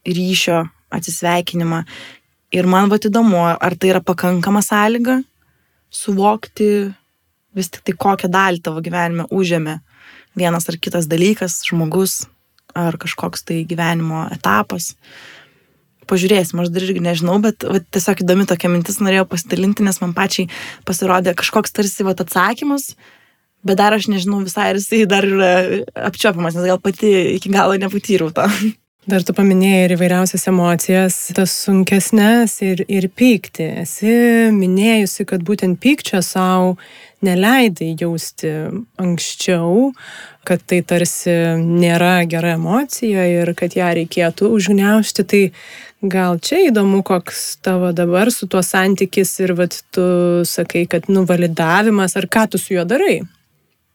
ryšio, 0.09 0.64
atsisveikinimą. 0.95 1.83
Ir 2.55 2.66
man 2.66 2.89
va 2.89 2.97
įdomu, 2.97 3.43
ar 3.61 3.76
tai 3.76 3.93
yra 3.93 4.01
pakankama 4.01 4.62
sąlyga 4.64 5.20
suvokti 5.93 6.89
vis 7.57 7.70
tik 7.72 7.85
tai 7.85 7.95
kokią 7.97 8.31
dalį 8.33 8.62
tavo 8.64 8.81
gyvenime 8.85 9.26
užėmė 9.33 9.79
vienas 10.39 10.68
ar 10.70 10.79
kitas 10.81 11.09
dalykas, 11.11 11.61
žmogus 11.66 12.26
ar 12.77 12.99
kažkoks 13.01 13.45
tai 13.49 13.62
gyvenimo 13.69 14.27
etapas. 14.35 14.95
Pažiūrėsim, 16.09 16.62
aš 16.62 16.73
dar 16.73 16.87
irgi 16.87 17.05
nežinau, 17.05 17.37
bet 17.45 17.66
va, 17.69 17.83
tiesiog 17.85 18.25
įdomi 18.25 18.49
tokia 18.49 18.71
mintis 18.73 18.97
norėjau 19.05 19.27
pasidalinti, 19.29 19.85
nes 19.85 20.01
man 20.01 20.14
pačiai 20.16 20.49
pasirodė 20.89 21.37
kažkoks 21.37 21.75
tarsi 21.77 22.07
va, 22.07 22.16
atsakymas, 22.16 22.95
bet 23.66 23.81
dar 23.81 23.97
aš 23.97 24.09
nežinau 24.09 24.41
visai, 24.41 24.71
ar 24.73 24.81
jisai 24.81 25.05
dar 25.11 25.29
yra 25.29 25.53
apčiopiamas, 26.09 26.57
nes 26.57 26.71
gal 26.73 26.81
pati 26.81 27.12
iki 27.37 27.53
galo 27.53 27.77
nepatyriau 27.77 28.33
to. 28.33 28.49
Dar 29.09 29.25
tu 29.25 29.33
paminėjai 29.33 29.85
ir 29.87 29.93
įvairiausias 29.95 30.43
emocijas, 30.51 31.14
tas 31.33 31.53
sunkesnės 31.64 32.59
ir, 32.66 32.83
ir 32.93 33.07
pykti. 33.09 33.64
Esi 33.81 34.12
minėjusi, 34.53 35.25
kad 35.31 35.45
būtent 35.49 35.79
pykčio 35.81 36.21
savo 36.21 36.75
neleidai 37.25 37.95
jausti 37.99 38.51
anksčiau, 39.01 39.91
kad 40.47 40.62
tai 40.69 40.81
tarsi 40.87 41.35
nėra 41.59 42.23
gera 42.31 42.55
emocija 42.57 43.27
ir 43.29 43.53
kad 43.59 43.75
ją 43.77 43.91
reikėtų 43.99 44.51
užgniaužti. 44.57 45.27
Tai 45.29 45.43
gal 46.14 46.39
čia 46.39 46.62
įdomu, 46.69 47.03
koks 47.07 47.59
tavo 47.64 47.91
dabar 47.97 48.31
su 48.35 48.49
tuo 48.51 48.62
santykis 48.64 49.35
ir 49.45 49.55
vat, 49.59 49.81
tu 49.95 50.07
sakai, 50.49 50.87
kad 50.91 51.11
nuvalidavimas 51.12 52.16
ar 52.16 52.31
ką 52.31 52.47
tu 52.53 52.62
su 52.62 52.77
juo 52.79 52.87
darai? 52.89 53.21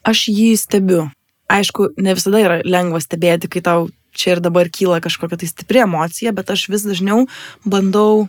Aš 0.04 0.28
jį 0.30 0.54
stebiu. 0.60 1.08
Aišku, 1.52 1.94
ne 2.02 2.16
visada 2.16 2.42
yra 2.42 2.62
lengva 2.66 3.00
stebėti, 3.04 3.50
kai 3.52 3.64
tau 3.64 3.90
čia 4.14 4.36
ir 4.36 4.44
dabar 4.44 4.70
kyla 4.70 5.02
kažkokia 5.04 5.42
tai 5.42 5.50
stipri 5.50 5.82
emocija, 5.84 6.34
bet 6.36 6.52
aš 6.54 6.68
vis 6.72 6.86
dažniau 6.86 7.26
bandau 7.66 8.28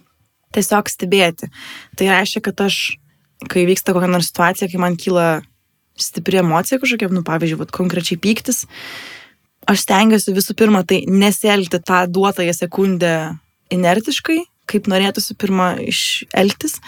tiesiog 0.55 0.91
stebėti. 0.91 1.51
Tai 1.99 2.11
reiškia, 2.11 2.45
kad 2.49 2.65
aš, 2.67 2.97
kai 3.51 3.67
vyksta 3.69 3.95
kokia 3.97 4.11
nors 4.11 4.31
situacija, 4.31 4.69
kai 4.71 4.81
man 4.83 4.99
kyla 5.01 5.43
stipri 6.01 6.41
emocija 6.41 6.81
kažkokia, 6.83 7.11
nu, 7.15 7.23
pavyzdžiui, 7.27 7.61
vat, 7.63 7.75
konkrečiai 7.75 8.19
pyktis, 8.21 8.65
aš 9.71 9.85
stengiuosi 9.85 10.35
visų 10.35 10.57
pirma 10.59 10.83
tai 10.87 11.05
nesielgti 11.09 11.81
tą 11.81 12.05
duotąją 12.11 12.55
sekundę 12.57 13.13
inertiškai, 13.75 14.41
kaip 14.71 14.89
norėtųsi 14.89 15.37
pirmą 15.41 15.75
išelgtis, 15.85 16.79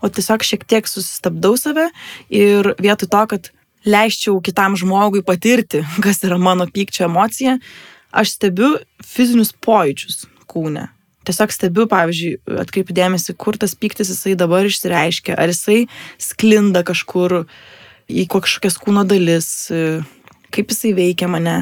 o 0.00 0.08
tiesiog 0.08 0.44
šiek 0.46 0.64
tiek 0.68 0.88
susistabdau 0.88 1.56
save 1.60 1.90
ir 2.32 2.72
vietoj 2.80 3.10
to, 3.12 3.22
kad 3.34 3.50
leisčiau 3.86 4.40
kitam 4.42 4.76
žmogui 4.78 5.22
patirti, 5.26 5.84
kas 6.04 6.24
yra 6.26 6.40
mano 6.40 6.66
pykčio 6.66 7.06
emocija, 7.10 7.58
aš 8.10 8.36
stebiu 8.38 8.76
fizinius 9.04 9.52
pojūčius 9.62 10.24
kūne. 10.50 10.88
Tiesiog 11.26 11.52
stebiu, 11.54 11.86
pavyzdžiui, 11.90 12.36
atkreipiu 12.62 12.94
dėmesį, 12.96 13.34
kur 13.40 13.58
tas 13.58 13.74
pyktis 13.74 14.12
jisai 14.12 14.36
dabar 14.38 14.66
išsireiškia, 14.68 15.34
ar 15.34 15.50
jisai 15.50 15.86
sklinda 16.22 16.84
kažkur 16.86 17.42
į 18.06 18.26
kažkokias 18.30 18.78
kūno 18.82 19.02
dalis, 19.08 19.48
kaip 20.54 20.70
jisai 20.70 20.92
veikia 20.94 21.30
mane 21.30 21.56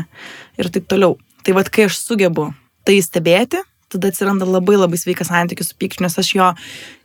ir 0.61 0.69
taip 0.73 0.89
toliau. 0.91 1.17
Tai 1.45 1.57
vad, 1.57 1.71
kai 1.73 1.89
aš 1.89 1.97
sugebu 2.03 2.51
tai 2.85 2.99
stebėti, 3.05 3.63
tada 3.93 4.11
atsiranda 4.13 4.49
labai 4.49 4.77
labai 4.77 5.01
sveikas 5.01 5.31
santykis 5.33 5.73
su 5.73 5.79
pykčiu, 5.81 6.05
nes 6.05 6.19
aš 6.21 6.35
jo 6.37 6.51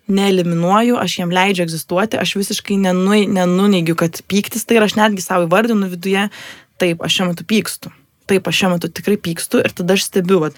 neeliminuoju, 0.10 0.98
aš 1.00 1.20
jam 1.22 1.32
leidžiu 1.32 1.64
egzistuoti, 1.68 2.20
aš 2.20 2.36
visiškai 2.40 2.80
nenu, 2.82 3.22
nenuneigiu, 3.30 3.96
kad 4.00 4.20
pyktis 4.28 4.66
tai 4.68 4.80
ir 4.80 4.88
aš 4.88 4.98
netgi 5.00 5.24
savo 5.24 5.48
įvardinu 5.48 5.92
viduje, 5.92 6.28
taip, 6.82 7.04
aš 7.06 7.20
šiuo 7.20 7.32
metu 7.32 7.48
pykstu 7.48 7.94
taip, 8.30 8.48
aš 8.48 8.62
šiuo 8.62 8.72
metu 8.76 8.92
tikrai 8.94 9.18
pykstu 9.22 9.64
ir 9.64 9.74
tada 9.76 9.98
aš 9.98 10.08
stebiu, 10.08 10.40
vat, 10.44 10.58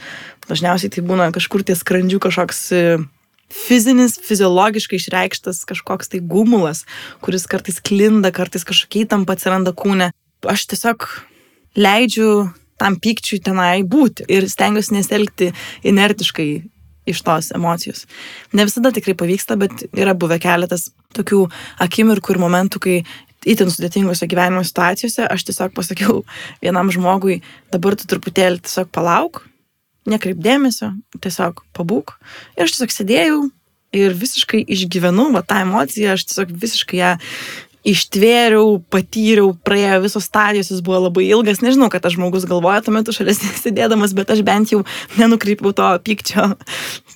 dažniausiai 0.50 0.92
tai 0.94 1.04
būna 1.08 1.32
kažkur 1.36 1.66
ties 1.68 1.84
skrandžių 1.86 2.20
kažkoks 2.24 2.62
e, 2.76 2.84
fizinis, 3.52 4.18
fiziologiškai 4.28 5.00
išreikštas 5.00 5.64
kažkoks 5.70 6.12
tai 6.12 6.22
gumulas, 6.24 6.86
kuris 7.24 7.48
kartais 7.52 7.82
klinda, 7.84 8.34
kartais 8.36 8.68
kažkokia 8.68 9.06
įtampa 9.08 9.38
atsiranda 9.38 9.76
kūne. 9.76 10.12
Aš 10.48 10.68
tiesiog 10.72 11.08
leidžiu 11.78 12.50
tam 12.82 12.98
pykčiui 12.98 13.42
tenai 13.46 13.84
būti 13.86 14.26
ir 14.32 14.48
stengiuosi 14.50 14.96
neselgti 14.98 15.52
inertiškai 15.88 16.50
iš 17.12 17.22
tos 17.26 17.52
emocijos. 17.56 18.06
Ne 18.54 18.66
visada 18.68 18.92
tikrai 18.94 19.16
pavyksta, 19.18 19.58
bet 19.60 19.86
yra 19.92 20.14
buvę 20.18 20.38
keletas 20.42 20.90
tokių 21.18 21.46
akimirkų 21.84 22.36
ir 22.36 22.42
momentų, 22.42 22.82
kai 22.82 22.98
itin 23.46 23.72
sudėtingose 23.74 24.28
gyvenimo 24.30 24.64
situacijose 24.66 25.26
aš 25.26 25.46
tiesiog 25.48 25.74
pasakiau 25.78 26.22
vienam 26.64 26.92
žmogui, 26.94 27.42
dabar 27.74 27.98
tu 27.98 28.10
truputėlį 28.10 28.62
tiesiog 28.66 28.92
palauk, 28.94 29.44
nekreip 30.10 30.40
dėmesio, 30.42 30.92
tiesiog 31.22 31.64
pabūk. 31.78 32.16
Ir 32.58 32.66
aš 32.66 32.78
tiesiog 32.78 32.96
sėdėjau 32.96 33.42
ir 33.98 34.16
visiškai 34.16 34.64
išgyvenau 34.72 35.32
va, 35.36 35.44
tą 35.46 35.62
emociją, 35.66 36.16
aš 36.16 36.30
tiesiog 36.30 36.56
visiškai 36.62 37.02
ją 37.02 37.12
ištvėriau, 37.88 38.76
patyriau, 38.94 39.56
praėjo 39.66 40.04
visos 40.04 40.28
stadijos, 40.30 40.70
jis 40.70 40.84
buvo 40.86 41.00
labai 41.08 41.26
ilgas, 41.32 41.64
nežinau, 41.66 41.90
kad 41.90 42.04
tas 42.06 42.14
žmogus 42.14 42.46
galvoja 42.50 42.84
tuo 42.86 42.94
metu 42.94 43.14
šalia 43.16 43.34
sėdėdamas, 43.64 44.14
bet 44.18 44.34
aš 44.34 44.44
bent 44.46 44.74
jau 44.74 44.84
nenukreipiau 45.18 45.74
to 45.78 45.88
pykčio 46.06 46.52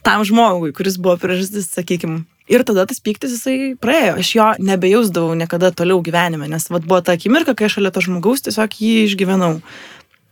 tam 0.06 0.26
žmogui, 0.26 0.74
kuris 0.76 0.98
buvo 0.98 1.20
priežastis, 1.22 1.70
sakykime, 1.74 2.24
Ir 2.46 2.62
tada 2.62 2.86
tas 2.86 3.02
pyktis 3.02 3.34
jisai 3.34 3.74
praėjo, 3.82 4.20
aš 4.22 4.30
jo 4.38 4.52
nebejausdavau 4.62 5.34
niekada 5.38 5.72
toliau 5.74 6.04
gyvenime, 6.06 6.46
nes 6.52 6.70
vat, 6.70 6.86
buvo 6.86 7.02
ta 7.02 7.16
akimirka, 7.18 7.56
kai 7.58 7.66
aš 7.66 7.80
šalia 7.80 7.92
to 7.94 8.06
žmogaus 8.06 8.46
tiesiog 8.46 8.76
jį 8.78 8.96
išgyvenau. 9.08 9.56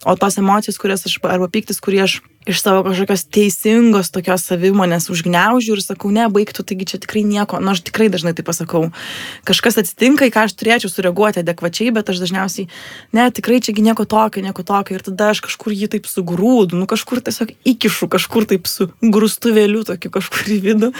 O 0.05 0.13
tos 0.19 0.35
emocijos, 0.37 0.77
kurias 0.77 1.05
aš, 1.07 1.15
arba 1.31 1.47
pyktis, 1.47 1.79
kurį 1.81 2.01
aš 2.03 2.17
iš 2.43 2.59
savo 2.59 2.81
kažkokios 2.83 3.21
teisingos 3.31 4.09
tokios 4.11 4.43
savimonės 4.49 5.07
užgneužiu 5.13 5.77
ir 5.77 5.81
sakau, 5.81 6.11
ne, 6.11 6.25
baigtų, 6.27 6.65
taigi 6.67 6.87
čia 6.91 6.99
tikrai 6.99 7.23
nieko, 7.23 7.61
nors 7.63 7.79
nu, 7.79 7.87
tikrai 7.87 8.09
dažnai 8.11 8.33
tai 8.35 8.43
pasakau. 8.43 8.89
Kažkas 9.47 9.79
atsitinka, 9.79 10.27
į 10.27 10.33
ką 10.35 10.43
aš 10.49 10.57
turėčiau 10.59 10.91
sureaguoti 10.91 11.39
adekvačiai, 11.39 11.93
bet 11.95 12.11
aš 12.11 12.19
dažniausiai, 12.25 12.67
ne, 13.15 13.29
tikrai 13.31 13.61
čiagi 13.63 13.85
nieko 13.85 14.03
tokio, 14.03 14.43
nieko 14.43 14.67
tokio. 14.67 14.99
Ir 14.99 15.07
tada 15.07 15.31
aš 15.31 15.39
kažkur 15.47 15.71
jį 15.71 15.93
taip 15.95 16.11
sugrūdu, 16.11 16.75
nu 16.75 16.89
kažkur 16.89 17.23
tiesiog 17.23 17.55
įkišu, 17.63 18.11
kažkur 18.11 18.49
taip 18.51 18.67
su 18.67 18.91
grūstuvėliu, 18.99 19.85
tokiu 19.87 20.11
kažkur 20.19 20.51
į 20.51 20.59
vidų. 20.67 20.91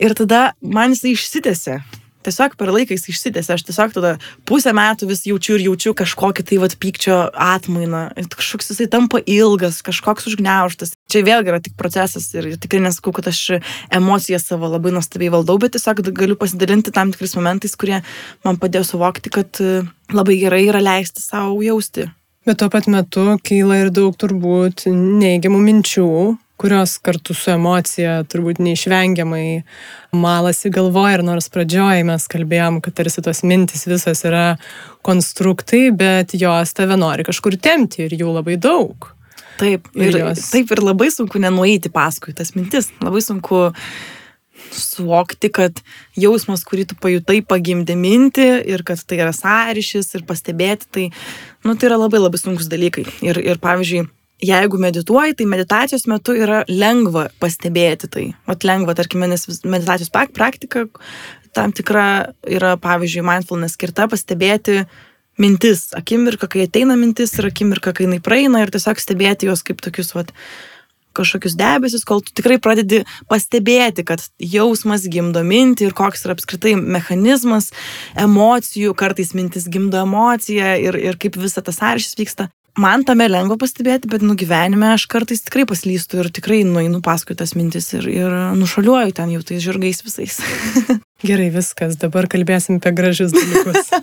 Ir 0.00 0.14
tada 0.16 0.52
man 0.64 0.94
jisai 0.94 1.12
išsitėsi. 1.12 1.80
Tiesiog 2.20 2.52
per 2.60 2.68
laiką 2.68 2.92
jis 2.92 3.06
išsitėsi, 3.08 3.52
aš 3.54 3.62
tiesiog 3.64 3.94
tada 3.94 4.10
pusę 4.48 4.74
metų 4.76 5.06
vis 5.08 5.22
jaučiu 5.24 5.54
ir 5.56 5.62
jaučiu 5.70 5.94
kažkokį 5.96 6.44
tai 6.50 6.58
vad 6.60 6.74
pykčio 6.76 7.16
atmainą. 7.32 8.02
Kažkoks 8.34 8.68
jisai 8.74 8.90
tampa 8.92 9.22
ilgas, 9.24 9.78
kažkoks 9.84 10.28
užgneuštas. 10.28 10.92
Čia 11.12 11.22
vėlgi 11.24 11.52
yra 11.52 11.62
tik 11.64 11.78
procesas 11.80 12.28
ir 12.36 12.50
tikrai 12.60 12.82
nesakau, 12.84 13.14
kad 13.16 13.30
aš 13.32 13.62
emocijas 13.96 14.44
savo 14.52 14.68
labai 14.68 14.92
nuostabiai 14.92 15.32
valdau, 15.32 15.56
bet 15.62 15.72
tiesiog 15.78 16.04
galiu 16.12 16.36
pasidalinti 16.40 16.92
tam 16.92 17.14
tikrais 17.14 17.36
momentais, 17.40 17.76
kurie 17.80 18.02
man 18.44 18.60
padėjo 18.60 18.84
suvokti, 18.92 19.32
kad 19.32 19.64
e, 19.64 19.80
labai 20.12 20.36
gerai 20.44 20.66
yra 20.68 20.84
leisti 20.84 21.24
savo 21.24 21.56
jausti. 21.64 22.10
Bet 22.44 22.60
tuo 22.60 22.68
pat 22.72 22.84
metu 22.88 23.24
kyla 23.44 23.80
ir 23.80 23.94
daug 23.96 24.12
turbūt 24.20 24.86
neigiamų 24.92 25.64
minčių, 25.64 26.10
kurios 26.60 26.98
kartu 27.00 27.32
su 27.36 27.52
emocija 27.54 28.18
turbūt 28.28 28.58
neišvengiamai 28.60 29.62
malasi 30.12 30.68
galvoje 30.74 31.16
ir 31.16 31.24
nors 31.24 31.48
pradžioje 31.52 32.04
mes 32.04 32.26
kalbėjom, 32.28 32.82
kad 32.84 32.98
tarsi 33.00 33.24
tos 33.24 33.40
mintis 33.48 33.86
visos 33.88 34.20
yra 34.28 34.44
konstruktai, 35.06 35.86
bet 35.96 36.36
jos 36.36 36.76
tave 36.76 37.00
nori 37.00 37.24
kažkur 37.24 37.56
temti 37.56 38.04
ir 38.04 38.18
jų 38.20 38.34
labai 38.36 38.58
daug. 38.60 39.08
Taip, 39.60 39.88
ir, 39.96 40.12
ir 40.12 40.20
jos... 40.26 40.46
taip 40.52 40.70
ir 40.72 40.84
labai 40.84 41.08
sunku 41.12 41.40
nenueiti 41.40 41.92
paskui 41.92 42.36
tas 42.36 42.52
mintis, 42.56 42.90
labai 43.00 43.24
sunku 43.24 43.70
suvokti, 44.70 45.48
kad 45.52 45.80
jausmas, 46.20 46.62
kurį 46.68 46.90
tu 46.92 47.00
pajutai, 47.00 47.40
pagimdė 47.40 47.96
mintį 47.96 48.48
ir 48.68 48.84
kad 48.86 49.00
tai 49.08 49.22
yra 49.24 49.32
sąryšis 49.36 50.12
ir 50.18 50.28
pastebėti, 50.28 50.88
tai, 50.92 51.08
nu, 51.64 51.74
tai 51.74 51.88
yra 51.88 52.00
labai 52.04 52.20
labai 52.20 52.40
sunkus 52.40 52.68
dalykai. 52.70 53.08
Ir, 53.24 53.40
ir 53.40 53.60
pavyzdžiui, 53.62 54.04
jeigu 54.44 54.78
medituoji, 54.80 55.36
tai 55.38 55.46
meditacijos 55.48 56.06
metu 56.10 56.34
yra 56.36 56.62
lengva 56.68 57.28
pastebėti 57.42 58.08
tai. 58.12 58.24
Vat 58.48 58.64
lengva, 58.66 58.96
tarkime, 58.98 59.28
nes 59.30 59.46
meditacijos 59.64 60.12
praktika 60.12 60.86
tam 61.56 61.74
tikra 61.74 62.32
yra, 62.46 62.76
pavyzdžiui, 62.80 63.26
mindfulness 63.26 63.76
skirta 63.78 64.06
pastebėti 64.10 64.84
mintis, 65.40 65.88
akimirką, 65.96 66.48
kai 66.52 66.66
ateina 66.68 66.96
mintis 67.00 67.32
ir 67.38 67.48
akimirką, 67.48 67.94
kai 67.96 68.06
jinai 68.06 68.20
praeina 68.22 68.62
ir 68.62 68.70
tiesiog 68.72 69.00
stebėti 69.02 69.48
jos 69.48 69.64
kaip 69.66 69.80
tokius, 69.82 70.12
vat, 70.14 70.30
kažkokius 71.16 71.56
debesis, 71.58 72.04
kol 72.06 72.22
tu 72.22 72.30
tikrai 72.36 72.60
pradedi 72.62 73.02
pastebėti, 73.30 74.04
kad 74.06 74.22
jausmas 74.38 75.08
gimdo 75.10 75.42
mintį 75.46 75.88
ir 75.88 75.96
koks 75.98 76.22
yra 76.26 76.36
apskritai 76.36 76.76
mechanizmas 76.78 77.72
emocijų, 78.14 78.94
kartais 78.94 79.34
mintis 79.34 79.66
gimdo 79.72 80.04
emociją 80.04 80.76
ir, 80.78 81.00
ir 81.10 81.18
kaip 81.20 81.40
visa 81.40 81.64
tas 81.66 81.80
sąryšis 81.82 82.14
vyksta 82.20 82.50
man 82.80 83.04
tame 83.06 83.28
lengva 83.30 83.58
pastebėti, 83.60 84.08
bet 84.10 84.24
nu 84.24 84.36
gyvenime 84.38 84.94
aš 84.94 85.06
kartais 85.10 85.44
tikrai 85.46 85.66
paslystu 85.68 86.22
ir 86.22 86.30
tikrai 86.34 86.62
nueinu 86.66 87.02
paskui 87.04 87.36
tas 87.38 87.54
mintis 87.58 87.92
ir, 87.96 88.08
ir 88.10 88.36
nušaliuoju 88.58 89.16
ten 89.16 89.32
jau 89.34 89.44
tais 89.46 89.62
žirgais 89.64 90.02
visais. 90.06 90.40
Gerai, 91.28 91.50
viskas, 91.52 91.98
dabar 92.00 92.30
kalbėsim 92.32 92.80
apie 92.80 92.94
gražius 92.96 93.36
dalykus. 93.36 93.92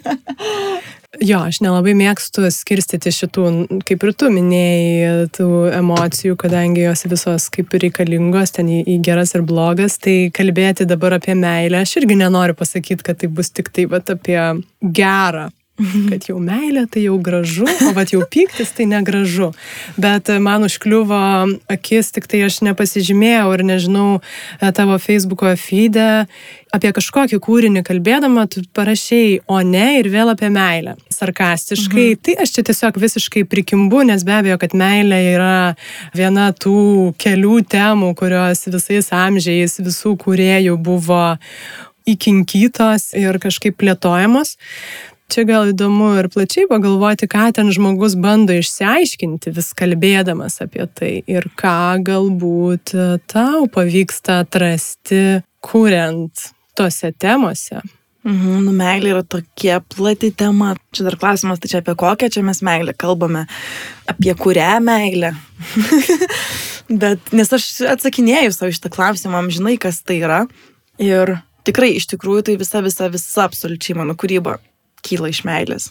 Jo, 1.23 1.39
aš 1.47 1.61
nelabai 1.63 1.93
mėgstu 1.97 2.49
skirstyti 2.53 3.09
šitų, 3.15 3.43
kaip 3.87 4.03
ir 4.05 4.11
tu 4.19 4.27
minėjai, 4.29 5.29
tų 5.33 5.47
emocijų, 5.73 6.35
kadangi 6.37 6.83
jos 6.83 7.05
visos 7.09 7.47
kaip 7.53 7.73
ir 7.73 7.87
reikalingos, 7.87 8.51
ten 8.53 8.69
į, 8.69 8.81
į 8.85 8.97
geras 9.07 9.33
ir 9.33 9.45
blogas, 9.47 9.95
tai 10.03 10.27
kalbėti 10.35 10.85
dabar 10.85 11.15
apie 11.17 11.33
meilę, 11.39 11.79
aš 11.81 11.95
irgi 12.03 12.19
nenoriu 12.19 12.57
pasakyti, 12.59 13.07
kad 13.07 13.23
tai 13.23 13.31
bus 13.33 13.49
tik 13.55 13.71
tai 13.73 13.87
vat, 13.89 14.11
apie 14.13 14.37
gerą 14.83 15.47
kad 16.09 16.25
jau 16.29 16.39
meilė 16.41 16.85
tai 16.89 17.05
jau 17.05 17.17
gražu, 17.21 17.67
o 17.67 17.93
vat 17.95 18.11
jau 18.13 18.23
pyktis 18.25 18.73
tai 18.75 18.87
negražu. 18.89 19.51
Bet 19.99 20.31
man 20.41 20.65
užkliuvo 20.67 21.19
akis, 21.71 22.11
tik 22.15 22.29
tai 22.29 22.43
aš 22.47 22.61
nepasižymėjau 22.65 23.51
ir 23.53 23.65
nežinau 23.67 24.07
e, 24.17 24.71
tavo 24.73 24.97
Facebook'o 25.01 25.53
feedą 25.59 26.25
apie 26.73 26.91
kažkokį 26.93 27.39
kūrinį 27.41 27.83
kalbėdama, 27.87 28.45
tu 28.51 28.63
parašiai, 28.75 29.37
o 29.47 29.59
ne 29.65 29.99
ir 30.01 30.09
vėl 30.11 30.33
apie 30.33 30.49
meilę. 30.53 30.97
Sarkastiškai, 31.13 32.07
mhm. 32.11 32.21
tai 32.25 32.37
aš 32.43 32.55
čia 32.57 32.65
tiesiog 32.67 32.99
visiškai 33.01 33.45
prikimbu, 33.49 34.03
nes 34.09 34.25
be 34.27 34.35
abejo, 34.35 34.57
kad 34.61 34.75
meilė 34.77 35.21
yra 35.35 35.57
viena 36.17 36.49
tų 36.53 37.13
kelių 37.21 37.61
temų, 37.69 38.11
kurios 38.19 38.65
visais 38.67 39.13
amžiais 39.15 39.79
visų 39.79 40.17
kuriejų 40.25 40.75
buvo 40.81 41.37
įkinkytos 42.07 43.11
ir 43.19 43.37
kažkaip 43.43 43.75
plėtojamos 43.79 44.55
čia 45.31 45.43
gal 45.47 45.71
įdomu 45.71 46.13
ir 46.21 46.29
plačiai 46.31 46.67
pagalvoti, 46.69 47.27
ką 47.29 47.49
ten 47.57 47.71
žmogus 47.75 48.15
bando 48.19 48.55
išsiaiškinti, 48.55 49.51
vis 49.55 49.73
kalbėdamas 49.77 50.61
apie 50.63 50.87
tai 50.87 51.11
ir 51.27 51.49
ką 51.59 51.99
galbūt 52.07 52.95
e, 52.95 53.07
tau 53.29 53.67
pavyksta 53.71 54.41
atrasti, 54.45 55.41
kuriant 55.63 56.51
tose 56.77 57.11
temose. 57.19 57.81
Mhm, 58.27 58.63
nu, 58.65 58.73
meilė 58.75 59.13
yra 59.13 59.23
tokia 59.23 59.79
plati 59.93 60.33
tema. 60.35 60.73
Čia 60.95 61.07
dar 61.07 61.15
klausimas, 61.19 61.61
tai 61.63 61.71
čia 61.71 61.79
apie 61.79 61.95
kokią 61.99 62.31
čia 62.33 62.43
mes 62.43 62.59
meilę 62.65 62.95
kalbame, 62.97 63.45
apie 64.11 64.35
kurią 64.35 64.77
meilę. 64.83 65.31
Bet, 67.03 67.31
nes 67.35 67.51
aš 67.55 67.67
atsakinėjau 67.95 68.53
savo 68.55 68.71
šitą 68.75 68.91
klausimą, 68.91 69.43
žinai, 69.51 69.75
kas 69.79 70.01
tai 70.07 70.21
yra. 70.23 70.41
Ir 71.03 71.37
tikrai, 71.67 71.93
iš 71.99 72.07
tikrųjų, 72.11 72.47
tai 72.47 72.57
visa, 72.59 72.83
visa, 72.83 73.07
visa 73.11 73.47
absoliučiai 73.47 73.99
mano 73.99 74.15
kūryba 74.19 74.57
kyla 75.07 75.31
iš 75.31 75.43
meilės. 75.47 75.89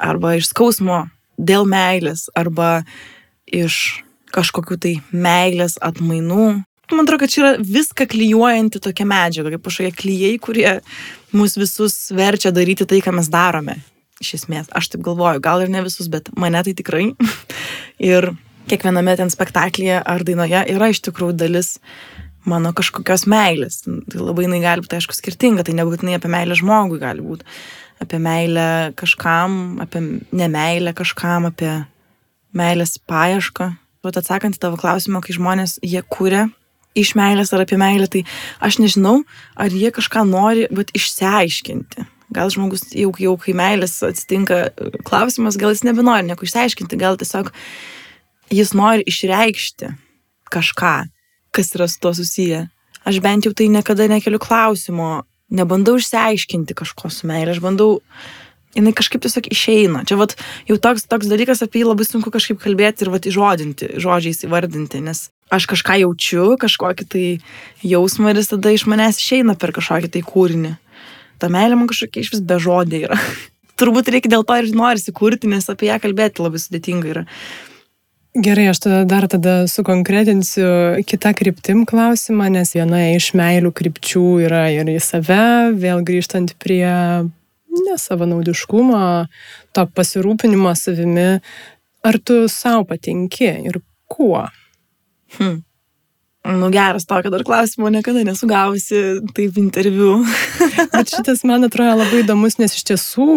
Arba 0.00 0.36
iš 0.38 0.50
skausmo 0.50 1.04
dėl 1.38 1.66
meilės, 1.68 2.28
arba 2.38 2.84
iš 3.46 4.04
kažkokių 4.34 4.78
tai 4.80 4.94
meilės 5.12 5.76
atmainų. 5.82 6.64
Man 6.92 7.06
atrodo, 7.06 7.22
kad 7.24 7.32
čia 7.32 7.40
yra 7.42 7.52
viską 7.58 8.06
klyjuojanti 8.12 8.80
tokia 8.82 9.06
medžiaga, 9.08 9.54
kaip 9.54 9.64
kažkokie 9.64 9.92
klyjei, 9.96 10.38
kurie 10.42 10.68
mus 11.34 11.56
visus 11.56 11.96
verčia 12.14 12.52
daryti 12.54 12.86
tai, 12.88 13.00
ką 13.04 13.14
mes 13.16 13.30
darome. 13.32 13.78
Iš 14.22 14.34
esmės, 14.40 14.68
aš 14.74 14.92
taip 14.92 15.04
galvoju, 15.06 15.42
gal 15.42 15.64
ir 15.64 15.72
ne 15.72 15.82
visus, 15.86 16.10
bet 16.12 16.28
mane 16.38 16.60
tai 16.66 16.74
tikrai. 16.76 17.06
ir 18.12 18.30
kiekviename 18.70 19.16
ten 19.20 19.32
spektaklyje 19.32 20.02
ar 20.02 20.26
dainoje 20.26 20.66
yra 20.74 20.90
iš 20.92 21.00
tikrųjų 21.08 21.38
dalis 21.40 21.78
mano 22.48 22.74
kažkokios 22.76 23.24
meilės. 23.30 23.80
Tai 23.86 24.20
labai 24.20 24.44
jinai 24.44 24.60
gali 24.64 24.84
būti, 24.84 24.98
aišku, 24.98 25.16
skirtinga, 25.16 25.64
tai 25.64 25.76
nebūtinai 25.78 26.18
apie 26.18 26.30
meilę 26.32 26.58
žmogui 26.60 27.00
gali 27.00 27.24
būti 27.24 27.48
apie 28.02 28.18
meilę 28.18 28.92
kažkam, 28.98 29.78
apie 29.82 30.02
nemailę 30.32 30.94
kažkam, 30.96 31.48
apie 31.50 31.84
meilės 32.54 32.98
paiešką. 32.98 33.70
Vat 34.04 34.18
atsakant 34.20 34.58
į 34.58 34.60
tavo 34.60 34.78
klausimą, 34.80 35.22
kai 35.24 35.36
žmonės 35.36 35.78
jie 35.82 36.02
kūrė 36.02 36.48
iš 36.94 37.14
meilės 37.18 37.52
ar 37.54 37.64
apie 37.64 37.78
meilę, 37.80 38.06
tai 38.10 38.22
aš 38.62 38.78
nežinau, 38.82 39.22
ar 39.58 39.72
jie 39.74 39.90
kažką 39.94 40.24
nori, 40.28 40.68
bet 40.70 40.92
išsiaiškinti. 40.94 42.06
Gal 42.34 42.50
žmogus 42.50 42.86
jau, 42.94 43.10
jau 43.20 43.34
kai 43.40 43.54
meilės 43.56 43.98
atsitinka 44.06 44.68
klausimas, 45.06 45.58
gal 45.60 45.74
jis 45.74 45.84
nebenori 45.86 46.26
nieko 46.28 46.46
išsiaiškinti, 46.46 46.98
gal 46.98 47.18
tiesiog 47.20 47.50
jis 48.54 48.72
nori 48.76 49.06
išreikšti 49.10 49.90
kažką, 50.54 50.94
kas 51.54 51.74
yra 51.76 51.88
su 51.90 52.00
to 52.02 52.14
susiję. 52.14 52.64
Aš 53.04 53.20
bent 53.20 53.44
jau 53.46 53.52
tai 53.52 53.68
niekada 53.68 54.06
nekeliu 54.08 54.40
klausimo, 54.40 55.24
nebandau 55.52 55.98
išsiaiškinti 56.00 56.76
kažko 56.76 57.10
su 57.12 57.28
meilė, 57.28 57.54
aš 57.54 57.60
bandau, 57.64 58.00
jinai 58.74 58.94
kažkaip 58.96 59.22
tiesiog 59.24 59.48
išeina. 59.52 60.04
Čia 60.08 60.18
vat, 60.20 60.36
jau 60.68 60.78
toks, 60.80 61.06
toks 61.10 61.30
dalykas 61.30 61.62
apie 61.64 61.82
jį 61.82 61.90
labai 61.90 62.06
sunku 62.08 62.32
kažkaip 62.34 62.60
kalbėti 62.62 63.06
ir 63.06 63.12
vat, 63.14 63.28
įžodinti, 63.28 63.94
žodžiais 64.02 64.44
įvardinti, 64.48 65.02
nes 65.04 65.28
aš 65.54 65.68
kažką 65.70 65.98
jaučiu, 66.02 66.54
kažkokį 66.60 67.08
tai 67.10 67.26
jausmą 67.84 68.32
ir 68.32 68.40
jis 68.40 68.50
tada 68.54 68.72
iš 68.74 68.86
manęs 68.90 69.20
išeina 69.20 69.56
per 69.60 69.74
kažkokį 69.76 70.10
tai 70.16 70.24
kūrinį. 70.26 70.72
Ta 71.42 71.50
meilė 71.52 71.78
man 71.78 71.90
kažkokia 71.90 72.24
iš 72.24 72.32
vis 72.34 72.42
be 72.46 72.58
žodė 72.62 73.04
yra. 73.08 73.20
Turbūt 73.78 74.10
reikia 74.14 74.30
dėl 74.36 74.46
to 74.46 74.56
ir 74.58 74.70
norisi 74.74 75.14
kurti, 75.14 75.50
nes 75.50 75.66
apie 75.70 75.90
ją 75.90 75.98
kalbėti 76.02 76.42
labai 76.42 76.62
sudėtinga 76.62 77.10
yra. 77.10 77.24
Gerai, 78.34 78.66
aš 78.66 78.80
tada 78.82 79.04
dar 79.06 79.28
tada 79.30 79.52
sukonkretinsiu 79.70 80.66
kitą 81.06 81.30
kryptim 81.38 81.84
klausimą, 81.86 82.48
nes 82.50 82.72
viena 82.74 82.98
iš 83.14 83.28
meilių 83.38 83.70
krypčių 83.70 84.22
yra 84.48 84.64
ir 84.74 84.88
į 84.90 84.96
save, 84.98 85.70
vėl 85.78 86.00
grįžtant 86.02 86.56
prie 86.58 86.82
nesavanaudiškumo, 87.70 89.02
to 89.70 89.84
pasirūpinimo 89.86 90.72
savimi. 90.74 91.28
Ar 92.02 92.18
tu 92.18 92.48
savo 92.50 92.82
patinki 92.88 93.52
ir 93.70 93.78
kuo? 94.10 94.42
Hmm. 95.38 95.60
Nu 96.58 96.70
geras 96.74 97.06
tokio 97.06 97.30
dar 97.30 97.44
klausimo 97.46 97.86
niekada 97.86 98.24
nesugavusi 98.26 99.20
taip 99.36 99.60
interviu. 99.62 100.16
Bet 100.96 101.14
šitas 101.14 101.44
man 101.46 101.68
atrodo 101.68 102.00
labai 102.02 102.24
įdomus, 102.24 102.58
nes 102.58 102.74
iš 102.74 102.82
tiesų, 102.90 103.28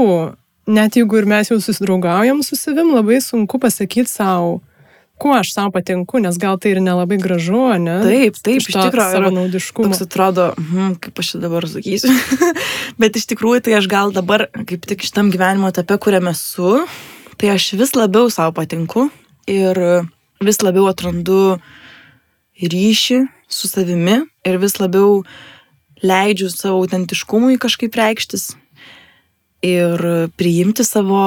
net 0.74 0.98
jeigu 0.98 1.22
ir 1.22 1.30
mes 1.30 1.54
jau 1.54 1.60
susidraugaujam 1.62 2.42
su 2.42 2.58
savim, 2.58 2.96
labai 2.98 3.22
sunku 3.22 3.62
pasakyti 3.62 4.10
savo 4.10 4.58
kuo 5.18 5.34
aš 5.38 5.52
savo 5.56 5.72
patinku, 5.76 6.22
nes 6.22 6.38
gal 6.42 6.60
tai 6.62 6.76
ir 6.76 6.82
nelabai 6.84 7.18
gražu, 7.22 7.62
ne? 7.82 7.98
Taip, 8.06 8.38
taip, 8.38 8.62
iš, 8.62 8.70
iš 8.72 8.78
tikrųjų. 8.78 9.08
Savo 9.16 9.32
naudiškumo. 9.34 9.90
Toks 9.92 10.06
atrodo, 10.06 10.48
hm, 10.58 10.98
kaip 11.04 11.22
aš 11.24 11.34
dabar 11.42 11.68
sakysiu. 11.70 12.14
Bet 13.02 13.18
iš 13.20 13.28
tikrųjų 13.34 13.66
tai 13.68 13.78
aš 13.80 13.90
gal 13.92 14.14
dabar, 14.16 14.48
kaip 14.70 14.86
tik 14.90 15.06
šitam 15.08 15.32
gyvenimo 15.34 15.72
etape, 15.74 15.98
kuriame 16.02 16.36
esu, 16.36 16.84
tai 17.42 17.56
aš 17.56 17.72
vis 17.80 17.96
labiau 17.98 18.30
savo 18.34 18.54
patinku 18.58 19.10
ir 19.50 19.82
vis 20.44 20.62
labiau 20.62 20.88
atrandu 20.92 21.58
ryšį 22.58 23.24
su 23.50 23.70
savimi 23.70 24.22
ir 24.46 24.62
vis 24.62 24.78
labiau 24.82 25.22
leidžiu 26.06 26.50
savo 26.54 26.84
autentiškumui 26.84 27.58
kažkaip 27.62 27.96
reikštis 27.98 28.52
ir 29.66 30.04
priimti 30.38 30.86
savo 30.86 31.22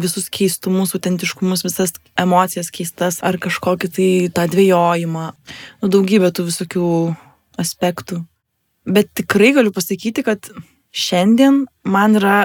visus 0.00 0.28
keistumus, 0.32 0.94
autentiškumus, 0.94 1.64
visas 1.66 1.94
emocijas 2.20 2.70
keistas 2.74 3.18
ar 3.26 3.38
kažkokį 3.42 3.90
tai 3.96 4.10
tą 4.34 4.46
dvėjojimą, 4.52 5.24
nu, 5.82 5.90
daugybę 5.90 6.30
tų 6.34 6.46
visokių 6.50 6.88
aspektų. 7.60 8.22
Bet 8.84 9.10
tikrai 9.16 9.54
galiu 9.56 9.72
pasakyti, 9.74 10.24
kad 10.26 10.50
šiandien 10.94 11.64
man 11.88 12.18
yra 12.20 12.38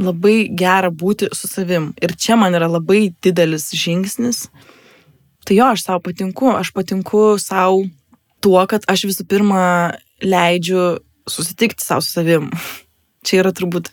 labai 0.00 0.48
gera 0.56 0.90
būti 0.90 1.30
su 1.36 1.48
savim. 1.48 1.92
Ir 2.02 2.16
čia 2.16 2.36
man 2.40 2.56
yra 2.56 2.68
labai 2.70 3.10
didelis 3.22 3.70
žingsnis. 3.76 4.48
Tai 5.46 5.56
jo, 5.56 5.68
aš 5.72 5.84
savo 5.86 6.02
patinku, 6.04 6.50
aš 6.52 6.72
patinku 6.76 7.38
savo 7.40 7.84
tuo, 8.44 8.60
kad 8.68 8.84
aš 8.90 9.06
visų 9.08 9.26
pirma 9.28 9.62
leidžiu 10.20 11.00
susitikti 11.28 11.84
savo 11.84 12.04
su 12.04 12.12
savim. 12.18 12.50
Čia 13.26 13.42
yra 13.42 13.52
turbūt 13.56 13.90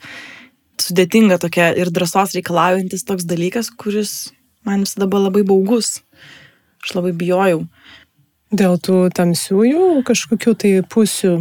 sudėtinga 0.82 1.40
tokia 1.42 1.72
ir 1.78 1.92
drąsos 1.94 2.36
reikalaujantis 2.38 3.06
toks 3.08 3.28
dalykas, 3.28 3.72
kuris 3.74 4.34
man 4.68 4.86
visada 4.86 5.08
buvo 5.10 5.28
labai 5.28 5.44
baugus. 5.48 6.02
Aš 6.84 6.96
labai 7.00 7.14
bijojau. 7.18 7.66
Dėl 8.48 8.78
tų 8.80 9.08
tamsiųjų 9.16 10.04
kažkokių 10.08 10.54
tai 10.56 10.72
pusių. 10.88 11.34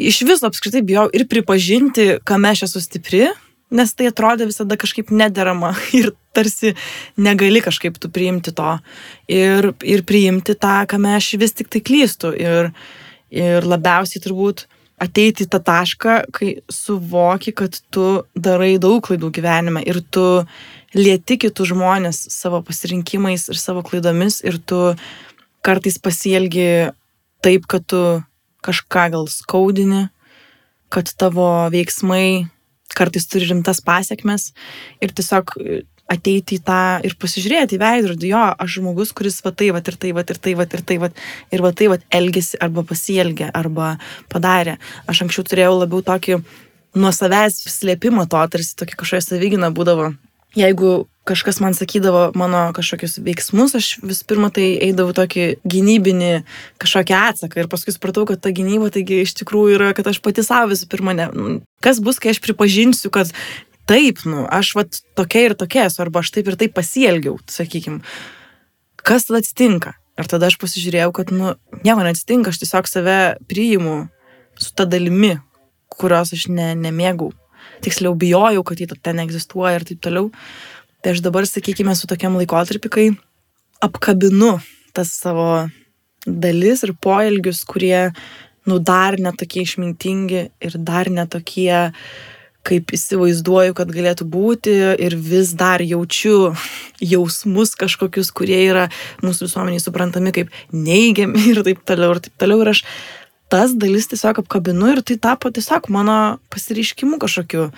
Iš 0.00 0.22
viso 0.24 0.48
apskritai 0.48 0.80
bijau 0.86 1.04
ir 1.12 1.26
pripažinti, 1.28 2.14
kame 2.24 2.54
aš 2.54 2.64
esu 2.70 2.80
stipri, 2.80 3.26
nes 3.70 3.92
tai 3.94 4.08
atrodė 4.08 4.48
visada 4.48 4.78
kažkaip 4.80 5.12
nederama 5.12 5.74
ir 5.98 6.12
tarsi 6.36 6.72
negali 7.20 7.60
kažkaip 7.64 7.98
tu 8.00 8.08
priimti 8.12 8.54
to 8.56 8.78
ir, 9.28 9.72
ir 9.84 10.04
priimti 10.06 10.56
tą, 10.56 10.84
kame 10.88 11.12
aš 11.18 11.34
vis 11.42 11.56
tik 11.58 11.68
tai 11.72 11.82
klystu. 11.84 12.32
Ir, 12.32 12.70
ir 13.30 13.66
labiausiai 13.66 14.22
turbūt 14.24 14.64
ateiti 15.00 15.46
į 15.46 15.50
tą 15.50 15.60
tašką, 15.64 16.16
kai 16.36 16.50
suvoki, 16.72 17.54
kad 17.56 17.78
tu 17.94 18.22
darai 18.36 18.74
daug 18.82 19.00
klaidų 19.06 19.32
gyvenime 19.38 19.82
ir 19.88 20.02
tu 20.12 20.24
lieti 20.96 21.38
kitus 21.40 21.72
žmonės 21.72 22.26
savo 22.34 22.60
pasirinkimais 22.66 23.48
ir 23.50 23.60
savo 23.60 23.84
klaidomis 23.86 24.40
ir 24.44 24.58
tu 24.60 24.80
kartais 25.64 25.96
pasielgi 26.02 26.90
taip, 27.44 27.66
kad 27.70 27.86
tu 27.88 28.00
kažką 28.64 29.06
gal 29.14 29.28
skaudini, 29.32 30.08
kad 30.92 31.08
tavo 31.16 31.48
veiksmai 31.72 32.50
kartais 32.96 33.28
turi 33.30 33.46
rimtas 33.48 33.80
pasiekmes 33.84 34.50
ir 35.00 35.14
tiesiog 35.14 35.54
ateiti 36.10 36.58
į 36.58 36.64
tą 36.66 36.80
ir 37.06 37.14
pasižiūrėti 37.20 37.76
į 37.76 37.82
veidrodį, 37.82 38.32
jo, 38.32 38.46
aš 38.64 38.78
žmogus, 38.78 39.12
kuris 39.16 39.38
va 39.44 39.52
tai, 39.54 39.70
va 39.74 39.82
ir 39.82 39.98
tai, 40.00 40.14
va 40.16 40.24
ir 40.26 40.40
tai, 40.42 40.56
va 40.58 40.66
ir 40.66 40.82
tai, 40.86 40.98
va 41.02 41.10
ir 41.54 41.62
va 41.64 41.70
tai, 41.76 41.90
va 41.92 42.00
elgesi 42.20 42.58
arba 42.62 42.84
pasielgė 42.86 43.52
arba 43.54 43.94
padarė. 44.32 44.78
Aš 45.10 45.24
anksčiau 45.26 45.46
turėjau 45.46 45.76
labiau 45.78 46.02
tokį 46.06 46.40
nuo 46.98 47.12
savęs 47.14 47.62
slėpimą 47.70 48.26
to, 48.30 48.42
tarsi 48.50 48.74
tokia 48.78 48.98
kažkokia 48.98 49.28
savigina 49.28 49.70
būdavo. 49.74 50.12
Jeigu 50.58 51.04
kažkas 51.30 51.60
man 51.62 51.76
sakydavo 51.78 52.32
mano 52.34 52.72
kažkokius 52.74 53.20
veiksmus, 53.22 53.76
aš 53.78 53.90
vis 54.02 54.24
pirma 54.26 54.48
tai 54.50 54.72
eidavau 54.82 55.14
tokį 55.14 55.44
gynybinį 55.62 56.30
kažkokį 56.82 57.14
atsaką 57.14 57.62
ir 57.62 57.68
paskui 57.70 57.94
supratau, 57.94 58.24
kad 58.26 58.42
ta 58.42 58.50
gynyba 58.54 58.90
taigi 58.90 59.20
iš 59.22 59.36
tikrųjų 59.38 59.76
yra, 59.78 59.92
kad 59.94 60.10
aš 60.10 60.18
pati 60.24 60.42
savo 60.42 60.72
visų 60.72 60.90
pirma 60.90 61.14
ne. 61.14 61.28
Kas 61.84 62.02
bus, 62.02 62.18
kai 62.18 62.34
aš 62.34 62.42
pripažinsiu, 62.42 63.12
kad 63.14 63.30
taip, 63.90 64.22
nu, 64.28 64.44
aš 64.46 64.74
vat 64.78 65.00
tokia 65.18 65.48
ir 65.48 65.56
tokia 65.58 65.88
esu, 65.88 66.00
arba 66.04 66.22
aš 66.22 66.30
taip 66.36 66.50
ir 66.50 66.58
taip 66.60 66.76
pasielgiau, 66.76 67.38
sakykim, 67.50 68.00
kas 69.02 69.26
tada 69.26 69.42
atsitinka? 69.42 69.96
Ir 70.20 70.28
tada 70.28 70.50
aš 70.50 70.58
pasižiūrėjau, 70.60 71.12
kad, 71.16 71.30
nu, 71.34 71.54
nieko 71.84 72.04
neatsitinka, 72.04 72.52
aš 72.52 72.60
tiesiog 72.62 72.90
save 72.90 73.18
priimu 73.50 73.94
su 74.60 74.74
ta 74.76 74.84
dalimi, 74.88 75.38
kurios 75.96 76.34
aš 76.36 76.46
ne, 76.52 76.72
nemėgau. 76.78 77.30
Tiksliau 77.84 78.12
bijojau, 78.20 78.62
kad 78.68 78.80
ji 78.80 78.90
ten 79.00 79.22
egzistuoja 79.22 79.78
ir 79.78 79.86
taip 79.88 80.02
toliau. 80.04 80.28
Tai 81.00 81.14
aš 81.14 81.22
dabar, 81.24 81.48
sakykime, 81.48 81.94
su 81.96 82.08
tokiam 82.10 82.36
laikotarpiu, 82.36 82.92
kai 82.92 83.06
apkabinu 83.80 84.58
tas 84.96 85.14
savo 85.16 85.64
dalis 86.26 86.84
ir 86.84 86.92
poelgius, 87.00 87.62
kurie, 87.64 88.10
nu, 88.68 88.76
dar 88.84 89.16
netokie 89.16 89.64
išmintingi 89.64 90.42
ir 90.60 90.76
dar 90.84 91.08
netokie 91.08 91.72
uh, 91.88 92.04
kaip 92.66 92.92
įsivaizduoju, 92.94 93.74
kad 93.76 93.92
galėtų 93.92 94.26
būti 94.28 94.74
ir 95.00 95.16
vis 95.16 95.54
dar 95.58 95.82
jaučiu 95.84 96.52
jausmus 97.00 97.72
kažkokius, 97.80 98.32
kurie 98.36 98.58
yra 98.66 98.88
mūsų 99.24 99.48
visuomeniai 99.48 99.82
suprantami 99.82 100.34
kaip 100.36 100.52
neigiami 100.72 101.46
ir 101.52 101.62
taip 101.66 101.82
toliau 101.88 102.16
ir 102.16 102.22
taip 102.26 102.36
toliau. 102.42 102.60
Ir 102.64 102.72
aš 102.74 102.84
tas 103.50 103.74
dalis 103.74 104.10
tiesiog 104.12 104.42
apkabinu 104.44 104.92
ir 104.92 105.02
tai 105.06 105.16
tapo 105.18 105.50
tiesiog 105.50 105.88
mano 105.92 106.38
pasireiškimu 106.52 107.18
kažkokiu. 107.22 107.70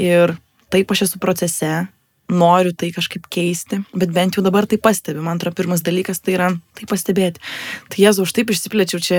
Ir 0.00 0.36
taip 0.72 0.90
aš 0.90 1.06
esu 1.08 1.20
procese, 1.22 1.84
noriu 2.32 2.72
tai 2.72 2.88
kažkaip 2.94 3.26
keisti, 3.32 3.80
bet 3.92 4.12
bent 4.14 4.36
jau 4.36 4.44
dabar 4.44 4.66
tai 4.68 4.78
pastebiu. 4.80 5.22
Man 5.24 5.38
atrodo, 5.38 5.56
pirmas 5.58 5.82
dalykas 5.84 6.22
tai 6.24 6.36
yra 6.38 6.48
tai 6.78 6.88
pastebėti. 6.88 7.42
Tai 7.92 8.00
Jėzu, 8.00 8.24
už 8.24 8.32
taip 8.36 8.52
išsiplėčiau, 8.54 9.02
čia 9.04 9.18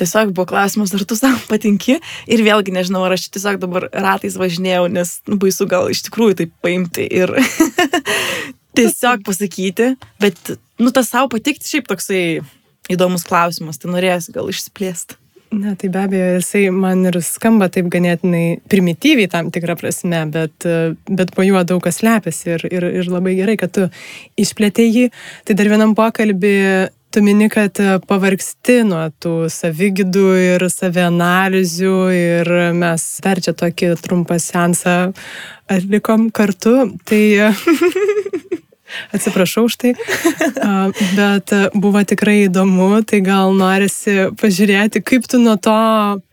tiesiog 0.00 0.32
buvo 0.32 0.48
klausimas, 0.50 0.94
ar 0.96 1.04
tu 1.04 1.18
savo 1.18 1.40
patinki. 1.52 1.98
Ir 2.30 2.44
vėlgi 2.46 2.74
nežinau, 2.76 3.04
ar 3.06 3.16
aš 3.18 3.28
tiesiog 3.34 3.60
dabar 3.62 3.90
ratais 3.92 4.38
važinėjau, 4.40 4.88
nes 4.92 5.18
nu, 5.28 5.40
baisu 5.40 5.68
gal 5.70 5.90
iš 5.92 6.06
tikrųjų 6.08 6.40
tai 6.40 6.48
paimti 6.64 7.04
ir 7.04 7.34
tiesiog 8.78 9.26
pasakyti. 9.28 9.94
Bet, 10.22 10.54
nu, 10.80 10.94
tas 10.96 11.12
savo 11.12 11.30
patikti 11.36 11.68
šiaip 11.68 11.90
toksai 11.90 12.24
įdomus 12.90 13.26
klausimas, 13.28 13.78
tai 13.78 13.92
norėsiu 13.92 14.34
gal 14.34 14.48
išsiplėsti. 14.50 15.20
Ne, 15.50 15.74
tai 15.74 15.88
be 15.90 15.98
abejo, 15.98 16.26
jisai 16.38 16.68
man 16.70 17.02
ir 17.10 17.16
skamba 17.26 17.66
taip 17.74 17.88
ganėtinai 17.90 18.60
primityviai 18.70 19.26
tam 19.32 19.48
tikrą 19.50 19.74
prasme, 19.80 20.20
bet, 20.30 20.66
bet 21.10 21.32
po 21.34 21.42
juo 21.42 21.64
daug 21.66 21.82
kas 21.82 22.04
lepiasi 22.06 22.52
ir, 22.54 22.64
ir, 22.70 22.86
ir 23.00 23.10
labai 23.10 23.34
gerai, 23.34 23.56
kad 23.58 23.74
tu 23.74 23.88
išplėtė 24.38 24.86
jį. 24.86 25.04
Tai 25.48 25.58
dar 25.58 25.72
vienam 25.72 25.96
pokalbį 25.98 26.54
tu 27.10 27.24
mini, 27.26 27.50
kad 27.50 27.82
pavargsti 28.06 28.78
nuo 28.86 29.02
tų 29.18 29.34
savigydų 29.50 30.26
ir 30.44 30.66
savianalizių 30.70 31.98
ir 32.14 32.54
mes 32.78 33.10
dar 33.26 33.42
čia 33.42 33.56
tokį 33.58 33.96
trumpą 34.06 34.38
sensą 34.38 34.98
atlikom 35.66 36.30
kartu. 36.30 36.92
Tai 37.10 37.22
Atsiprašau 39.14 39.66
už 39.68 39.76
tai, 39.80 39.92
bet 41.16 41.54
buvo 41.74 42.02
tikrai 42.06 42.46
įdomu, 42.46 43.02
tai 43.06 43.22
gal 43.24 43.54
norisi 43.56 44.30
pažiūrėti, 44.40 45.02
kaip 45.06 45.28
tu 45.30 45.40
nuo 45.42 45.56
to 45.60 45.76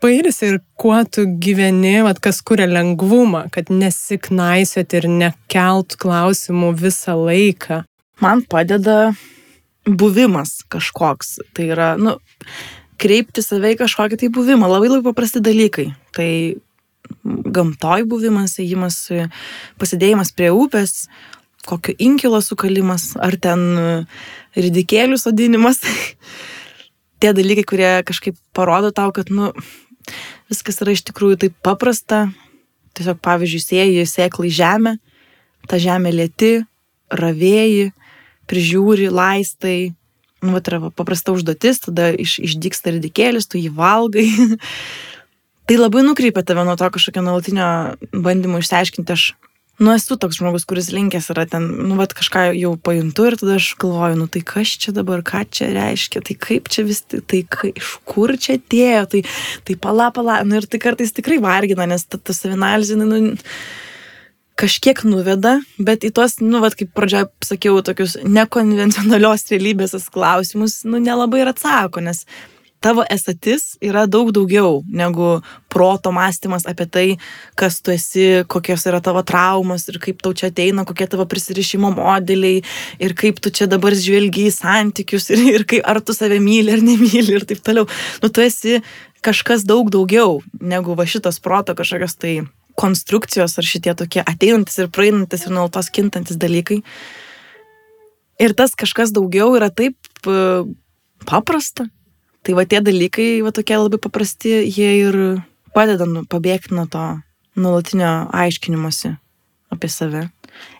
pailsi 0.02 0.52
ir 0.52 0.60
kuo 0.78 0.98
tu 1.04 1.26
gyveni, 1.42 1.98
vat, 2.06 2.20
kas 2.22 2.40
kuria 2.46 2.68
lengvumą, 2.70 3.46
kad 3.54 3.72
nesiknaisiot 3.72 4.94
ir 4.98 5.08
nekelt 5.10 5.98
klausimų 6.00 6.74
visą 6.78 7.16
laiką. 7.18 7.82
Man 8.22 8.42
padeda 8.50 9.12
buvimas 9.88 10.62
kažkoks. 10.70 11.38
Tai 11.54 11.66
yra, 11.72 11.90
nu, 12.00 12.16
kreipti 13.00 13.42
save 13.44 13.74
į 13.74 13.80
kažkokį 13.82 14.18
tai 14.20 14.30
buvimą. 14.34 14.68
Labai 14.70 14.90
labai 14.90 15.06
paprasti 15.10 15.42
dalykai. 15.44 15.90
Tai 16.16 16.30
gamtoj 17.24 18.04
buvimas, 18.08 18.58
ėjimas, 18.60 19.00
pasidėjimas 19.80 20.32
prie 20.36 20.50
upės, 20.54 21.06
kokio 21.68 21.94
inkilo 22.00 22.40
sukalimas, 22.44 23.12
ar 23.20 23.36
ten 23.40 23.64
e, 23.76 23.90
ridikėlių 24.58 25.18
sodinimas. 25.20 25.82
Tie 27.20 27.34
dalykai, 27.34 27.66
kurie 27.66 27.92
kažkaip 28.08 28.38
parodo 28.56 28.92
tau, 28.94 29.12
kad, 29.14 29.30
nu, 29.34 29.50
viskas 30.50 30.80
yra 30.84 30.94
iš 30.94 31.04
tikrųjų 31.10 31.42
taip 31.44 31.58
paprasta. 31.66 32.28
Tiesiog, 32.98 33.20
pavyzdžiui, 33.22 33.62
sėjai 33.62 34.06
sėklai 34.08 34.50
žemę, 34.50 34.96
ta 35.70 35.78
žemė 35.78 36.10
lėti, 36.14 36.52
ravėjai, 37.14 37.92
prižiūri, 38.50 39.10
laistai. 39.12 39.92
Nu, 40.42 40.54
va, 40.54 40.62
yra 40.62 40.90
paprasta 40.94 41.34
užduotis, 41.34 41.82
tada 41.84 42.12
iš, 42.14 42.38
išdyksta 42.46 42.94
ridikėlis, 42.96 43.46
tu 43.50 43.58
jį 43.60 43.72
valgai. 43.74 44.26
tai 45.68 45.78
labai 45.78 46.04
nukreipia 46.06 46.44
tave 46.46 46.64
nuo 46.66 46.78
to 46.78 46.88
kažkokio 46.94 47.22
nuolatinio 47.26 47.68
bandymo 48.14 48.62
išsiaiškinti, 48.62 49.14
aš 49.14 49.32
nu 49.78 49.92
esu 49.94 50.16
toks 50.18 50.40
žmogus, 50.40 50.66
kuris 50.68 50.90
linkęs 50.94 51.30
yra 51.34 51.44
ten, 51.50 51.66
nu, 51.88 51.96
bet 52.00 52.14
kažką 52.18 52.48
jau 52.58 52.72
pajuntu 52.82 53.28
ir 53.28 53.36
tada 53.40 53.58
aš 53.58 53.70
galvoju, 53.80 54.18
nu 54.18 54.26
tai 54.30 54.42
kas 54.46 54.74
čia 54.82 54.94
dabar, 54.96 55.22
ką 55.26 55.44
čia 55.54 55.70
reiškia, 55.74 56.22
tai 56.26 56.34
kaip 56.34 56.70
čia 56.72 56.84
vis, 56.88 57.04
tai, 57.06 57.44
kai, 57.46 57.70
iš 57.78 57.92
kur 58.08 58.34
čia 58.34 58.58
atėjo, 58.58 59.04
tai, 59.14 59.22
tai 59.68 59.78
pala, 59.78 60.10
pala, 60.14 60.40
nu 60.46 60.58
ir 60.58 60.66
tai 60.66 60.82
kartais 60.82 61.14
tikrai 61.14 61.38
vargina, 61.42 61.86
nes 61.90 62.06
ta, 62.06 62.18
ta 62.18 62.34
savinalizė, 62.34 62.98
nu, 62.98 63.38
kažkiek 64.58 65.04
nuveda, 65.06 65.60
bet 65.78 66.02
į 66.02 66.10
tuos, 66.18 66.40
nu, 66.42 66.58
vad, 66.64 66.74
kaip 66.78 66.90
pradžioje 66.96 67.30
sakiau, 67.46 67.78
tokius 67.86 68.18
nekonvencionalios 68.26 69.46
realybės 69.52 69.94
klausimus, 70.10 70.80
nu, 70.88 70.98
nelabai 71.02 71.44
ir 71.44 71.52
atsako, 71.52 72.02
nes 72.02 72.24
tavo 72.80 73.04
esatis 73.10 73.76
yra 73.84 74.06
daug 74.06 74.30
daugiau 74.34 74.82
negu 74.86 75.38
proto 75.72 76.12
mąstymas 76.14 76.66
apie 76.70 76.86
tai, 76.86 77.06
kas 77.58 77.80
tu 77.82 77.92
esi, 77.94 78.44
kokios 78.46 78.86
yra 78.90 79.00
tavo 79.04 79.22
traumas 79.26 79.88
ir 79.90 79.98
kaip 80.02 80.22
tau 80.22 80.34
čia 80.36 80.52
ateina, 80.52 80.86
kokie 80.88 81.08
tavo 81.10 81.26
prisirišimo 81.28 81.90
modeliai 81.96 82.62
ir 83.02 83.16
kaip 83.18 83.42
tu 83.42 83.50
čia 83.50 83.68
dabar 83.70 83.96
žvelgi 83.98 84.48
į 84.48 84.54
santykius 84.54 85.30
ir, 85.34 85.44
ir 85.58 85.66
kaip, 85.68 85.82
ar 85.88 86.00
tu 86.00 86.14
save 86.16 86.38
myli 86.42 86.76
ar 86.76 86.84
nemyli 86.84 87.40
ir 87.40 87.48
taip 87.48 87.64
toliau. 87.66 87.88
Nu, 88.22 88.30
tu 88.30 88.44
esi 88.44 88.78
kažkas 89.24 89.66
daug 89.66 89.90
daugiau 89.90 90.38
negu 90.60 90.94
va 90.98 91.06
šitos 91.08 91.42
proto 91.42 91.74
kažkokios 91.78 92.16
tai 92.18 92.34
konstrukcijos 92.78 93.58
ar 93.58 93.66
šitie 93.66 93.94
tokie 93.98 94.22
ateinantis 94.22 94.78
ir 94.78 94.92
praeinantis 94.94 95.46
ir 95.46 95.54
nuolatos 95.54 95.90
kintantis 95.90 96.38
dalykai. 96.38 96.82
Ir 98.38 98.54
tas 98.54 98.76
kažkas 98.78 99.10
daugiau 99.10 99.56
yra 99.58 99.66
taip 99.74 99.98
uh, 100.30 100.62
paprasta, 101.26 101.88
Tai 102.48 102.54
va 102.56 102.64
tie 102.64 102.78
dalykai, 102.80 103.42
va 103.44 103.52
tokie 103.52 103.76
labai 103.76 103.98
paprasti, 104.00 104.54
jie 104.72 104.88
ir 105.02 105.16
padeda 105.76 106.06
nu, 106.08 106.22
pabėgti 106.24 106.72
nuo 106.72 106.86
to 106.88 107.02
nuolatinio 107.60 108.12
aiškinimuose 108.32 109.18
apie 109.68 109.90
save. 109.92 110.22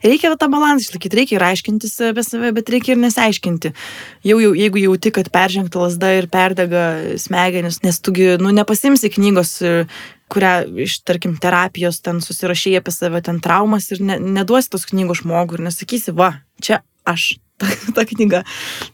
Reikia 0.00 0.30
tą 0.40 0.48
balansą 0.48 0.86
išlaikyti, 0.86 1.18
reikia 1.18 1.36
ir 1.36 1.44
aiškintis 1.44 1.92
apie 2.08 2.24
save, 2.24 2.54
bet 2.56 2.70
reikia 2.72 2.94
ir 2.94 3.02
nesiaiškinti. 3.02 3.72
Jau, 4.26 4.38
jau 4.40 4.54
jeigu 4.56 4.80
jauti, 4.80 5.12
kad 5.14 5.28
peržengta 5.34 5.82
lasda 5.82 6.14
ir 6.16 6.30
perdega 6.32 7.18
smegenis, 7.20 7.82
nes 7.84 8.00
tugi, 8.00 8.30
nu, 8.40 8.48
nepasimsi 8.56 9.10
knygos, 9.12 9.58
kurią 10.32 10.54
iš, 10.86 10.98
tarkim, 11.04 11.36
terapijos 11.42 12.00
ten 12.00 12.22
susirašai 12.24 12.78
apie 12.80 12.94
save, 12.96 13.20
ten 13.28 13.42
traumas 13.44 13.90
ir 13.92 14.00
ne, 14.00 14.16
neduosi 14.40 14.72
tos 14.72 14.88
knygos 14.88 15.20
žmogui 15.20 15.60
ir 15.60 15.66
nesakysi, 15.68 16.16
va, 16.16 16.32
čia 16.64 16.80
aš, 17.04 17.34
ta, 17.60 17.70
ta 17.92 18.08
knyga. 18.08 18.44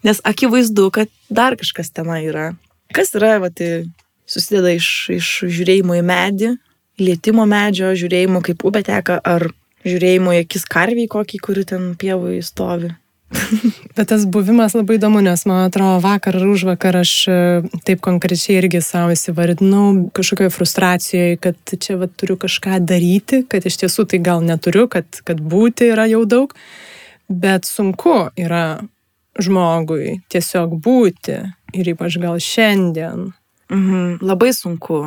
Nes 0.07 0.23
akivaizdu, 0.27 0.91
kad 0.99 1.13
dar 1.31 1.55
kažkas 1.61 1.95
tenai 1.95 2.25
yra. 2.27 2.51
Kas 2.95 3.15
yra, 3.19 3.37
va, 3.43 3.51
tai 3.51 3.85
susideda 4.31 4.73
iš, 4.75 4.89
iš 5.15 5.31
žiūrėjimo 5.51 5.99
į 5.99 6.03
medį, 6.07 6.51
lietimo 7.03 7.47
medžio, 7.51 7.93
žiūrėjimo 7.99 8.43
kaip 8.45 8.65
upė 8.67 8.85
teka, 8.87 9.19
ar 9.21 9.49
žiūrėjimo 9.85 10.37
į 10.37 10.45
akis 10.45 10.69
karviai 10.71 11.11
kokį, 11.11 11.41
kuri 11.43 11.65
ten 11.69 11.91
pievui 12.01 12.39
stovi. 12.47 12.95
Bet 13.97 14.09
tas 14.13 14.25
buvimas 14.31 14.77
labai 14.77 14.97
įdomu, 15.01 15.19
nes 15.25 15.43
man 15.51 15.65
atrodo, 15.67 15.99
vakar 16.05 16.39
ar 16.39 16.47
už 16.47 16.67
vakar 16.69 17.01
aš 17.01 17.13
e, 17.27 17.37
taip 17.87 18.03
konkrečiai 18.05 18.61
irgi 18.61 18.79
savo 18.85 19.11
įsivardinau 19.17 20.13
kažkokioje 20.15 20.55
frustracijoje, 20.55 21.41
kad 21.43 21.75
čia 21.75 21.99
va, 21.99 22.07
turiu 22.07 22.39
kažką 22.41 22.79
daryti, 22.87 23.43
kad 23.51 23.67
iš 23.67 23.81
tiesų 23.83 24.07
tai 24.13 24.23
gal 24.23 24.45
neturiu, 24.47 24.87
kad, 24.93 25.09
kad 25.27 25.43
būti 25.43 25.91
yra 25.91 26.07
jau 26.13 26.23
daug 26.31 26.55
bet 27.29 27.65
sunku 27.65 28.29
yra 28.37 28.79
žmogui 29.41 30.21
tiesiog 30.33 30.77
būti 30.83 31.39
ir 31.75 31.91
ypač 31.95 32.19
gal 32.23 32.39
šiandien. 32.43 33.33
Mhm, 33.73 34.21
labai 34.23 34.53
sunku. 34.55 35.01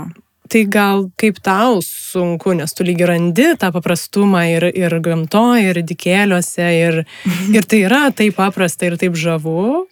Tai 0.48 0.62
gal 0.72 1.08
kaip 1.20 1.42
tau 1.44 1.82
sunku, 1.84 2.54
nes 2.56 2.72
tu 2.74 2.86
lygi 2.88 3.08
randi 3.08 3.50
tą 3.60 3.72
paprastumą 3.76 4.46
ir, 4.48 4.68
ir 4.72 4.96
gamtoje, 5.04 5.74
ir 5.74 5.82
dikėliuose, 5.84 6.68
ir, 6.72 7.02
mhm. 7.28 7.58
ir 7.58 7.68
tai 7.68 7.82
yra 7.84 8.06
taip 8.16 8.38
paprasta 8.40 8.88
ir 8.88 8.96
taip 9.00 9.18
žavu, 9.20 9.84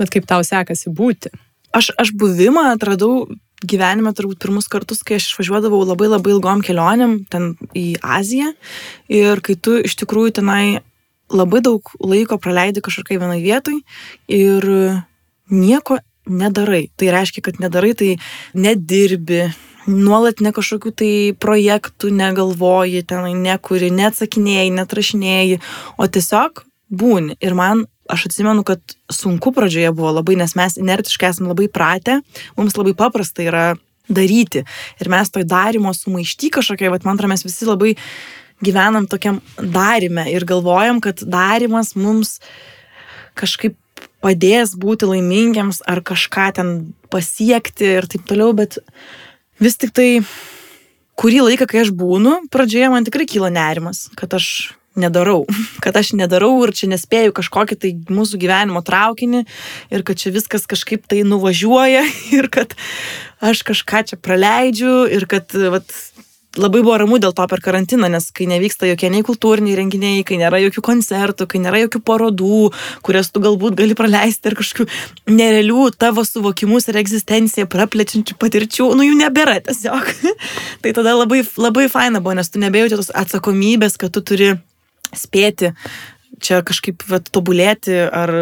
bet 0.00 0.10
kaip 0.10 0.26
tau 0.26 0.42
sekasi 0.46 0.90
būti? 0.90 1.30
Aš, 1.76 1.92
aš 2.02 2.10
buvimą 2.18 2.72
atradau 2.72 3.28
gyvenime 3.60 4.10
turbūt 4.16 4.40
pirmus 4.42 4.66
kartus, 4.72 5.04
kai 5.06 5.20
aš 5.20 5.30
išvažiuodavau 5.30 5.84
labai 5.84 6.08
labai 6.10 6.32
ilgom 6.34 6.64
kelionėm 6.64 7.20
ten 7.30 7.52
į 7.76 8.00
Aziją 8.02 8.54
ir 9.12 9.42
kai 9.44 9.54
tu 9.54 9.76
iš 9.84 9.98
tikrųjų 10.00 10.40
tenai 10.40 10.80
labai 11.30 11.62
daug 11.64 11.90
laiko 12.02 12.38
praleidi 12.42 12.82
kažkokiai 12.84 13.20
vienai 13.20 13.40
vietai 13.42 13.80
ir 14.28 14.66
nieko 15.50 15.98
nedarai. 16.30 16.88
Tai 16.96 17.10
reiškia, 17.14 17.44
kad 17.44 17.60
nedarai, 17.62 17.92
tai 17.98 18.10
nedirbi, 18.54 19.48
nuolat 19.90 20.42
ne 20.44 20.52
kažkokių 20.54 20.92
tai 20.94 21.12
projektų 21.40 22.12
negalvoji, 22.14 23.04
tenai 23.08 23.32
nekuri, 23.38 23.90
neatsakinėjai, 23.94 24.68
netrašinėjai, 24.76 25.60
o 25.98 26.06
tiesiog 26.06 26.64
būni. 26.90 27.38
Ir 27.42 27.56
man 27.58 27.86
aš 28.10 28.28
atsimenu, 28.30 28.64
kad 28.66 28.82
sunku 29.12 29.54
pradžioje 29.54 29.92
buvo 29.94 30.12
labai, 30.18 30.36
nes 30.38 30.56
mes 30.58 30.76
inertiškai 30.80 31.30
esame 31.30 31.52
labai 31.52 31.70
pratę, 31.72 32.20
mums 32.58 32.76
labai 32.78 32.94
paprasta 32.98 33.46
yra 33.46 33.64
daryti. 34.10 34.64
Ir 35.00 35.10
mes 35.12 35.30
toj 35.30 35.46
darimo 35.48 35.94
sumaišty 35.94 36.50
kažkokiai, 36.58 36.90
bet 36.92 37.06
man 37.06 37.18
atrodo, 37.18 37.30
mes 37.34 37.46
visi 37.46 37.68
labai 37.68 37.94
gyvenam 38.64 39.08
tokiam 39.10 39.40
darime 39.58 40.26
ir 40.32 40.46
galvojam, 40.48 41.00
kad 41.00 41.22
darimas 41.22 41.94
mums 41.96 42.38
kažkaip 43.38 43.76
padės 44.20 44.74
būti 44.76 45.08
laimingiams 45.08 45.80
ar 45.88 46.02
kažką 46.04 46.50
ten 46.58 46.72
pasiekti 47.12 47.96
ir 47.98 48.08
taip 48.10 48.26
toliau, 48.28 48.52
bet 48.56 48.78
vis 49.60 49.78
tik 49.80 49.94
tai 49.96 50.08
kurį 51.20 51.44
laiką, 51.48 51.68
kai 51.68 51.82
aš 51.84 51.94
būnu, 51.96 52.46
pradžioje 52.52 52.92
man 52.92 53.06
tikrai 53.08 53.26
kyla 53.28 53.50
nerimas, 53.52 54.06
kad 54.16 54.32
aš 54.36 54.74
nedarau, 54.98 55.44
kad 55.84 55.96
aš 55.96 56.12
nedarau 56.18 56.52
ir 56.64 56.74
čia 56.76 56.90
nespėju 56.90 57.34
kažkokį 57.36 57.78
tai 57.80 57.92
mūsų 58.10 58.40
gyvenimo 58.42 58.82
traukinį 58.86 59.44
ir 59.94 60.06
kad 60.06 60.20
čia 60.20 60.32
viskas 60.34 60.66
kažkaip 60.70 61.06
tai 61.10 61.22
nuvažiuoja 61.28 62.04
ir 62.38 62.50
kad 62.52 62.76
aš 63.40 63.64
kažką 63.68 64.04
čia 64.10 64.20
praleidžiu 64.20 65.04
ir 65.08 65.28
kad 65.30 65.52
vat, 65.72 65.88
labai 66.58 66.80
buvo 66.82 66.96
ramu 66.98 67.18
dėl 67.22 67.34
to 67.36 67.44
per 67.50 67.62
karantiną, 67.62 68.08
nes 68.10 68.30
kai 68.34 68.48
nevyksta 68.50 68.88
jokie 68.90 69.10
nei 69.12 69.22
kultūriniai 69.26 69.76
renginiai, 69.78 70.24
kai 70.26 70.40
nėra 70.40 70.58
jokių 70.64 70.82
koncertų, 70.88 71.46
kai 71.50 71.60
nėra 71.62 71.82
jokių 71.84 72.02
parodų, 72.06 72.60
kurias 73.06 73.30
tu 73.30 73.42
galbūt 73.44 73.76
gali 73.78 73.94
praleisti 73.98 74.50
ir 74.50 74.58
kažkokių 74.58 74.88
nerealių 75.30 75.90
tavo 76.00 76.24
suvokimus 76.26 76.90
ir 76.90 76.98
egzistenciją 77.02 77.68
praplečiančių 77.70 78.38
patirčių, 78.40 78.88
nu 78.98 79.06
jų 79.06 79.18
nebėra 79.20 79.60
tiesiog. 79.68 80.10
tai 80.82 80.94
tada 80.96 81.14
labai, 81.18 81.44
labai 81.60 81.86
faina 81.92 82.22
buvo, 82.24 82.34
nes 82.40 82.50
tu 82.50 82.62
nebejauti 82.62 82.98
tos 82.98 83.12
atsakomybės, 83.14 84.00
kad 84.00 84.14
tu 84.16 84.24
turi 84.24 84.54
spėti 85.14 85.74
čia 86.40 86.62
kažkaip 86.66 87.04
vat, 87.10 87.28
tobulėti 87.30 87.94
ar 88.06 88.32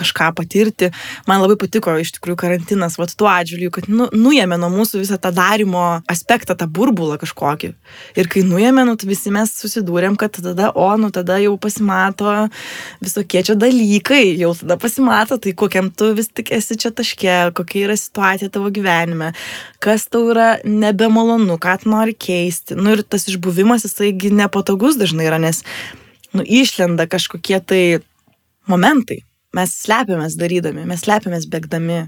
kažką 0.00 0.30
patirti. 0.38 0.90
Man 1.28 1.42
labai 1.42 1.56
patiko 1.60 1.94
iš 2.00 2.14
tikrųjų 2.16 2.38
karantinas, 2.40 2.96
vat 3.00 3.12
tuo 3.18 3.28
atžvilgiu, 3.30 3.70
kad 3.74 3.88
nu, 3.92 4.08
nuėmė 4.14 4.58
nuo 4.60 4.70
mūsų 4.72 5.02
visą 5.02 5.18
tą 5.20 5.32
darimo 5.34 5.84
aspektą, 6.10 6.56
tą 6.58 6.68
burbulą 6.70 7.18
kažkokį. 7.20 7.72
Ir 8.20 8.30
kai 8.32 8.44
nuėmė, 8.46 8.86
nu, 8.88 8.96
visi 9.10 9.32
mes 9.34 9.52
susidūrėm, 9.60 10.16
kad 10.20 10.38
tada, 10.38 10.70
o, 10.74 10.88
nu, 11.00 11.10
tada 11.14 11.38
jau 11.42 11.56
pasimato 11.60 12.48
visokie 13.02 13.42
čia 13.46 13.56
dalykai, 13.58 14.22
jau 14.40 14.52
tada 14.58 14.78
pasimato, 14.80 15.38
tai 15.42 15.54
kokiam 15.56 15.90
tu 15.92 16.12
vis 16.16 16.30
tik 16.32 16.52
esi 16.56 16.78
čia 16.80 16.92
taške, 16.94 17.38
kokia 17.56 17.86
yra 17.88 17.96
situacija 17.98 18.50
tavo 18.52 18.70
gyvenime, 18.74 19.32
kas 19.82 20.06
tau 20.10 20.30
yra 20.32 20.50
nebemalonu, 20.64 21.58
ką 21.60 21.78
tu 21.82 21.92
nori 21.92 22.16
keisti. 22.16 22.78
Nu, 22.78 22.94
ir 22.96 23.04
tas 23.04 23.28
išbuvimas, 23.30 23.86
jisaigi 23.88 24.32
nepatogus 24.34 25.00
dažnai 25.00 25.28
yra, 25.30 25.40
nes, 25.42 25.64
nu, 26.36 26.44
išlenda 26.44 27.08
kažkokie 27.10 27.60
tai 27.64 27.82
momentai 28.70 29.24
mes 29.56 29.72
slepiamės 29.84 30.36
darydami, 30.40 30.86
mes 30.88 31.02
slepiamės 31.04 31.48
bėgdami 31.50 32.04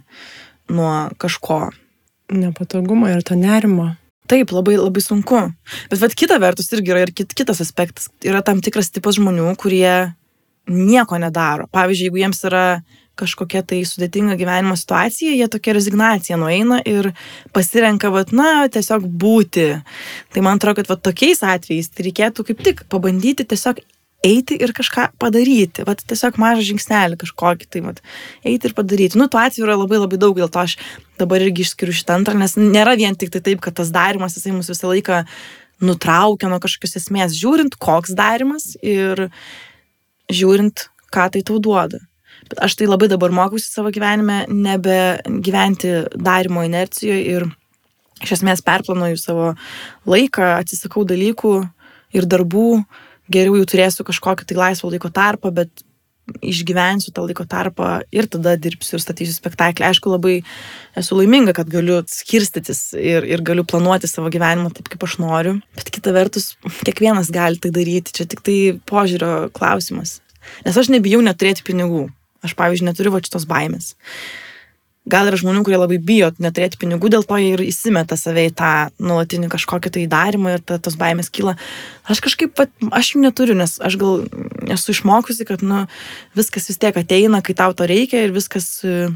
nuo 0.73 0.95
kažko. 1.21 1.67
Nepatogumo 2.33 3.11
ir 3.13 3.25
to 3.27 3.37
nerimo. 3.37 3.93
Taip, 4.31 4.53
labai, 4.55 4.79
labai 4.79 5.03
sunku. 5.05 5.41
Bet 5.91 6.01
vad 6.01 6.15
kita 6.17 6.39
vertus 6.41 6.71
irgi 6.73 6.95
yra 6.95 7.03
ir 7.05 7.13
kit, 7.13 7.35
kitas 7.37 7.61
aspektas. 7.61 8.09
Yra 8.25 8.41
tam 8.47 8.63
tikras 8.65 8.89
tipas 8.95 9.19
žmonių, 9.19 9.51
kurie 9.61 10.15
nieko 10.71 11.19
nedaro. 11.21 11.67
Pavyzdžiui, 11.75 12.09
jeigu 12.09 12.23
jiems 12.23 12.45
yra 12.49 12.67
kažkokia 13.19 13.61
tai 13.69 13.83
sudėtinga 13.85 14.39
gyvenimo 14.41 14.77
situacija, 14.79 15.35
jie 15.37 15.49
tokia 15.53 15.75
rezignacija 15.77 16.39
nueina 16.41 16.79
ir 16.89 17.11
pasirenka, 17.53 18.09
vat, 18.15 18.33
na, 18.33 18.69
tiesiog 18.73 19.05
būti. 19.05 19.67
Tai 20.33 20.45
man 20.47 20.61
atrodo, 20.61 20.81
kad 20.81 20.89
vat, 20.95 21.03
tokiais 21.05 21.43
atvejais 21.45 21.91
tai 21.93 22.07
reikėtų 22.09 22.47
kaip 22.49 22.63
tik 22.65 22.85
pabandyti 22.93 23.45
tiesiog 23.49 23.83
eiti 24.23 24.57
ir 24.63 24.73
kažką 24.77 25.09
padaryti. 25.21 25.85
Vat 25.87 26.03
tiesiog 26.09 26.39
mažą 26.41 26.65
žingsnelį 26.71 27.19
kažkokį, 27.23 27.69
tai 27.73 27.83
vat, 27.85 27.99
eiti 28.47 28.71
ir 28.71 28.77
padaryti. 28.77 29.19
Nu, 29.19 29.27
tų 29.31 29.41
atvejų 29.43 29.67
yra 29.67 29.79
labai 29.81 29.99
labai 30.03 30.21
daug, 30.23 30.39
dėl 30.39 30.51
to 30.53 30.63
aš 30.63 30.77
dabar 31.21 31.43
irgi 31.43 31.67
išskiriu 31.67 31.95
šitą 31.97 32.21
antrą, 32.21 32.37
nes 32.39 32.55
nėra 32.59 32.95
vien 32.99 33.19
tik 33.19 33.35
tai 33.35 33.43
taip, 33.45 33.63
kad 33.65 33.77
tas 33.79 33.91
darimas, 33.95 34.39
jisai 34.39 34.55
mus 34.55 34.71
visą 34.71 34.91
laiką 34.93 35.25
nutraukia 35.83 36.51
nuo 36.51 36.61
kažkokios 36.63 37.01
esmės, 37.03 37.35
žiūrint, 37.39 37.77
koks 37.83 38.15
darimas 38.19 38.73
ir 38.79 39.27
žiūrint, 40.31 40.87
ką 41.13 41.29
tai 41.35 41.43
tau 41.47 41.59
duoda. 41.63 42.01
Bet 42.49 42.63
aš 42.63 42.77
tai 42.79 42.87
labai 42.87 43.09
dabar 43.11 43.35
mokusi 43.35 43.71
savo 43.71 43.91
gyvenime 43.95 44.45
nebe 44.51 45.19
gyventi 45.43 45.93
darimo 46.15 46.63
inercijoje 46.67 47.23
ir 47.35 47.47
iš 48.23 48.37
esmės 48.39 48.63
perplanuoju 48.67 49.19
savo 49.19 49.53
laiką, 50.07 50.55
atsisakau 50.63 51.05
dalykų 51.09 51.55
ir 52.15 52.29
darbų, 52.29 52.83
geriau 53.31 53.57
jau 53.61 53.71
turėsiu 53.75 54.07
kažkokį 54.09 54.49
tai 54.49 54.59
laisvo 54.59 54.91
laiko 54.93 55.11
tarpą, 55.13 55.53
bet 55.55 55.85
išgyvensiu 56.43 57.11
tą 57.15 57.25
laiko 57.27 57.45
tarpą 57.49 57.89
ir 58.15 58.29
tada 58.31 58.55
dirbsiu 58.61 58.97
ir 58.97 59.03
statysiu 59.03 59.35
spektaklį. 59.35 59.85
Aišku, 59.89 60.13
labai 60.13 60.37
esu 60.99 61.19
laiminga, 61.19 61.55
kad 61.57 61.71
galiu 61.71 62.01
skirstytis 62.09 62.93
ir, 62.99 63.27
ir 63.27 63.43
galiu 63.45 63.67
planuoti 63.69 64.11
savo 64.11 64.31
gyvenimą 64.33 64.71
taip, 64.77 64.91
kaip 64.93 65.03
aš 65.07 65.19
noriu. 65.23 65.57
Bet 65.79 65.91
kita 65.95 66.15
vertus, 66.15 66.53
kiekvienas 66.87 67.33
gali 67.35 67.61
tai 67.63 67.73
daryti, 67.75 68.15
čia 68.17 68.29
tik 68.31 68.45
tai 68.47 68.59
požiūrio 68.89 69.51
klausimas. 69.57 70.21
Nes 70.67 70.79
aš 70.79 70.91
nebijau 70.95 71.23
neturėti 71.27 71.67
pinigų. 71.67 72.07
Aš, 72.43 72.57
pavyzdžiui, 72.59 72.89
neturiu 72.89 73.13
va 73.15 73.23
šitos 73.23 73.47
baimės. 73.51 73.93
Gal 75.11 75.27
yra 75.27 75.39
žmonių, 75.39 75.65
kurie 75.67 75.79
labai 75.81 75.97
bijo 75.99 76.29
neturėti 76.39 76.79
pinigų, 76.79 77.09
dėl 77.11 77.25
to 77.27 77.35
jie 77.41 77.49
ir 77.57 77.63
įsimeta 77.65 78.15
save 78.19 78.45
į 78.47 78.53
tą 78.55 78.71
nuolatinį 79.03 79.49
kažkokį 79.51 79.91
tai 79.97 80.05
darimą 80.11 80.53
ir 80.55 80.63
ta, 80.63 80.79
tos 80.79 80.95
baimės 81.01 81.33
kyla. 81.35 81.57
Aš 82.07 82.21
kažkaip, 82.23 82.53
pat, 82.55 82.71
aš 82.95 83.17
jų 83.17 83.25
neturiu, 83.25 83.57
nes 83.59 83.81
aš 83.83 83.99
gal 83.99 84.23
esu 84.71 84.95
išmokusi, 84.95 85.49
kad 85.49 85.67
nu, 85.67 85.83
viskas 86.39 86.71
vis 86.71 86.79
tiek 86.79 87.03
ateina, 87.03 87.43
kai 87.43 87.59
tau 87.59 87.75
to 87.75 87.89
reikia 87.91 88.23
ir 88.29 88.37
viskas 88.37 88.69
e, 88.87 89.11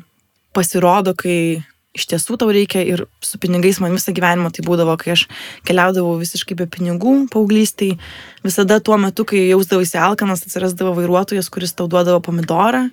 pasirodo, 0.58 1.14
kai 1.14 1.62
iš 1.96 2.06
tiesų 2.10 2.36
tau 2.40 2.50
reikia 2.52 2.82
ir 2.84 3.04
su 3.24 3.38
pinigais 3.40 3.78
man 3.80 3.94
visą 3.96 4.12
gyvenimą 4.16 4.50
tai 4.54 4.64
būdavo, 4.66 4.98
kai 5.00 5.14
aš 5.14 5.26
keliaudavau 5.68 6.16
visiškai 6.20 6.58
be 6.58 6.66
pinigų 6.70 7.14
paauglystai, 7.32 7.94
visada 8.44 8.78
tuo 8.84 8.98
metu, 9.00 9.24
kai 9.28 9.46
jausdavausi 9.46 9.98
alkanas, 10.02 10.44
atsirasdavo 10.44 10.92
vairuotojas, 10.98 11.48
kuris 11.52 11.74
tau 11.76 11.88
duodavo 11.90 12.20
pomidorą 12.26 12.86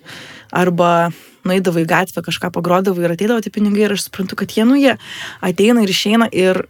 arba 0.54 1.10
nueidavo 1.44 1.82
į 1.82 1.88
gatvę, 1.88 2.22
kažką 2.24 2.50
pagrodavo 2.54 3.02
ir 3.02 3.14
ateidavo 3.14 3.42
tie 3.44 3.52
pinigai 3.52 3.88
ir 3.88 3.96
aš 3.96 4.06
suprantu, 4.06 4.38
kad 4.40 4.54
jie, 4.54 4.64
nu, 4.68 4.78
jie 4.80 4.96
ateina 5.44 5.84
ir 5.84 5.92
išeina 5.92 6.30
ir 6.32 6.64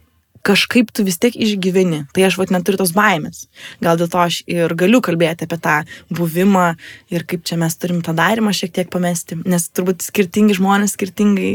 kažkaip 0.45 0.91
tu 0.93 1.05
vis 1.05 1.17
tiek 1.17 1.33
išgyveni. 1.33 2.03
Tai 2.13 2.27
aš 2.27 2.37
vat 2.37 2.53
neturiu 2.53 2.77
tos 2.81 2.93
baimės. 2.95 3.47
Gal 3.81 3.97
dėl 3.97 4.11
to 4.11 4.21
aš 4.21 4.43
ir 4.51 4.75
galiu 4.77 5.01
kalbėti 5.05 5.47
apie 5.47 5.57
tą 5.61 5.79
buvimą 6.13 6.67
ir 7.13 7.25
kaip 7.25 7.45
čia 7.47 7.57
mes 7.61 7.77
turim 7.81 8.03
tą 8.05 8.13
darimą 8.17 8.53
šiek 8.53 8.75
tiek 8.75 8.91
pamesti. 8.93 9.39
Nes 9.41 9.69
turbūt 9.73 10.05
skirtingi 10.05 10.59
žmonės 10.59 10.93
skirtingai 10.99 11.53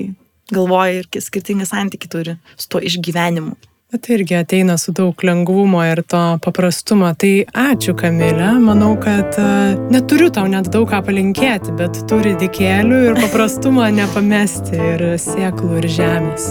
galvoja 0.50 1.04
ir 1.04 1.22
skirtingą 1.22 1.68
santykį 1.70 2.10
turi 2.10 2.38
su 2.56 2.70
tuo 2.72 2.82
išgyvenimu. 2.82 3.54
Bet 3.90 4.04
tai 4.06 4.14
irgi 4.14 4.36
ateina 4.38 4.76
su 4.78 4.92
daug 4.94 5.18
lengvumo 5.26 5.80
ir 5.82 6.04
to 6.06 6.18
paprastumo. 6.44 7.08
Tai 7.18 7.30
ačiū, 7.58 7.96
Kamilė. 7.98 8.52
Manau, 8.62 8.92
kad 9.02 9.34
uh, 9.42 9.72
neturiu 9.90 10.28
tau 10.30 10.46
net 10.52 10.68
daug 10.70 10.86
ką 10.92 11.00
palinkėti, 11.08 11.74
bet 11.74 11.98
turi 12.10 12.36
dikėlių 12.38 13.00
ir 13.08 13.18
paprastumą 13.18 13.88
nepamesti 13.96 14.78
ir 14.78 15.02
sėklų 15.18 15.80
ir 15.80 15.90
žemės. 15.96 16.46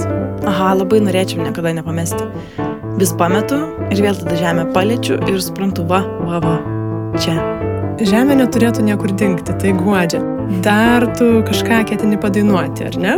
Aha, 0.52 0.74
labai 0.82 1.00
norėčiau 1.06 1.46
niekada 1.46 1.72
nepamesti. 1.80 2.28
Vis 3.00 3.16
pametu 3.16 3.62
ir 3.88 4.04
vėl 4.04 4.20
tada 4.20 4.36
žemę 4.36 4.68
paliečiu 4.76 5.22
ir 5.32 5.40
suprantu, 5.40 5.88
va, 5.88 6.04
va, 6.28 6.44
va, 6.44 6.58
čia. 7.24 7.40
Žemė 8.04 8.36
neturėtų 8.44 8.84
niekur 8.84 9.16
dingti, 9.16 9.56
tai 9.64 9.72
guodžia. 9.80 10.20
Dar 10.66 11.08
tu 11.16 11.38
kažką 11.48 11.86
ketini 11.88 12.20
padainuoti, 12.20 12.92
ar 12.92 13.00
ne? 13.00 13.16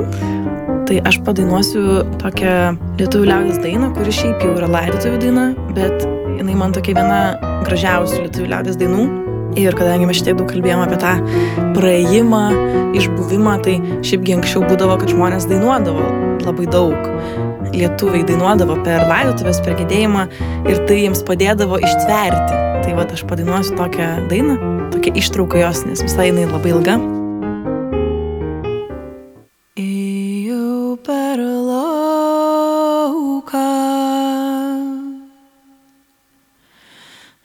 Tai 0.87 0.97
aš 1.07 1.19
padainuosiu 1.25 1.81
tokią 2.21 2.55
lietuvių 2.99 3.27
liaudės 3.29 3.59
dainą, 3.63 3.91
kuri 3.95 4.13
šiaip 4.15 4.43
jau 4.43 4.55
yra 4.57 4.69
laidotuvių 4.71 5.19
daina, 5.21 5.45
bet 5.77 6.05
jinai 6.39 6.55
man 6.57 6.73
tokia 6.75 6.95
viena 6.97 7.19
gražiausių 7.67 8.25
lietuvių 8.25 8.49
liaudės 8.51 8.79
dainų. 8.81 9.05
Ir 9.59 9.75
kadangi 9.75 10.07
mes 10.07 10.21
šitiek 10.21 10.37
daug 10.39 10.47
kalbėjome 10.47 10.85
apie 10.87 10.97
tą 11.01 11.13
praėjimą, 11.75 12.43
išbuvimą, 12.95 13.57
tai 13.65 13.77
šiaipgi 14.07 14.37
anksčiau 14.37 14.63
būdavo, 14.63 14.95
kad 15.01 15.11
žmonės 15.11 15.47
dainuodavo 15.51 16.07
labai 16.45 16.67
daug. 16.71 17.09
lietuviai 17.71 18.25
dainuodavo 18.27 18.75
per 18.83 19.05
laidotuvės, 19.07 19.61
per 19.63 19.77
gedėjimą 19.79 20.25
ir 20.67 20.81
tai 20.89 20.97
jiems 21.05 21.23
padėdavo 21.23 21.79
ištverti. 21.79 22.59
Tai 22.83 22.97
va, 22.97 23.07
aš 23.07 23.23
padainuosiu 23.29 23.77
tokią 23.79 24.11
dainą, 24.27 24.59
tokią 24.91 25.15
ištrauką 25.23 25.63
jos, 25.63 25.85
nes 25.87 26.03
visai 26.03 26.31
jinai 26.33 26.49
labai 26.51 26.75
ilga. 26.75 26.99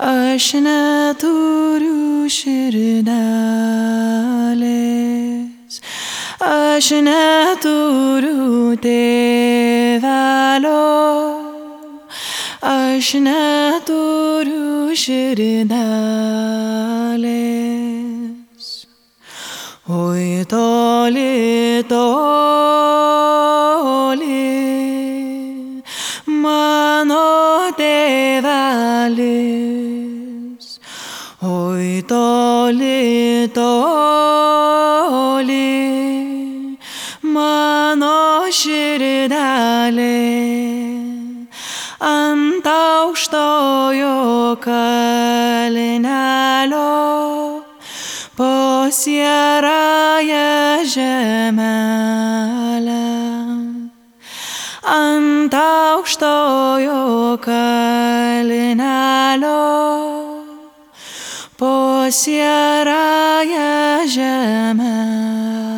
aš 0.00 0.46
neturiu 0.64 2.24
širdelės, 2.38 3.04
aš 6.40 6.88
neturiu 7.04 8.72
tėvelio, 8.80 11.09
aš 13.00 13.14
neturiu 13.24 14.92
širdelės. 14.92 15.70
Oi 19.88 20.44
toli, 20.50 21.80
toli, 21.88 22.10
mano 26.44 27.24
tėvelis. 27.80 29.16
Oi 31.54 32.04
toli, 32.12 33.48
toli, 33.56 33.96
mano 37.38 38.20
širdelė. 38.60 40.12
Ant 42.00 42.64
aukštojo 42.64 44.56
kalnelio 44.56 46.00
po 48.36 48.88
sierąją 48.88 50.48
žemelę. 50.88 51.60
Ant 54.82 55.52
aukštojo 55.54 57.36
kalnelio 57.36 58.80
po 61.58 62.08
sierąją 62.08 63.60
žemelę. 64.08 65.69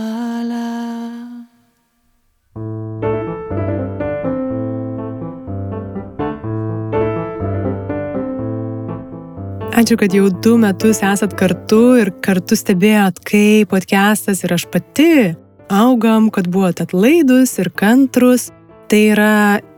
Ačiū, 9.83 9.97
kad 9.99 10.13
jau 10.15 10.29
du 10.31 10.53
metus 10.63 11.01
esat 11.03 11.33
kartu 11.35 11.97
ir 11.99 12.13
kartu 12.23 12.55
stebėjot, 12.55 13.17
kaip 13.27 13.73
podcastas 13.73 14.45
ir 14.45 14.53
aš 14.55 14.69
pati 14.71 15.33
augam, 15.75 16.29
kad 16.31 16.47
buvot 16.47 16.79
atlaidus 16.85 17.57
ir 17.59 17.73
kantrus. 17.75 18.53
Tai 18.87 19.01
yra 19.11 19.33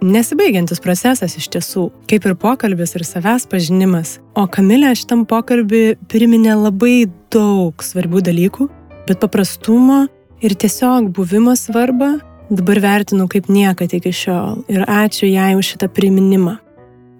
nesibaigiantis 0.04 0.82
procesas 0.84 1.38
iš 1.40 1.46
tiesų, 1.54 1.86
kaip 2.10 2.26
ir 2.28 2.34
pokalbis 2.36 2.92
ir 2.98 3.06
savęs 3.08 3.48
pažinimas. 3.48 4.18
O 4.36 4.44
Kamilė 4.44 4.90
šitam 4.92 5.22
pokalbį 5.30 5.96
priminė 6.12 6.58
labai 6.66 7.06
daug 7.32 7.80
svarbių 7.80 8.26
dalykų, 8.28 8.68
bet 9.08 9.22
paprastumo 9.24 10.02
ir 10.44 10.52
tiesiog 10.52 11.14
buvimo 11.16 11.56
svarbą 11.56 12.18
dabar 12.52 12.82
vertinu 12.90 13.24
kaip 13.32 13.48
niekad 13.48 13.96
iki 13.96 14.12
šiol. 14.12 14.66
Ir 14.68 14.84
ačiū 14.84 15.32
jai 15.32 15.54
už 15.56 15.72
šitą 15.72 15.88
priminimą. 15.88 16.58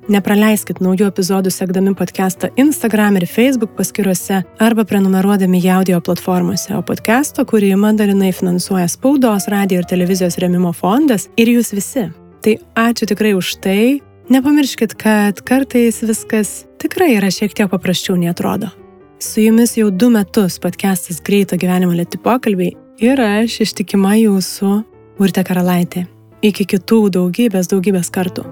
Nepraleiskit 0.04 0.82
naujų 0.84 1.06
epizodų 1.08 1.48
sekdami 1.48 1.94
podcastą 1.96 2.50
Instagram 2.60 3.16
ir 3.16 3.24
Facebook 3.24 3.70
paskiruose 3.78 4.42
arba 4.60 4.84
prenumeruodami 4.84 5.62
į 5.64 5.70
audio 5.78 6.00
platformose, 6.04 6.74
o 6.76 6.82
podcast'o 6.84 7.46
kūrimą 7.48 7.94
dalinai 7.96 8.28
finansuoja 8.36 8.84
spaudos, 8.92 9.46
radio 9.48 9.78
ir 9.80 9.86
televizijos 9.88 10.36
remimo 10.42 10.74
fondas 10.76 11.30
ir 11.40 11.48
jūs 11.54 11.72
visi. 11.72 12.10
Tai 12.44 12.56
ačiū 12.82 13.08
tikrai 13.08 13.32
už 13.38 13.54
tai. 13.64 14.02
Nepamirškit, 14.28 14.92
kad 15.00 15.40
kartais 15.40 16.02
viskas 16.04 16.66
tikrai 16.84 17.14
yra 17.16 17.30
šiek 17.32 17.56
tiek 17.56 17.70
paprasčiau 17.72 18.18
nei 18.20 18.28
atrodo. 18.28 18.68
Su 19.16 19.40
jumis 19.40 19.72
jau 19.78 19.88
du 19.88 20.10
metus 20.12 20.58
podcastas 20.60 21.22
Greito 21.24 21.56
gyvenimo 21.56 21.96
lėti 21.96 22.20
pokalbiai 22.20 22.74
ir 23.00 23.24
aš 23.24 23.62
ištikima 23.64 24.18
jūsų 24.20 24.74
Urte 25.24 25.46
Karalaitė. 25.48 26.04
Iki 26.44 26.68
kitų 26.74 27.00
daugybės, 27.16 27.72
daugybės 27.72 28.12
kartų. 28.12 28.44